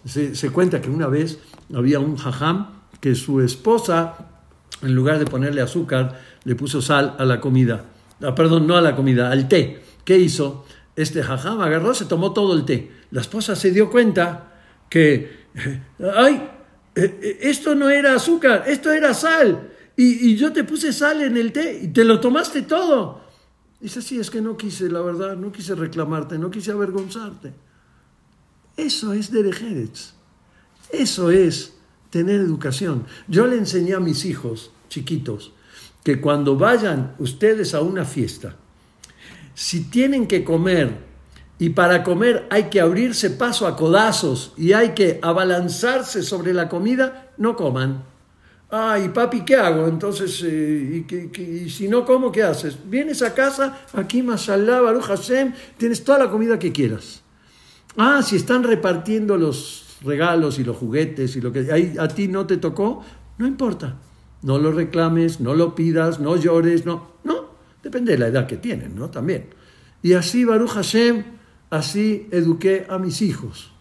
se, 0.04 0.34
se 0.34 0.50
cuenta 0.50 0.80
que 0.80 0.90
una 0.90 1.06
vez 1.06 1.38
había 1.74 1.98
un 1.98 2.16
hajam 2.18 2.68
que 3.00 3.14
su 3.14 3.40
esposa, 3.40 4.28
en 4.82 4.94
lugar 4.94 5.18
de 5.18 5.24
ponerle 5.24 5.62
azúcar, 5.62 6.20
le 6.44 6.54
puso 6.54 6.82
sal 6.82 7.16
a 7.18 7.24
la 7.24 7.40
comida. 7.40 7.86
Ah, 8.22 8.34
perdón, 8.34 8.66
no 8.66 8.76
a 8.76 8.80
la 8.80 8.94
comida, 8.94 9.30
al 9.30 9.48
té. 9.48 9.82
¿Qué 10.04 10.18
hizo? 10.18 10.64
Este 10.94 11.20
hajam 11.20 11.60
agarró, 11.60 11.94
se 11.94 12.04
tomó 12.04 12.32
todo 12.32 12.54
el 12.54 12.64
té. 12.64 12.92
La 13.10 13.22
esposa 13.22 13.56
se 13.56 13.70
dio 13.70 13.90
cuenta 13.90 14.52
que, 14.88 15.41
ay, 16.14 16.48
eh, 16.94 17.18
eh, 17.22 17.38
esto 17.42 17.74
no 17.74 17.90
era 17.90 18.14
azúcar, 18.14 18.64
esto 18.66 18.90
era 18.92 19.14
sal. 19.14 19.70
Y, 19.96 20.36
yo 20.36 20.52
te 20.52 20.64
puse 20.64 20.92
sal 20.92 21.22
en 21.22 21.36
el 21.36 21.52
té 21.52 21.80
y 21.82 21.88
te 21.88 22.04
lo 22.04 22.18
tomaste 22.18 22.62
todo. 22.62 23.22
Dice, 23.80 24.00
sí, 24.00 24.18
es 24.18 24.30
que 24.30 24.40
no 24.40 24.56
quise, 24.56 24.88
la 24.88 25.00
verdad, 25.00 25.36
no 25.36 25.52
quise 25.52 25.74
reclamarte, 25.74 26.38
no 26.38 26.50
quise 26.50 26.72
avergonzarte. 26.72 27.52
Eso 28.76 29.12
es 29.12 29.30
Derejeretz. 29.30 30.14
Eso 30.90 31.30
es 31.30 31.74
tener 32.10 32.40
educación. 32.40 33.06
Yo 33.28 33.46
le 33.46 33.56
enseñé 33.56 33.94
a 33.94 34.00
mis 34.00 34.24
hijos 34.24 34.70
chiquitos 34.88 35.52
que 36.04 36.20
cuando 36.20 36.56
vayan 36.56 37.14
ustedes 37.18 37.74
a 37.74 37.80
una 37.80 38.04
fiesta, 38.04 38.56
si 39.54 39.84
tienen 39.84 40.26
que 40.26 40.42
comer 40.42 41.11
y 41.62 41.70
para 41.70 42.02
comer 42.02 42.48
hay 42.50 42.64
que 42.64 42.80
abrirse 42.80 43.30
paso 43.30 43.68
a 43.68 43.76
codazos 43.76 44.52
y 44.56 44.72
hay 44.72 44.94
que 44.94 45.20
abalanzarse 45.22 46.24
sobre 46.24 46.52
la 46.52 46.68
comida, 46.68 47.30
no 47.38 47.54
coman 47.54 48.02
Ah, 48.68 48.98
y 48.98 49.10
papi, 49.10 49.44
¿qué 49.44 49.54
hago? 49.54 49.86
Entonces, 49.86 50.42
eh, 50.44 51.04
y, 51.38 51.70
si 51.70 51.86
no 51.86 52.04
como, 52.04 52.32
¿qué 52.32 52.42
haces? 52.42 52.76
Vienes 52.84 53.22
a 53.22 53.32
casa, 53.32 53.78
aquí, 53.92 54.24
mashallah, 54.24 54.80
Baruch 54.80 55.04
Hashem, 55.04 55.52
tienes 55.76 56.02
toda 56.02 56.18
la 56.18 56.30
comida 56.30 56.58
que 56.58 56.72
quieras. 56.72 57.22
Ah, 57.96 58.22
si 58.24 58.34
están 58.34 58.64
repartiendo 58.64 59.36
los 59.36 59.98
regalos 60.02 60.58
y 60.58 60.64
los 60.64 60.76
juguetes 60.76 61.36
y 61.36 61.40
lo 61.40 61.52
que 61.52 61.70
ahí 61.70 61.94
a 61.96 62.08
ti 62.08 62.26
no 62.26 62.44
te 62.44 62.56
tocó, 62.56 63.04
no 63.38 63.46
importa. 63.46 63.98
No 64.42 64.58
lo 64.58 64.72
reclames, 64.72 65.38
no 65.38 65.54
lo 65.54 65.76
pidas, 65.76 66.18
no 66.18 66.34
llores, 66.36 66.86
no. 66.86 67.12
No, 67.22 67.50
depende 67.84 68.12
de 68.12 68.18
la 68.18 68.26
edad 68.26 68.48
que 68.48 68.56
tienen, 68.56 68.96
¿no? 68.96 69.10
También. 69.10 69.50
Y 70.02 70.14
así, 70.14 70.44
Baruch 70.44 70.70
Hashem, 70.70 71.41
así 71.72 72.28
eduqué 72.30 72.86
a 72.90 72.98
mis 72.98 73.22
hijos. 73.22 73.72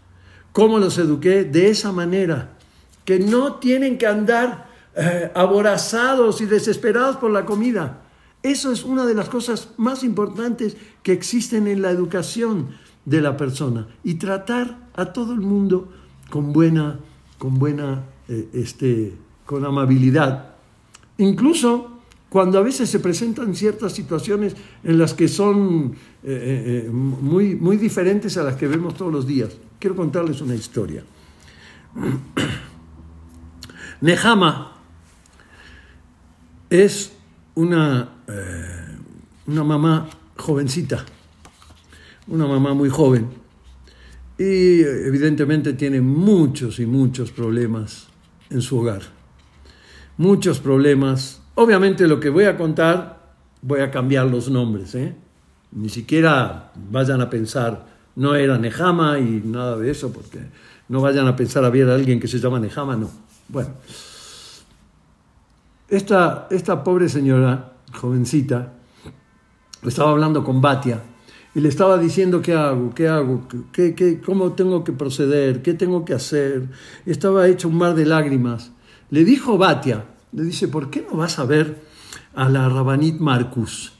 ¿Cómo 0.53 0.79
los 0.79 0.97
eduqué? 0.97 1.43
De 1.43 1.69
esa 1.69 1.91
manera, 1.91 2.57
que 3.03 3.19
no 3.19 3.55
tienen 3.55 3.97
que 3.97 4.07
andar 4.07 4.69
eh, 4.95 5.29
aborazados 5.35 6.39
y 6.39 6.45
desesperados 6.45 7.17
por 7.17 7.31
la 7.31 7.45
comida. 7.45 8.01
Eso 8.43 8.71
es 8.71 8.85
una 8.85 9.05
de 9.05 9.13
las 9.13 9.27
cosas 9.27 9.69
más 9.75 10.03
importantes 10.03 10.77
que 11.03 11.11
existen 11.11 11.67
en 11.67 11.81
la 11.81 11.91
educación 11.91 12.69
de 13.03 13.21
la 13.21 13.35
persona 13.35 13.87
y 14.05 14.13
tratar 14.13 14.77
a 14.95 15.11
todo 15.11 15.33
el 15.33 15.41
mundo 15.41 15.91
con 16.29 16.53
buena, 16.53 16.97
con 17.37 17.59
buena, 17.59 18.03
eh, 18.29 18.47
este, 18.53 19.17
con 19.45 19.65
amabilidad. 19.65 20.55
Incluso 21.17 21.90
cuando 22.31 22.57
a 22.57 22.61
veces 22.61 22.89
se 22.89 22.99
presentan 22.99 23.53
ciertas 23.53 23.91
situaciones 23.91 24.55
en 24.85 24.97
las 24.97 25.13
que 25.13 25.27
son 25.27 25.93
eh, 26.23 26.89
muy, 26.89 27.55
muy 27.55 27.75
diferentes 27.75 28.37
a 28.37 28.43
las 28.43 28.55
que 28.55 28.67
vemos 28.67 28.95
todos 28.95 29.11
los 29.11 29.27
días. 29.27 29.49
Quiero 29.77 29.97
contarles 29.97 30.39
una 30.39 30.55
historia. 30.55 31.03
Nehama 33.99 34.77
es 36.69 37.11
una, 37.55 38.21
eh, 38.29 38.97
una 39.47 39.65
mamá 39.65 40.09
jovencita, 40.37 41.05
una 42.27 42.47
mamá 42.47 42.73
muy 42.73 42.89
joven, 42.89 43.27
y 44.37 44.79
evidentemente 44.79 45.73
tiene 45.73 45.99
muchos 45.99 46.79
y 46.79 46.85
muchos 46.85 47.33
problemas 47.33 48.07
en 48.49 48.61
su 48.61 48.79
hogar. 48.79 49.01
Muchos 50.15 50.61
problemas. 50.61 51.40
Obviamente 51.55 52.07
lo 52.07 52.19
que 52.19 52.29
voy 52.29 52.45
a 52.45 52.57
contar, 52.57 53.19
voy 53.61 53.81
a 53.81 53.91
cambiar 53.91 54.27
los 54.27 54.49
nombres. 54.49 54.95
¿eh? 54.95 55.15
Ni 55.71 55.89
siquiera 55.89 56.71
vayan 56.89 57.21
a 57.21 57.29
pensar, 57.29 57.85
no 58.15 58.35
era 58.35 58.57
Nejama 58.57 59.19
y 59.19 59.41
nada 59.45 59.77
de 59.77 59.91
eso, 59.91 60.11
porque 60.11 60.39
no 60.89 61.01
vayan 61.01 61.27
a 61.27 61.35
pensar 61.35 61.63
había 61.65 61.93
alguien 61.93 62.19
que 62.19 62.27
se 62.27 62.39
llama 62.39 62.59
Nejama, 62.59 62.95
no. 62.95 63.09
Bueno, 63.47 63.71
esta, 65.87 66.47
esta 66.51 66.83
pobre 66.83 67.09
señora, 67.09 67.73
jovencita, 67.93 68.73
estaba 69.83 70.11
hablando 70.11 70.43
con 70.43 70.61
Batia 70.61 71.01
y 71.53 71.59
le 71.59 71.67
estaba 71.67 71.97
diciendo 71.97 72.41
qué 72.41 72.53
hago, 72.53 72.93
qué 72.95 73.09
hago, 73.09 73.47
qué, 73.73 73.93
qué, 73.93 74.21
cómo 74.21 74.53
tengo 74.53 74.83
que 74.83 74.93
proceder, 74.93 75.61
qué 75.61 75.73
tengo 75.73 76.05
que 76.05 76.13
hacer. 76.13 76.69
Estaba 77.05 77.47
hecho 77.47 77.67
un 77.67 77.77
mar 77.77 77.93
de 77.93 78.05
lágrimas. 78.05 78.71
Le 79.09 79.25
dijo 79.25 79.57
Batia, 79.57 80.05
le 80.31 80.43
dice, 80.43 80.67
¿por 80.67 80.89
qué 80.89 81.05
no 81.09 81.17
vas 81.17 81.39
a 81.39 81.45
ver 81.45 81.81
a 82.33 82.49
la 82.49 82.69
Rabanit 82.69 83.19
Marcus? 83.19 83.93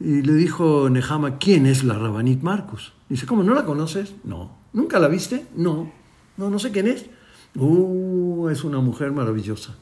Y 0.00 0.22
le 0.22 0.34
dijo 0.34 0.88
Nehama, 0.90 1.38
¿quién 1.38 1.66
es 1.66 1.84
la 1.84 1.98
Rabanit 1.98 2.42
Marcus? 2.42 2.92
Dice, 3.08 3.26
¿cómo 3.26 3.42
no 3.42 3.54
la 3.54 3.64
conoces? 3.64 4.14
No. 4.24 4.58
¿Nunca 4.72 4.98
la 4.98 5.08
viste? 5.08 5.46
No. 5.56 5.90
No, 6.36 6.50
no 6.50 6.58
sé 6.58 6.70
quién 6.70 6.86
es. 6.86 7.06
Uh, 7.56 8.48
es 8.48 8.62
una 8.64 8.80
mujer 8.80 9.12
maravillosa. 9.12 9.74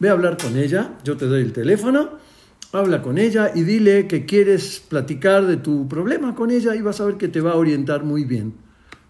Ve 0.00 0.08
a 0.08 0.12
hablar 0.12 0.36
con 0.36 0.56
ella, 0.56 0.98
yo 1.04 1.16
te 1.16 1.26
doy 1.26 1.42
el 1.42 1.52
teléfono, 1.52 2.10
habla 2.72 3.00
con 3.00 3.18
ella 3.18 3.52
y 3.54 3.62
dile 3.62 4.08
que 4.08 4.26
quieres 4.26 4.82
platicar 4.88 5.46
de 5.46 5.56
tu 5.56 5.86
problema 5.86 6.34
con 6.34 6.50
ella 6.50 6.74
y 6.74 6.82
vas 6.82 7.00
a 7.00 7.04
ver 7.04 7.16
que 7.16 7.28
te 7.28 7.40
va 7.40 7.52
a 7.52 7.56
orientar 7.56 8.02
muy 8.02 8.24
bien. 8.24 8.54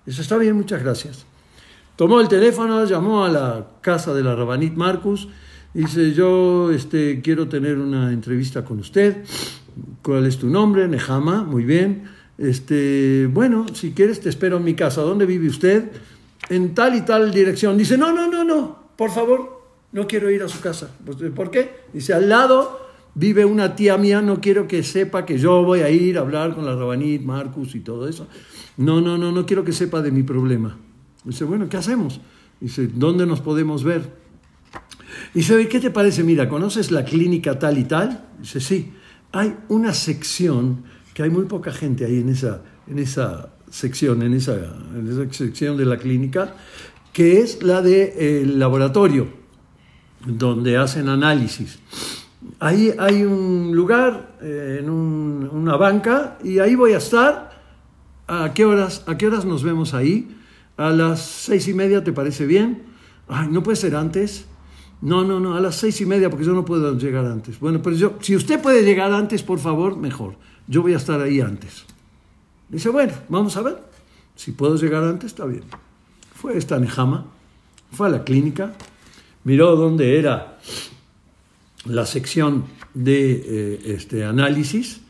Eso 0.05 0.21
está 0.21 0.37
bien, 0.37 0.55
muchas 0.55 0.83
gracias. 0.83 1.25
Tomó 1.97 2.21
el 2.21 2.29
teléfono, 2.29 2.85
llamó 2.85 3.25
a 3.25 3.31
la 3.31 3.69
casa 3.81 4.13
de 4.13 4.23
la 4.23 4.35
Rabanit 4.35 4.75
Marcus, 4.75 5.29
dice, 5.75 6.13
yo 6.13 6.71
este, 6.71 7.21
quiero 7.21 7.49
tener 7.49 7.79
una 7.79 8.13
entrevista 8.13 8.65
con 8.65 8.79
usted. 8.79 9.25
¿Cuál 10.03 10.27
es 10.27 10.39
tu 10.39 10.49
nombre? 10.49 10.87
Nehama, 10.89 11.45
muy 11.45 11.65
bien. 11.65 12.05
Este, 12.39 13.29
bueno, 13.31 13.67
si 13.75 13.93
quieres 13.93 14.21
te 14.21 14.29
espero 14.29 14.57
en 14.57 14.65
mi 14.65 14.75
casa. 14.75 15.03
¿Dónde 15.03 15.27
vive 15.27 15.49
usted? 15.49 15.91
En 16.49 16.75
tal 16.75 16.95
y 16.95 17.03
tal 17.03 17.33
dirección. 17.33 17.77
Dice, 17.77 17.99
no, 17.99 18.13
no, 18.13 18.31
no, 18.31 18.45
no, 18.45 18.79
por 18.97 19.11
favor, 19.11 19.63
no 19.93 20.07
quiero 20.07 20.31
ir 20.31 20.43
a 20.43 20.49
su 20.49 20.61
casa. 20.61 20.91
Pues, 21.05 21.17
¿Por 21.33 21.51
qué? 21.51 21.85
Dice, 21.93 22.15
al 22.15 22.29
lado 22.29 22.81
vive 23.15 23.45
una 23.45 23.77
tía 23.77 23.97
mía, 23.97 24.21
no 24.21 24.41
quiero 24.41 24.67
que 24.67 24.83
sepa 24.83 25.25
que 25.25 25.39
yo 25.39 25.63
voy 25.63 25.81
a 25.81 25.91
ir 25.91 26.19
a 26.19 26.23
hablar 26.23 26.55
con 26.55 26.67
la 26.67 26.75
Rabanit, 26.75 27.23
Marcus 27.23 27.75
y 27.75 27.81
todo 27.81 28.09
eso. 28.09 28.27
No, 28.77 29.01
no, 29.01 29.17
no, 29.17 29.31
no 29.33 29.47
quiero 29.47 29.65
que 29.65 29.73
sepa 29.73 30.03
de 30.03 30.11
mi 30.11 30.23
problema. 30.23 30.77
Dice, 31.25 31.45
bueno, 31.45 31.69
¿qué 31.69 31.77
hacemos? 31.77 32.21
Dice, 32.61 32.89
¿dónde 32.93 33.27
nos 33.27 33.41
podemos 33.41 33.85
ver? 33.85 34.24
Dice, 35.33 35.69
¿qué 35.69 35.81
te 35.81 35.91
parece? 35.91 36.23
Mira, 36.25 36.49
¿conoces 36.49 36.91
la 36.91 37.05
clínica 37.05 37.59
tal 37.59 37.79
y 37.79 37.85
tal? 37.85 38.25
Dice, 38.41 38.61
sí, 38.61 38.93
hay 39.33 39.57
una 39.69 39.93
sección, 39.93 40.85
que 41.13 41.23
hay 41.23 41.31
muy 41.31 41.45
poca 41.45 41.73
gente 41.73 42.05
ahí 42.05 42.21
en 42.21 42.29
esa, 42.29 42.63
en 42.87 42.99
esa 42.99 43.51
sección, 43.71 44.23
en 44.23 44.35
esa, 44.35 44.55
en 44.55 45.09
esa 45.11 45.33
sección 45.33 45.77
de 45.77 45.85
la 45.85 45.99
clínica, 45.99 46.55
que 47.13 47.41
es 47.41 47.63
la 47.63 47.83
del 47.83 48.17
de, 48.17 48.47
laboratorio 48.47 49.29
donde 50.27 50.77
hacen 50.77 51.09
análisis. 51.09 51.79
Ahí 52.61 52.93
hay 52.99 53.23
un 53.23 53.73
lugar, 53.75 54.37
eh, 54.43 54.79
en 54.81 54.91
una 54.91 55.77
banca, 55.77 56.39
y 56.43 56.59
ahí 56.59 56.75
voy 56.75 56.93
a 56.93 56.99
estar. 56.99 57.53
¿A 58.27 58.53
qué, 58.55 58.65
horas, 58.65 59.05
¿A 59.07 59.19
qué 59.19 59.27
horas 59.27 59.45
nos 59.45 59.63
vemos 59.63 59.93
ahí? 59.93 60.35
A 60.77 60.91
las 60.91 61.21
seis 61.21 61.69
y 61.69 61.75
media, 61.75 62.03
¿te 62.03 62.13
parece 62.13 62.47
bien? 62.47 62.85
Ay, 63.29 63.49
¿no 63.51 63.63
puede 63.63 63.77
ser 63.77 63.97
antes? 63.97 64.47
No, 65.05 65.23
no, 65.23 65.39
no, 65.39 65.55
a 65.55 65.61
las 65.61 65.77
seis 65.77 66.01
y 66.01 66.07
media, 66.07 66.31
porque 66.31 66.47
yo 66.47 66.55
no 66.55 66.65
puedo 66.65 66.97
llegar 66.97 67.27
antes. 67.27 67.61
Bueno, 67.61 67.83
pues 67.83 67.99
yo, 67.99 68.15
si 68.23 68.35
usted 68.35 68.59
puede 68.61 68.83
llegar 68.83 69.13
antes, 69.13 69.43
por 69.43 69.59
favor, 69.59 69.99
mejor. 69.99 70.37
Yo 70.67 70.81
voy 70.81 70.95
a 70.95 70.97
estar 70.97 71.21
ahí 71.21 71.43
antes. 71.43 71.85
Dice, 72.71 72.89
bueno, 72.89 73.13
vamos 73.29 73.55
a 73.59 73.61
ver. 73.61 73.77
Si 74.35 74.53
puedo 74.53 74.77
llegar 74.77 75.05
antes, 75.05 75.33
está 75.33 75.45
bien. 75.45 75.63
Fue 76.35 76.57
esta 76.57 76.79
Nejama, 76.79 77.27
fue 77.93 78.07
a 78.07 78.11
la 78.11 78.25
clínica, 78.25 78.73
miró 79.45 79.77
dónde 79.77 80.19
era 80.19 80.59
la 81.85 82.07
sección 82.07 82.65
de 82.95 83.33
eh, 83.33 83.81
este 83.85 84.25
análisis 84.25 85.03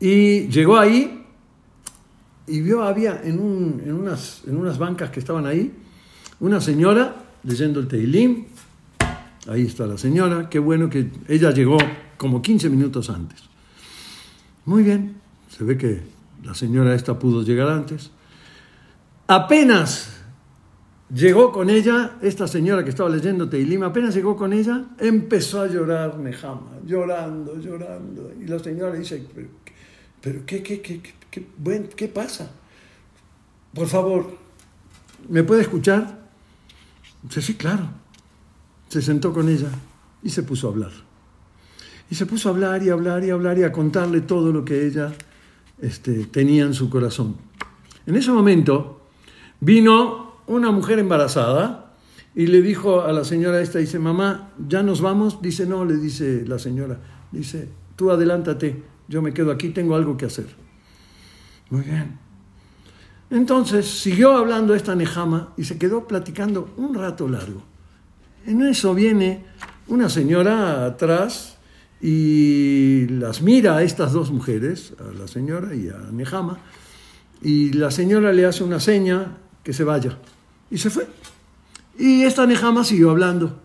y 0.00 0.48
llegó 0.48 0.78
ahí 0.78 1.22
y 2.46 2.62
vio, 2.62 2.82
había 2.82 3.20
en, 3.22 3.40
unas, 3.40 4.42
en 4.46 4.56
unas 4.56 4.78
bancas 4.78 5.10
que 5.10 5.20
estaban 5.20 5.44
ahí, 5.44 5.70
una 6.40 6.62
señora 6.62 7.26
leyendo 7.44 7.78
el 7.80 7.88
Teilim. 7.88 8.46
Ahí 9.48 9.62
está 9.62 9.86
la 9.86 9.98
señora, 9.98 10.48
qué 10.50 10.58
bueno 10.58 10.90
que 10.90 11.10
ella 11.26 11.50
llegó 11.50 11.78
como 12.16 12.42
15 12.42 12.68
minutos 12.70 13.10
antes. 13.10 13.40
Muy 14.64 14.82
bien, 14.82 15.16
se 15.48 15.64
ve 15.64 15.76
que 15.78 16.02
la 16.44 16.54
señora 16.54 16.94
esta 16.94 17.18
pudo 17.18 17.42
llegar 17.42 17.68
antes. 17.68 18.10
Apenas 19.26 20.18
Llegó 21.14 21.52
con 21.52 21.70
ella, 21.70 22.18
esta 22.20 22.46
señora 22.46 22.84
que 22.84 22.90
estaba 22.90 23.08
leyendo 23.08 23.48
Teilim, 23.48 23.82
apenas 23.82 24.14
llegó 24.14 24.36
con 24.36 24.52
ella, 24.52 24.84
empezó 24.98 25.62
a 25.62 25.66
llorar 25.66 26.18
Nehama, 26.18 26.72
llorando, 26.84 27.58
llorando. 27.58 28.30
Y 28.38 28.46
la 28.46 28.58
señora 28.58 28.92
le 28.92 28.98
dice, 28.98 29.26
pero, 30.20 30.44
¿qué, 30.44 30.62
qué, 30.62 30.82
qué, 30.82 31.00
qué, 31.30 31.46
qué 31.96 32.08
pasa? 32.08 32.50
Por 33.72 33.86
favor, 33.86 34.36
¿me 35.30 35.42
puede 35.44 35.62
escuchar? 35.62 36.28
Dice, 37.22 37.40
sí, 37.40 37.54
claro. 37.54 37.88
Se 38.88 39.02
sentó 39.02 39.32
con 39.32 39.48
ella 39.48 39.70
y 40.22 40.30
se 40.30 40.42
puso 40.42 40.68
a 40.68 40.70
hablar. 40.70 40.92
Y 42.10 42.14
se 42.14 42.26
puso 42.26 42.48
a 42.48 42.52
hablar 42.52 42.82
y 42.82 42.88
hablar 42.88 43.24
y 43.24 43.30
hablar 43.30 43.58
y 43.58 43.64
a 43.64 43.72
contarle 43.72 44.22
todo 44.22 44.52
lo 44.52 44.64
que 44.64 44.86
ella 44.86 45.12
este, 45.80 46.24
tenía 46.26 46.64
en 46.64 46.74
su 46.74 46.88
corazón. 46.88 47.36
En 48.06 48.16
ese 48.16 48.32
momento 48.32 49.02
vino 49.60 50.42
una 50.46 50.70
mujer 50.70 50.98
embarazada 50.98 51.94
y 52.34 52.46
le 52.46 52.62
dijo 52.62 53.02
a 53.02 53.12
la 53.12 53.24
señora 53.24 53.60
esta, 53.60 53.78
dice, 53.78 53.98
mamá, 53.98 54.52
¿ya 54.68 54.82
nos 54.82 55.00
vamos? 55.00 55.42
Dice, 55.42 55.66
no, 55.66 55.84
le 55.84 55.96
dice 55.96 56.44
la 56.46 56.58
señora, 56.58 56.98
dice, 57.32 57.68
tú 57.96 58.10
adelántate, 58.10 58.82
yo 59.08 59.22
me 59.22 59.34
quedo 59.34 59.50
aquí, 59.50 59.70
tengo 59.70 59.94
algo 59.94 60.16
que 60.16 60.26
hacer. 60.26 60.46
Muy 61.70 61.82
bien. 61.82 62.18
Entonces 63.30 63.86
siguió 63.86 64.36
hablando 64.36 64.74
esta 64.74 64.94
Nejama 64.94 65.52
y 65.56 65.64
se 65.64 65.78
quedó 65.78 66.06
platicando 66.06 66.72
un 66.76 66.94
rato 66.94 67.28
largo. 67.28 67.62
En 68.48 68.62
eso 68.62 68.94
viene 68.94 69.44
una 69.88 70.08
señora 70.08 70.86
atrás 70.86 71.58
y 72.00 73.06
las 73.08 73.42
mira 73.42 73.76
a 73.76 73.82
estas 73.82 74.14
dos 74.14 74.30
mujeres, 74.30 74.94
a 74.98 75.12
la 75.12 75.28
señora 75.28 75.74
y 75.74 75.90
a 75.90 75.98
Nejama, 76.10 76.56
y 77.42 77.74
la 77.74 77.90
señora 77.90 78.32
le 78.32 78.46
hace 78.46 78.64
una 78.64 78.80
seña 78.80 79.36
que 79.62 79.74
se 79.74 79.84
vaya. 79.84 80.16
Y 80.70 80.78
se 80.78 80.88
fue. 80.88 81.06
Y 81.98 82.22
esta 82.22 82.46
Nejama 82.46 82.84
siguió 82.84 83.10
hablando. 83.10 83.60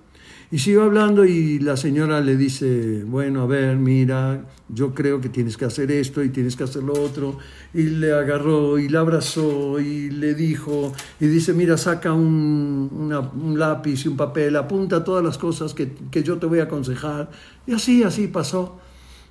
Y 0.54 0.60
siguió 0.60 0.84
hablando 0.84 1.26
y 1.26 1.58
la 1.58 1.76
señora 1.76 2.22
le 2.22 2.38
dice, 2.38 3.04
bueno, 3.08 3.42
a 3.42 3.48
ver, 3.48 3.76
mira, 3.76 4.46
yo 4.70 4.94
creo 4.94 5.20
que 5.20 5.28
tienes 5.28 5.58
que 5.58 5.66
hacer 5.66 5.90
esto 5.90 6.24
y 6.24 6.30
tienes 6.30 6.56
que 6.56 6.64
hacer 6.64 6.84
lo 6.84 6.94
otro. 6.94 7.40
Y 7.74 7.86
le 7.86 8.12
agarró 8.12 8.78
y 8.78 8.88
la 8.88 9.00
abrazó 9.00 9.80
y 9.80 10.12
le 10.12 10.36
dijo, 10.36 10.94
y 11.20 11.26
dice, 11.26 11.54
mira, 11.56 11.76
saca 11.76 12.14
un, 12.14 13.12
un 13.36 13.58
lápiz 13.58 14.06
y 14.06 14.10
un 14.10 14.16
papel, 14.16 14.56
apunta 14.56 15.04
todas 15.04 15.26
las 15.26 15.40
cosas 15.40 15.74
que, 15.74 15.92
que, 16.12 16.22
yo 16.22 16.38
te 16.38 16.46
voy 16.46 16.60
a 16.60 16.66
aconsejar. 16.66 17.32
Y 17.66 17.74
así, 17.74 18.04
así 18.04 18.28
pasó. 18.28 18.78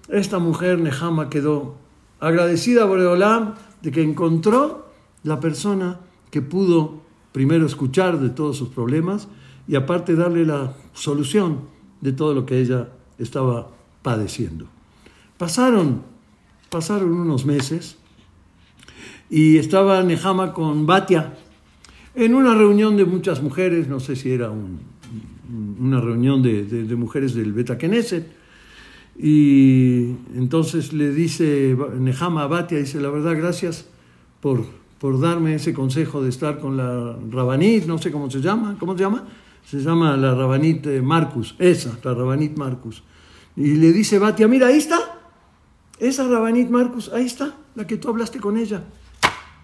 Esta 0.08 0.40
mujer, 0.40 0.80
Nehama, 0.80 1.30
quedó 1.30 1.76
agradecida 2.18 2.82
a 2.82 2.86
Boreolam 2.86 3.54
de 3.80 3.92
que 3.92 4.02
encontró 4.02 4.90
la 5.22 5.38
persona 5.38 6.00
que 6.32 6.42
pudo 6.42 7.00
primero 7.30 7.64
escuchar 7.64 8.18
de 8.18 8.30
todos 8.30 8.56
sus 8.56 8.70
problemas 8.70 9.28
y 9.68 9.76
aparte 9.76 10.14
darle 10.14 10.44
la 10.44 10.74
solución 10.92 11.60
de 12.00 12.12
todo 12.12 12.34
lo 12.34 12.44
que 12.46 12.60
ella 12.60 12.88
estaba 13.18 13.68
padeciendo. 14.02 14.66
Pasaron, 15.38 16.02
pasaron 16.70 17.12
unos 17.12 17.46
meses 17.46 17.96
y 19.30 19.56
estaba 19.56 20.02
Nehama 20.02 20.52
con 20.52 20.86
Batia 20.86 21.34
en 22.14 22.34
una 22.34 22.54
reunión 22.54 22.96
de 22.96 23.04
muchas 23.04 23.42
mujeres, 23.42 23.88
no 23.88 24.00
sé 24.00 24.16
si 24.16 24.30
era 24.30 24.50
una 25.80 26.00
reunión 26.00 26.42
de, 26.42 26.96
mujeres 26.96 27.34
del 27.34 27.52
Beta 27.52 27.78
Knesset, 27.78 28.26
y 29.18 30.14
entonces 30.34 30.92
le 30.92 31.12
dice 31.12 31.76
Nehama 31.98 32.42
a 32.42 32.46
Batia, 32.46 32.78
dice, 32.78 33.00
la 33.00 33.10
verdad, 33.10 33.36
gracias 33.36 33.86
por, 34.40 34.64
por 34.98 35.20
darme 35.20 35.54
ese 35.54 35.72
consejo 35.72 36.22
de 36.22 36.28
estar 36.28 36.58
con 36.58 36.76
la 36.76 37.16
Rabanit, 37.30 37.86
no 37.86 37.98
sé 37.98 38.10
cómo 38.10 38.30
se 38.30 38.40
llama, 38.40 38.76
¿cómo 38.78 38.96
se 38.96 39.04
llama? 39.04 39.24
Se 39.64 39.78
llama 39.80 40.16
la 40.16 40.34
Rabanit 40.34 40.86
eh, 40.86 41.02
Marcus, 41.02 41.54
esa, 41.58 41.96
la 42.02 42.14
Rabanit 42.14 42.56
Marcus. 42.56 43.02
Y 43.56 43.74
le 43.76 43.92
dice 43.92 44.18
Batia, 44.18 44.48
mira, 44.48 44.68
ahí 44.68 44.78
está, 44.78 44.98
esa 45.98 46.26
Rabanit 46.26 46.68
Marcus, 46.68 47.10
ahí 47.12 47.26
está, 47.26 47.54
la 47.74 47.86
que 47.86 47.96
tú 47.96 48.08
hablaste 48.08 48.40
con 48.40 48.56
ella. 48.56 48.82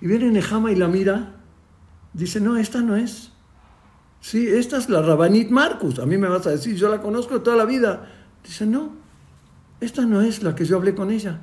Y 0.00 0.06
viene 0.06 0.30
Nehama 0.30 0.70
y 0.70 0.76
la 0.76 0.88
mira, 0.88 1.36
dice, 2.12 2.40
no, 2.40 2.56
esta 2.56 2.80
no 2.80 2.96
es. 2.96 3.32
Sí, 4.20 4.46
esta 4.46 4.78
es 4.78 4.88
la 4.88 5.02
Rabanit 5.02 5.50
Marcus, 5.50 5.98
a 5.98 6.06
mí 6.06 6.16
me 6.16 6.28
vas 6.28 6.46
a 6.46 6.50
decir, 6.50 6.76
yo 6.76 6.88
la 6.88 7.00
conozco 7.00 7.40
toda 7.40 7.56
la 7.56 7.64
vida. 7.64 8.10
Dice, 8.44 8.66
no, 8.66 8.92
esta 9.80 10.06
no 10.06 10.22
es 10.22 10.42
la 10.42 10.54
que 10.54 10.64
yo 10.64 10.76
hablé 10.76 10.94
con 10.94 11.10
ella. 11.10 11.40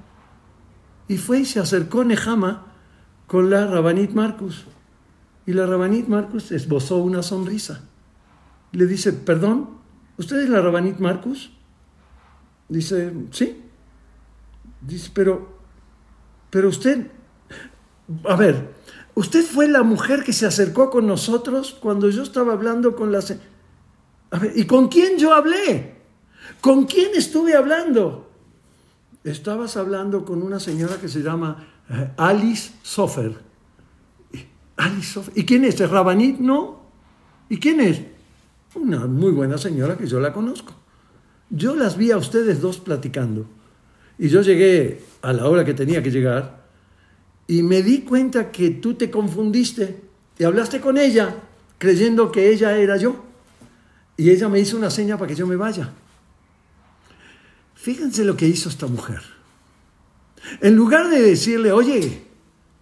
Y 1.07 1.17
fue 1.17 1.41
y 1.41 1.45
se 1.45 1.59
acercó 1.59 2.03
Nehama 2.03 2.65
con 3.27 3.49
la 3.49 3.67
Rabanit 3.67 4.11
Marcus. 4.11 4.65
Y 5.45 5.53
la 5.53 5.65
Rabanit 5.65 6.07
Marcus 6.07 6.51
esbozó 6.51 6.97
una 6.97 7.21
sonrisa 7.21 7.83
le 8.76 8.86
dice, 8.86 9.13
perdón, 9.13 9.69
¿usted 10.17 10.38
es 10.43 10.49
la 10.49 10.61
Rabanit 10.61 10.99
Marcus? 10.99 11.51
Dice, 12.67 13.13
sí. 13.32 13.61
Dice, 14.82 15.11
pero, 15.13 15.59
pero 16.49 16.69
usted, 16.69 17.07
a 18.26 18.36
ver, 18.36 18.73
usted 19.13 19.43
fue 19.43 19.67
la 19.67 19.84
mujer 19.84 20.23
que 20.23 20.34
se 20.34 20.45
acercó 20.45 20.89
con 20.89 21.07
nosotros 21.07 21.76
cuando 21.80 22.09
yo 22.09 22.23
estaba 22.23 22.53
hablando 22.53 22.95
con 22.95 23.11
la... 23.11 23.19
A 24.32 24.39
ver, 24.39 24.53
¿y 24.55 24.65
con 24.65 24.88
quién 24.88 25.17
yo 25.17 25.34
hablé? 25.34 25.95
¿Con 26.61 26.86
quién 26.86 27.11
estuve 27.15 27.55
hablando? 27.55 28.32
Estabas 29.23 29.78
hablando 29.78 30.26
con 30.26 30.43
una 30.43 30.59
señora 30.59 30.97
que 30.97 31.07
se 31.07 31.21
llama 31.21 31.65
eh, 31.89 32.11
Alice 32.17 32.73
Sofer. 32.84 33.36
Alice. 34.78 35.21
¿Y 35.34 35.45
quién 35.45 35.63
es? 35.65 35.80
¿Es 35.80 35.89
Rabanit? 35.89 36.39
No. 36.39 36.82
¿Y 37.49 37.59
quién 37.59 37.80
es? 37.80 38.01
Una 38.76 39.07
muy 39.07 39.32
buena 39.32 39.57
señora 39.57 39.97
que 39.97 40.05
yo 40.05 40.19
la 40.19 40.34
conozco. 40.34 40.73
Yo 41.49 41.76
las 41.76 41.97
vi 41.97 42.11
a 42.11 42.17
ustedes 42.17 42.61
dos 42.61 42.78
platicando. 42.78 43.45
Y 44.17 44.28
yo 44.28 44.41
llegué 44.41 45.01
a 45.21 45.34
la 45.34 45.47
hora 45.47 45.65
que 45.65 45.73
tenía 45.73 46.03
que 46.03 46.11
llegar 46.11 46.65
y 47.47 47.63
me 47.63 47.84
di 47.84 48.01
cuenta 48.01 48.51
que 48.51 48.71
tú 48.71 48.95
te 48.95 49.11
confundiste 49.11 50.01
y 50.38 50.43
hablaste 50.43 50.80
con 50.80 50.97
ella 50.97 51.36
creyendo 51.78 52.32
que 52.32 52.51
ella 52.51 52.78
era 52.78 52.97
yo. 52.97 53.23
Y 54.17 54.30
ella 54.30 54.47
me 54.49 54.59
hizo 54.59 54.78
una 54.78 54.89
seña 54.89 55.17
para 55.17 55.28
que 55.28 55.36
yo 55.36 55.45
me 55.45 55.55
vaya. 55.55 55.91
Fíjense 57.76 58.23
lo 58.23 58.36
que 58.36 58.47
hizo 58.47 58.69
esta 58.69 58.88
mujer. 58.88 59.21
En 60.61 60.76
lugar 60.76 61.09
de 61.09 61.21
decirle, 61.21 61.71
oye, 61.71 62.24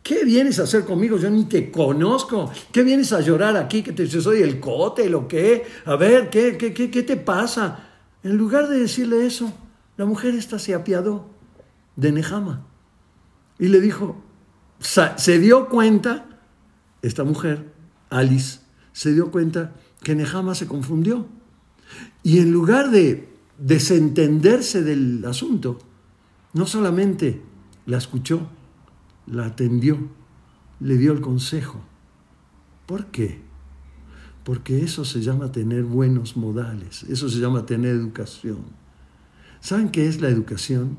¿Qué 0.03 0.25
vienes 0.25 0.59
a 0.59 0.63
hacer 0.63 0.83
conmigo? 0.83 1.17
Yo 1.17 1.29
ni 1.29 1.45
te 1.45 1.71
conozco. 1.71 2.51
¿Qué 2.73 2.83
vienes 2.83 3.13
a 3.13 3.21
llorar 3.21 3.55
aquí? 3.55 3.81
¿Que 3.81 3.93
te 3.93 4.05
soy 4.05 4.41
el 4.41 4.59
cote? 4.59 5.09
¿Lo 5.09 5.27
qué? 5.29 5.63
A 5.85 5.95
ver, 5.95 6.29
¿qué, 6.29 6.57
qué, 6.57 6.73
qué, 6.73 6.91
qué 6.91 7.03
te 7.03 7.15
pasa? 7.15 7.89
En 8.21 8.35
lugar 8.35 8.67
de 8.67 8.79
decirle 8.79 9.25
eso, 9.25 9.53
la 9.95 10.05
mujer 10.05 10.35
esta 10.35 10.59
se 10.59 10.73
apiadó 10.73 11.29
de 11.95 12.11
Nehama 12.11 12.65
y 13.59 13.67
le 13.67 13.79
dijo, 13.79 14.21
se 14.79 15.39
dio 15.39 15.69
cuenta, 15.69 16.25
esta 17.01 17.23
mujer, 17.23 17.71
Alice, 18.09 18.59
se 18.91 19.13
dio 19.13 19.31
cuenta 19.31 19.73
que 20.01 20.15
Nehama 20.15 20.55
se 20.55 20.67
confundió. 20.67 21.27
Y 22.23 22.39
en 22.39 22.51
lugar 22.51 22.91
de 22.91 23.29
desentenderse 23.57 24.83
del 24.83 25.23
asunto, 25.25 25.79
no 26.53 26.65
solamente 26.65 27.41
la 27.85 27.97
escuchó, 27.97 28.49
la 29.25 29.45
atendió, 29.45 29.97
le 30.79 30.97
dio 30.97 31.11
el 31.13 31.21
consejo. 31.21 31.81
¿Por 32.85 33.07
qué? 33.07 33.41
Porque 34.43 34.83
eso 34.83 35.05
se 35.05 35.21
llama 35.21 35.51
tener 35.51 35.83
buenos 35.83 36.35
modales, 36.35 37.03
eso 37.03 37.29
se 37.29 37.39
llama 37.39 37.65
tener 37.65 37.91
educación. 37.91 38.59
¿Saben 39.61 39.89
qué 39.89 40.07
es 40.07 40.19
la 40.19 40.27
educación? 40.27 40.97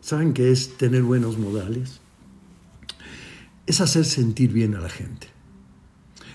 ¿Saben 0.00 0.32
qué 0.32 0.50
es 0.50 0.78
tener 0.78 1.02
buenos 1.02 1.38
modales? 1.38 2.00
Es 3.66 3.80
hacer 3.80 4.04
sentir 4.04 4.52
bien 4.52 4.74
a 4.74 4.80
la 4.80 4.88
gente. 4.88 5.28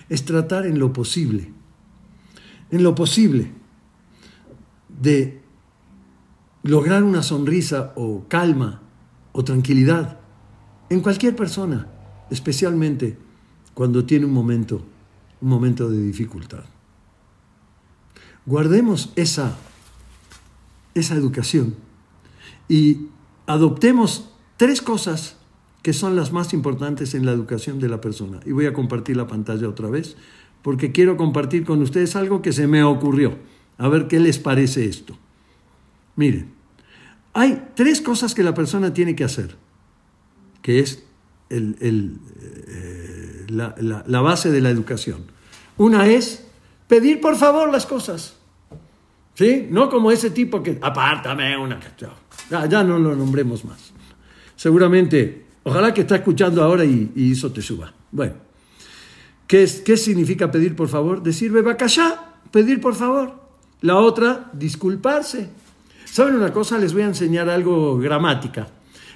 Es 0.10 0.26
tratar 0.26 0.68
en 0.68 0.78
lo 0.78 0.94
posible, 0.94 1.52
en 2.70 2.84
lo 2.84 2.94
posible, 2.94 3.52
de 4.90 5.42
lograr 6.64 7.04
una 7.04 7.24
sonrisa 7.24 7.94
o 7.96 8.26
calma 8.28 8.82
o 9.32 9.44
tranquilidad 9.44 10.21
en 10.92 11.00
cualquier 11.00 11.38
persona, 11.38 11.88
especialmente 12.30 13.18
cuando 13.74 14.04
tiene 14.04 14.26
un 14.26 14.34
momento, 14.34 14.82
un 15.40 15.48
momento 15.48 15.90
de 15.90 16.04
dificultad. 16.04 16.66
Guardemos 18.46 19.14
esa, 19.16 19.58
esa 20.94 21.16
educación 21.16 21.76
y 22.68 23.08
adoptemos 23.48 24.34
tres 24.58 24.82
cosas 24.82 25.38
que 25.82 25.94
son 25.94 26.18
las 26.18 26.34
más 26.34 26.52
importantes 26.52 27.16
en 27.16 27.26
la 27.26 27.32
educación 27.32 27.80
de 27.80 27.88
la 27.88 28.02
persona. 28.02 28.42
Y 28.46 28.52
voy 28.52 28.66
a 28.66 28.74
compartir 28.74 29.16
la 29.16 29.28
pantalla 29.28 29.70
otra 29.70 29.90
vez 29.90 30.18
porque 30.62 30.92
quiero 30.92 31.16
compartir 31.16 31.64
con 31.64 31.82
ustedes 31.82 32.18
algo 32.18 32.42
que 32.42 32.52
se 32.52 32.68
me 32.68 32.84
ocurrió. 32.84 33.38
A 33.78 33.88
ver 33.88 34.10
qué 34.10 34.20
les 34.20 34.40
parece 34.40 34.86
esto. 34.88 35.18
Miren, 36.18 36.52
hay 37.32 37.70
tres 37.76 38.02
cosas 38.02 38.36
que 38.36 38.44
la 38.44 38.54
persona 38.54 38.94
tiene 38.94 39.16
que 39.16 39.24
hacer 39.24 39.61
que 40.62 40.80
es 40.80 41.04
eh, 41.50 43.46
la, 43.50 44.22
base 44.22 44.52
de 44.52 44.62
la 44.62 44.70
educación. 44.70 45.24
Una 45.78 46.08
es 46.08 46.46
pedir 46.88 47.20
por 47.20 47.36
favor 47.36 47.72
las 47.72 47.86
cosas. 47.86 48.38
¿Sí? 49.34 49.68
No 49.70 49.90
como 49.90 50.12
ese 50.12 50.30
tipo 50.30 50.62
que, 50.62 50.78
apártame 50.82 51.58
una. 51.58 51.80
Ya, 52.50 52.66
ya 52.68 52.84
no 52.84 53.00
lo 53.00 53.16
nombremos 53.16 53.66
más. 53.66 53.92
Seguramente, 54.56 55.46
ojalá 55.64 55.94
que 55.94 56.02
está 56.02 56.18
escuchando 56.18 56.64
ahora 56.64 56.86
y, 56.86 57.12
y 57.16 57.32
eso 57.32 57.52
te 57.52 57.62
suba. 57.62 57.94
Bueno, 58.12 58.34
¿qué, 59.48 59.64
es, 59.64 59.82
¿qué 59.82 59.98
significa 59.98 60.52
pedir 60.52 60.76
por 60.76 60.90
favor? 60.90 61.24
Decir 61.24 61.52
bebacayá, 61.52 62.36
pedir 62.52 62.80
por 62.80 62.96
favor. 62.96 63.42
La 63.82 63.98
otra, 63.98 64.52
disculparse. 64.54 65.50
¿Saben 66.06 66.36
una 66.36 66.54
cosa? 66.54 66.78
Les 66.78 66.94
voy 66.94 67.02
a 67.04 67.08
enseñar 67.08 67.50
algo 67.50 67.98
gramática. 67.98 68.68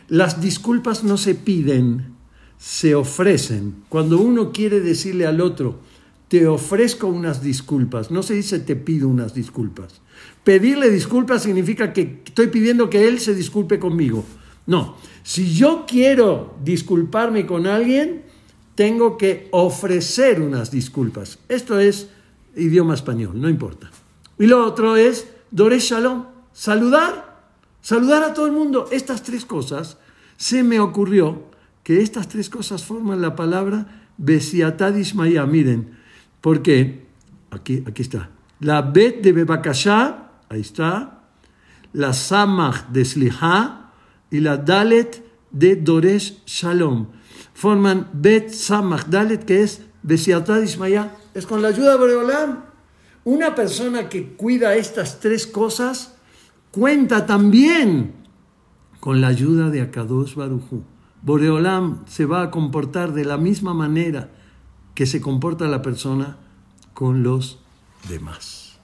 Las 0.08 0.42
disculpas 0.42 1.04
no 1.04 1.18
se 1.18 1.36
piden, 1.36 2.16
se 2.58 2.96
ofrecen. 2.96 3.84
Cuando 3.90 4.20
uno 4.20 4.52
quiere 4.52 4.80
decirle 4.80 5.26
al 5.26 5.42
otro, 5.42 5.80
te 6.28 6.48
ofrezco 6.48 7.08
unas 7.08 7.42
disculpas, 7.42 8.12
no 8.12 8.24
se 8.24 8.34
dice 8.34 8.60
te 8.60 8.76
pido 8.76 9.08
unas 9.08 9.34
disculpas. 9.34 10.02
Pedirle 10.44 10.90
disculpas 10.90 11.44
significa 11.44 11.94
que 11.94 12.22
estoy 12.26 12.48
pidiendo 12.48 12.90
que 12.90 13.08
él 13.08 13.20
se 13.20 13.36
disculpe 13.36 13.80
conmigo. 13.80 14.24
No, 14.68 14.98
si 15.24 15.54
yo 15.54 15.86
quiero 15.88 16.56
disculparme 16.64 17.46
con 17.46 17.68
alguien, 17.68 18.24
tengo 18.76 19.18
que 19.18 19.48
ofrecer 19.52 20.42
unas 20.42 20.72
disculpas. 20.72 21.40
Esto 21.50 21.80
es 21.80 22.10
idioma 22.56 22.94
español, 22.94 23.40
no 23.40 23.50
importa. 23.50 23.92
Y 24.38 24.48
lo 24.48 24.66
otro 24.66 24.98
es 24.98 25.28
Dore 25.52 25.80
Shalom, 25.80 26.26
saludar 26.52 27.35
Saludar 27.86 28.24
a 28.24 28.34
todo 28.34 28.48
el 28.48 28.52
mundo. 28.52 28.88
Estas 28.92 29.22
tres 29.22 29.46
cosas, 29.46 30.00
se 30.38 30.64
me 30.64 30.80
ocurrió 30.80 31.44
que 31.84 32.02
estas 32.02 32.28
tres 32.28 32.50
cosas 32.50 32.84
forman 32.84 33.22
la 33.22 33.36
palabra 33.36 34.08
Besiatad 34.18 34.96
Ismaía. 34.96 35.46
Miren, 35.46 35.96
porque, 36.42 37.06
aquí, 37.52 37.84
aquí 37.86 38.02
está, 38.02 38.32
la 38.60 38.82
Bet 38.82 39.22
de 39.22 39.34
Bebakashá, 39.34 40.32
ahí 40.50 40.62
está, 40.62 41.26
la 41.94 42.12
Samach 42.14 42.88
de 42.88 43.06
Sliha 43.06 43.92
y 44.32 44.40
la 44.40 44.58
Dalet 44.58 45.24
de 45.52 45.76
Doresh 45.76 46.44
Shalom. 46.44 47.10
Forman 47.54 48.10
Bet 48.14 48.50
Samach 48.50 49.06
Dalet, 49.06 49.46
que 49.46 49.62
es 49.62 49.84
Besiatad 50.02 50.60
Ismaya. 50.64 51.16
Es 51.36 51.46
con 51.46 51.62
la 51.62 51.68
ayuda 51.68 51.92
de 51.92 51.98
Boreolam. 52.00 52.64
Una 53.26 53.54
persona 53.54 54.10
que 54.10 54.34
cuida 54.34 54.76
estas 54.76 55.20
tres 55.20 55.46
cosas 55.46 56.15
cuenta 56.76 57.26
también 57.26 58.12
con 59.00 59.22
la 59.22 59.28
ayuda 59.28 59.70
de 59.70 59.80
Akadosh 59.80 60.36
Barujú. 60.36 60.84
Boreolam 61.22 62.06
se 62.06 62.26
va 62.26 62.42
a 62.42 62.52
comportar 62.52 63.14
de 63.14 63.24
la 63.24 63.38
misma 63.38 63.74
manera 63.74 64.30
que 64.94 65.06
se 65.06 65.22
comporta 65.22 65.70
la 65.70 65.82
persona 65.82 66.36
con 66.94 67.24
los 67.24 67.60
demás. 68.10 68.78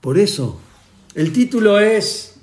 Por 0.00 0.16
eso, 0.16 0.58
el 1.14 1.34
título 1.34 1.78
es 1.78 2.40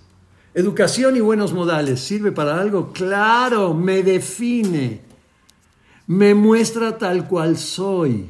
Educación 0.53 1.17
y 1.17 1.21
buenos 1.21 1.51
modales. 1.51 1.99
¿Sirve 2.01 2.31
para 2.31 2.61
algo? 2.61 2.93
Claro, 2.93 3.73
me 3.73 4.03
define, 4.03 5.01
me 6.05 6.35
muestra 6.35 6.99
tal 6.99 7.27
cual 7.27 7.57
soy, 7.57 8.29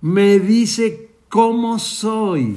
me 0.00 0.38
dice 0.38 1.10
cómo 1.28 1.78
soy. 1.78 2.56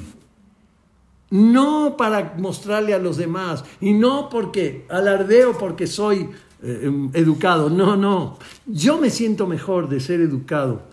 No 1.31 1.95
para 1.97 2.35
mostrarle 2.37 2.93
a 2.93 2.99
los 2.99 3.17
demás 3.17 3.63
y 3.81 3.93
no 3.93 4.29
porque 4.29 4.85
alardeo 4.89 5.57
porque 5.57 5.87
soy 5.87 6.29
eh, 6.61 6.81
em, 6.83 7.09
educado. 7.13 7.69
No, 7.69 7.95
no. 7.95 8.37
Yo 8.65 8.99
me 8.99 9.09
siento 9.09 9.47
mejor 9.47 9.89
de 9.89 9.99
ser 9.99 10.21
educado. 10.21 10.83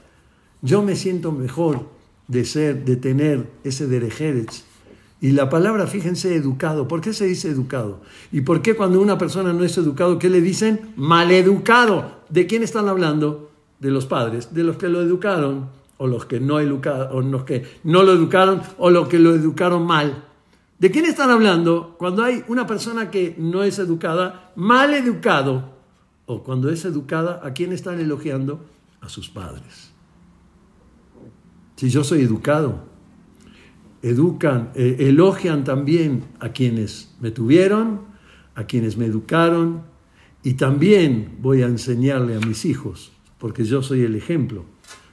Yo 0.63 0.83
me 0.83 0.97
siento 0.97 1.33
mejor 1.33 1.87
de 2.29 2.45
ser, 2.45 2.85
de 2.85 2.97
tener 2.97 3.51
ese 3.65 3.87
derejeres. 3.87 4.65
Y 5.21 5.33
la 5.33 5.49
palabra, 5.49 5.87
fíjense, 5.87 6.35
educado. 6.35 6.89
¿Por 6.89 7.01
qué 7.01 7.13
se 7.13 7.27
dice 7.27 7.49
educado? 7.49 8.01
¿Y 8.33 8.41
por 8.41 8.61
qué 8.61 8.75
cuando 8.75 9.01
una 9.01 9.19
persona 9.19 9.53
no 9.53 9.65
es 9.65 9.79
educado, 9.79 10.19
qué 10.19 10.29
le 10.29 10.41
dicen? 10.41 10.93
Maleducado. 10.97 12.23
¿De 12.29 12.47
quién 12.47 12.63
están 12.63 12.89
hablando? 12.89 13.51
De 13.79 13.91
los 13.91 14.07
padres, 14.07 14.53
de 14.55 14.65
los 14.65 14.77
que 14.77 14.89
lo 14.89 15.01
educaron, 15.01 15.69
o 15.99 16.07
los 16.07 16.27
que 16.27 16.41
no 16.41 16.59
educaron, 16.61 17.09
o 17.13 17.21
los 17.21 17.45
que 17.45 17.65
no 17.85 18.03
lo 18.03 18.13
educaron, 18.13 18.63
o 18.79 18.91
los 18.91 19.09
que 19.09 19.19
lo 19.19 19.35
educaron 19.35 19.87
mal. 19.87 20.25
¿De 20.79 20.91
quién 20.91 21.05
están 21.05 21.31
hablando 21.31 21.95
cuando 21.99 22.25
hay 22.25 22.43
una 22.49 22.67
persona 22.67 23.11
que 23.11 23.37
no 23.39 23.63
es 23.63 23.79
educada, 23.79 24.53
mal 24.57 24.93
educado? 24.95 25.71
O 26.27 26.43
cuando 26.43 26.71
es 26.71 26.85
educada, 26.85 27.41
¿a 27.45 27.53
quién 27.53 27.73
están 27.73 28.01
elogiando? 28.01 28.65
A 29.01 29.09
sus 29.09 29.29
padres. 29.29 29.93
Si 31.77 31.89
yo 31.89 32.05
soy 32.05 32.23
educado, 32.23 32.85
educan, 34.03 34.71
eh, 34.75 34.97
elogian 35.01 35.65
también 35.65 36.25
a 36.41 36.51
quienes 36.51 37.15
me 37.21 37.31
tuvieron, 37.31 38.01
a 38.55 38.65
quienes 38.65 38.97
me 38.97 39.07
educaron, 39.07 39.83
y 40.43 40.55
también 40.55 41.39
voy 41.41 41.63
a 41.63 41.67
enseñarle 41.67 42.37
a 42.37 42.41
mis 42.41 42.65
hijos, 42.65 43.13
porque 43.39 43.65
yo 43.65 43.83
soy 43.83 44.03
el 44.03 44.17
ejemplo, 44.17 44.65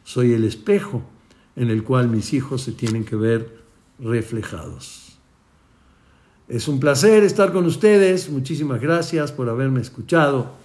soy 0.09 0.33
el 0.33 0.43
espejo 0.43 1.03
en 1.55 1.69
el 1.69 1.83
cual 1.83 2.09
mis 2.09 2.33
hijos 2.33 2.63
se 2.63 2.71
tienen 2.71 3.05
que 3.05 3.15
ver 3.15 3.59
reflejados. 3.99 5.19
Es 6.47 6.67
un 6.67 6.79
placer 6.79 7.23
estar 7.23 7.53
con 7.53 7.67
ustedes, 7.67 8.27
muchísimas 8.27 8.81
gracias 8.81 9.31
por 9.31 9.47
haberme 9.49 9.81
escuchado. 9.81 10.55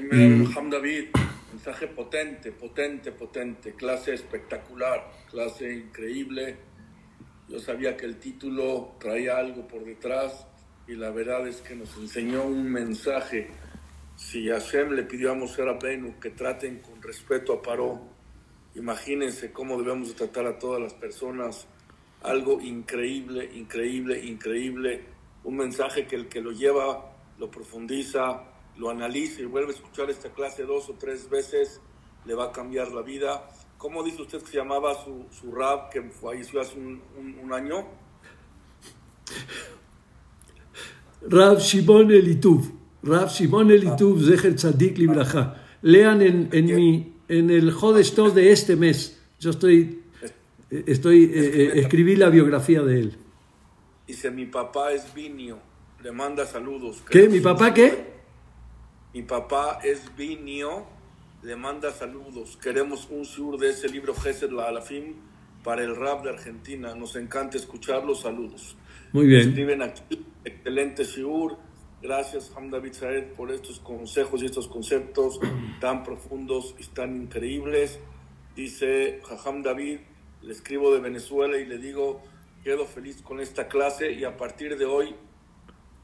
Mensaje 0.00 1.88
potente, 1.88 2.52
potente, 2.52 3.12
potente, 3.12 3.74
clase 3.74 4.14
espectacular, 4.14 5.12
clase 5.30 5.74
increíble. 5.74 6.56
Yo 7.50 7.58
sabía 7.58 7.98
que 7.98 8.06
el 8.06 8.16
título 8.16 8.96
traía 8.98 9.36
algo 9.36 9.68
por 9.68 9.84
detrás 9.84 10.46
y 10.88 10.94
la 10.94 11.10
verdad 11.10 11.46
es 11.46 11.60
que 11.60 11.74
nos 11.74 11.94
enseñó 11.98 12.44
un 12.44 12.64
mensaje. 12.64 13.50
Si 14.16 14.48
Hashem 14.48 14.92
le 14.92 15.02
pidió 15.02 15.32
a 15.32 15.34
Moshe 15.34 15.62
Rabbeinu 15.62 16.18
que 16.18 16.30
traten 16.30 16.78
con 16.78 17.02
respeto 17.02 17.52
a 17.52 17.60
Paró, 17.60 18.09
imagínense 18.74 19.52
cómo 19.52 19.78
debemos 19.78 20.14
tratar 20.14 20.46
a 20.46 20.58
todas 20.58 20.80
las 20.80 20.94
personas. 20.94 21.66
Algo 22.22 22.60
increíble, 22.60 23.50
increíble, 23.54 24.24
increíble. 24.24 25.04
Un 25.44 25.56
mensaje 25.56 26.06
que 26.06 26.16
el 26.16 26.28
que 26.28 26.40
lo 26.40 26.52
lleva 26.52 27.12
lo 27.38 27.50
profundiza, 27.50 28.44
lo 28.76 28.90
analice 28.90 29.42
y 29.42 29.46
vuelve 29.46 29.72
a 29.72 29.74
escuchar 29.74 30.10
esta 30.10 30.30
clase 30.30 30.64
dos 30.64 30.88
o 30.90 30.94
tres 30.94 31.28
veces, 31.30 31.80
le 32.26 32.34
va 32.34 32.46
a 32.46 32.52
cambiar 32.52 32.92
la 32.92 33.02
vida. 33.02 33.48
¿Cómo 33.78 34.02
dice 34.02 34.22
usted 34.22 34.40
que 34.42 34.50
se 34.50 34.56
llamaba 34.58 34.94
su, 35.02 35.24
su 35.30 35.50
rap 35.52 35.90
que 35.90 36.02
falleció 36.02 36.60
hace 36.60 36.78
un, 36.78 37.00
un, 37.42 37.52
año? 37.52 37.86
Rab 41.22 41.58
Shimon 41.58 42.10
Elituv. 42.10 42.72
Rab 43.02 43.28
Shimon 43.28 43.70
Elituv, 43.70 44.18
ah. 44.18 44.26
Zecher 44.26 44.54
Tzadik 44.54 44.98
Libraja. 44.98 45.56
Lean 45.80 46.20
en, 46.20 46.50
en, 46.52 46.66
mi, 46.66 47.09
en 47.30 47.48
el 47.48 47.70
Jodestov 47.70 48.34
de 48.34 48.50
este 48.50 48.74
mes. 48.74 49.16
Yo 49.38 49.50
estoy, 49.50 50.02
estoy 50.70 51.24
eh, 51.24 51.30
eh, 51.34 51.72
escribí 51.76 52.16
la 52.16 52.28
biografía 52.28 52.82
de 52.82 52.98
él. 52.98 53.16
Dice, 54.06 54.32
mi 54.32 54.46
papá 54.46 54.92
es 54.92 55.14
Vinio, 55.14 55.60
le 56.02 56.10
manda 56.10 56.44
saludos. 56.44 57.02
¿Qué? 57.08 57.28
¿Mi 57.28 57.38
papá 57.38 57.72
qué? 57.72 58.10
Mi 59.14 59.22
papá 59.22 59.78
es 59.84 60.10
Vinio, 60.16 60.86
le 61.44 61.54
manda 61.54 61.92
saludos. 61.92 62.58
Queremos 62.60 63.06
un 63.10 63.24
sur 63.24 63.58
de 63.58 63.70
ese 63.70 63.88
libro 63.88 64.12
Gesed 64.12 64.50
la 64.50 64.66
Alafim 64.66 65.14
para 65.62 65.84
el 65.84 65.94
rap 65.94 66.24
de 66.24 66.30
Argentina. 66.30 66.96
Nos 66.96 67.14
encanta 67.14 67.56
escucharlos. 67.56 68.22
Saludos. 68.22 68.76
Muy 69.12 69.28
bien. 69.28 69.50
Escriben 69.50 69.82
aquí, 69.82 70.26
excelente 70.44 71.04
sur. 71.04 71.56
Gracias, 72.02 72.50
Hamdavid 72.56 72.94
Saed, 72.94 73.32
por 73.34 73.50
estos 73.50 73.78
consejos 73.80 74.42
y 74.42 74.46
estos 74.46 74.68
conceptos 74.68 75.38
tan 75.80 76.02
profundos 76.02 76.74
y 76.78 76.84
tan 76.86 77.14
increíbles. 77.14 78.00
Dice 78.56 79.20
Jajam 79.24 79.62
David, 79.62 80.00
le 80.42 80.52
escribo 80.52 80.94
de 80.94 81.00
Venezuela 81.00 81.58
y 81.58 81.66
le 81.66 81.78
digo, 81.78 82.22
quedo 82.64 82.86
feliz 82.86 83.20
con 83.22 83.40
esta 83.40 83.68
clase 83.68 84.12
y 84.12 84.24
a 84.24 84.36
partir 84.36 84.78
de 84.78 84.86
hoy, 84.86 85.14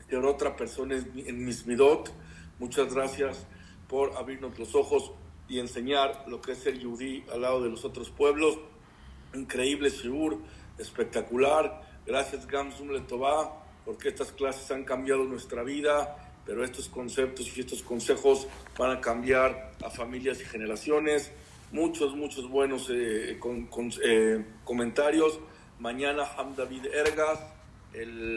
que 0.08 0.16
otra 0.16 0.54
persona 0.54 0.96
en 0.96 1.44
mis 1.44 1.66
midot, 1.66 2.12
Muchas 2.58 2.94
gracias 2.94 3.46
por 3.86 4.16
abrirnos 4.16 4.58
los 4.58 4.74
ojos 4.74 5.12
y 5.46 5.58
enseñar 5.58 6.24
lo 6.26 6.40
que 6.40 6.52
es 6.52 6.58
ser 6.58 6.78
yudí 6.78 7.22
al 7.30 7.42
lado 7.42 7.62
de 7.62 7.68
los 7.68 7.84
otros 7.84 8.08
pueblos. 8.08 8.58
Increíble 9.34 9.90
Shiur, 9.90 10.38
espectacular. 10.78 11.82
Gracias 12.06 12.46
Gamsum 12.46 12.92
Letová, 12.92 13.65
porque 13.86 14.08
estas 14.08 14.32
clases 14.32 14.68
han 14.72 14.84
cambiado 14.84 15.24
nuestra 15.24 15.62
vida, 15.62 16.16
pero 16.44 16.64
estos 16.64 16.88
conceptos 16.88 17.56
y 17.56 17.60
estos 17.60 17.82
consejos 17.82 18.48
van 18.76 18.96
a 18.96 19.00
cambiar 19.00 19.72
a 19.82 19.90
familias 19.90 20.40
y 20.40 20.44
generaciones. 20.44 21.30
Muchos, 21.70 22.14
muchos 22.16 22.50
buenos 22.50 22.90
eh, 22.92 23.38
con, 23.38 23.68
eh, 24.04 24.44
comentarios. 24.64 25.38
Mañana 25.78 26.24
Hamdavid 26.36 26.86
Ergas, 26.86 27.38
el 27.92 28.34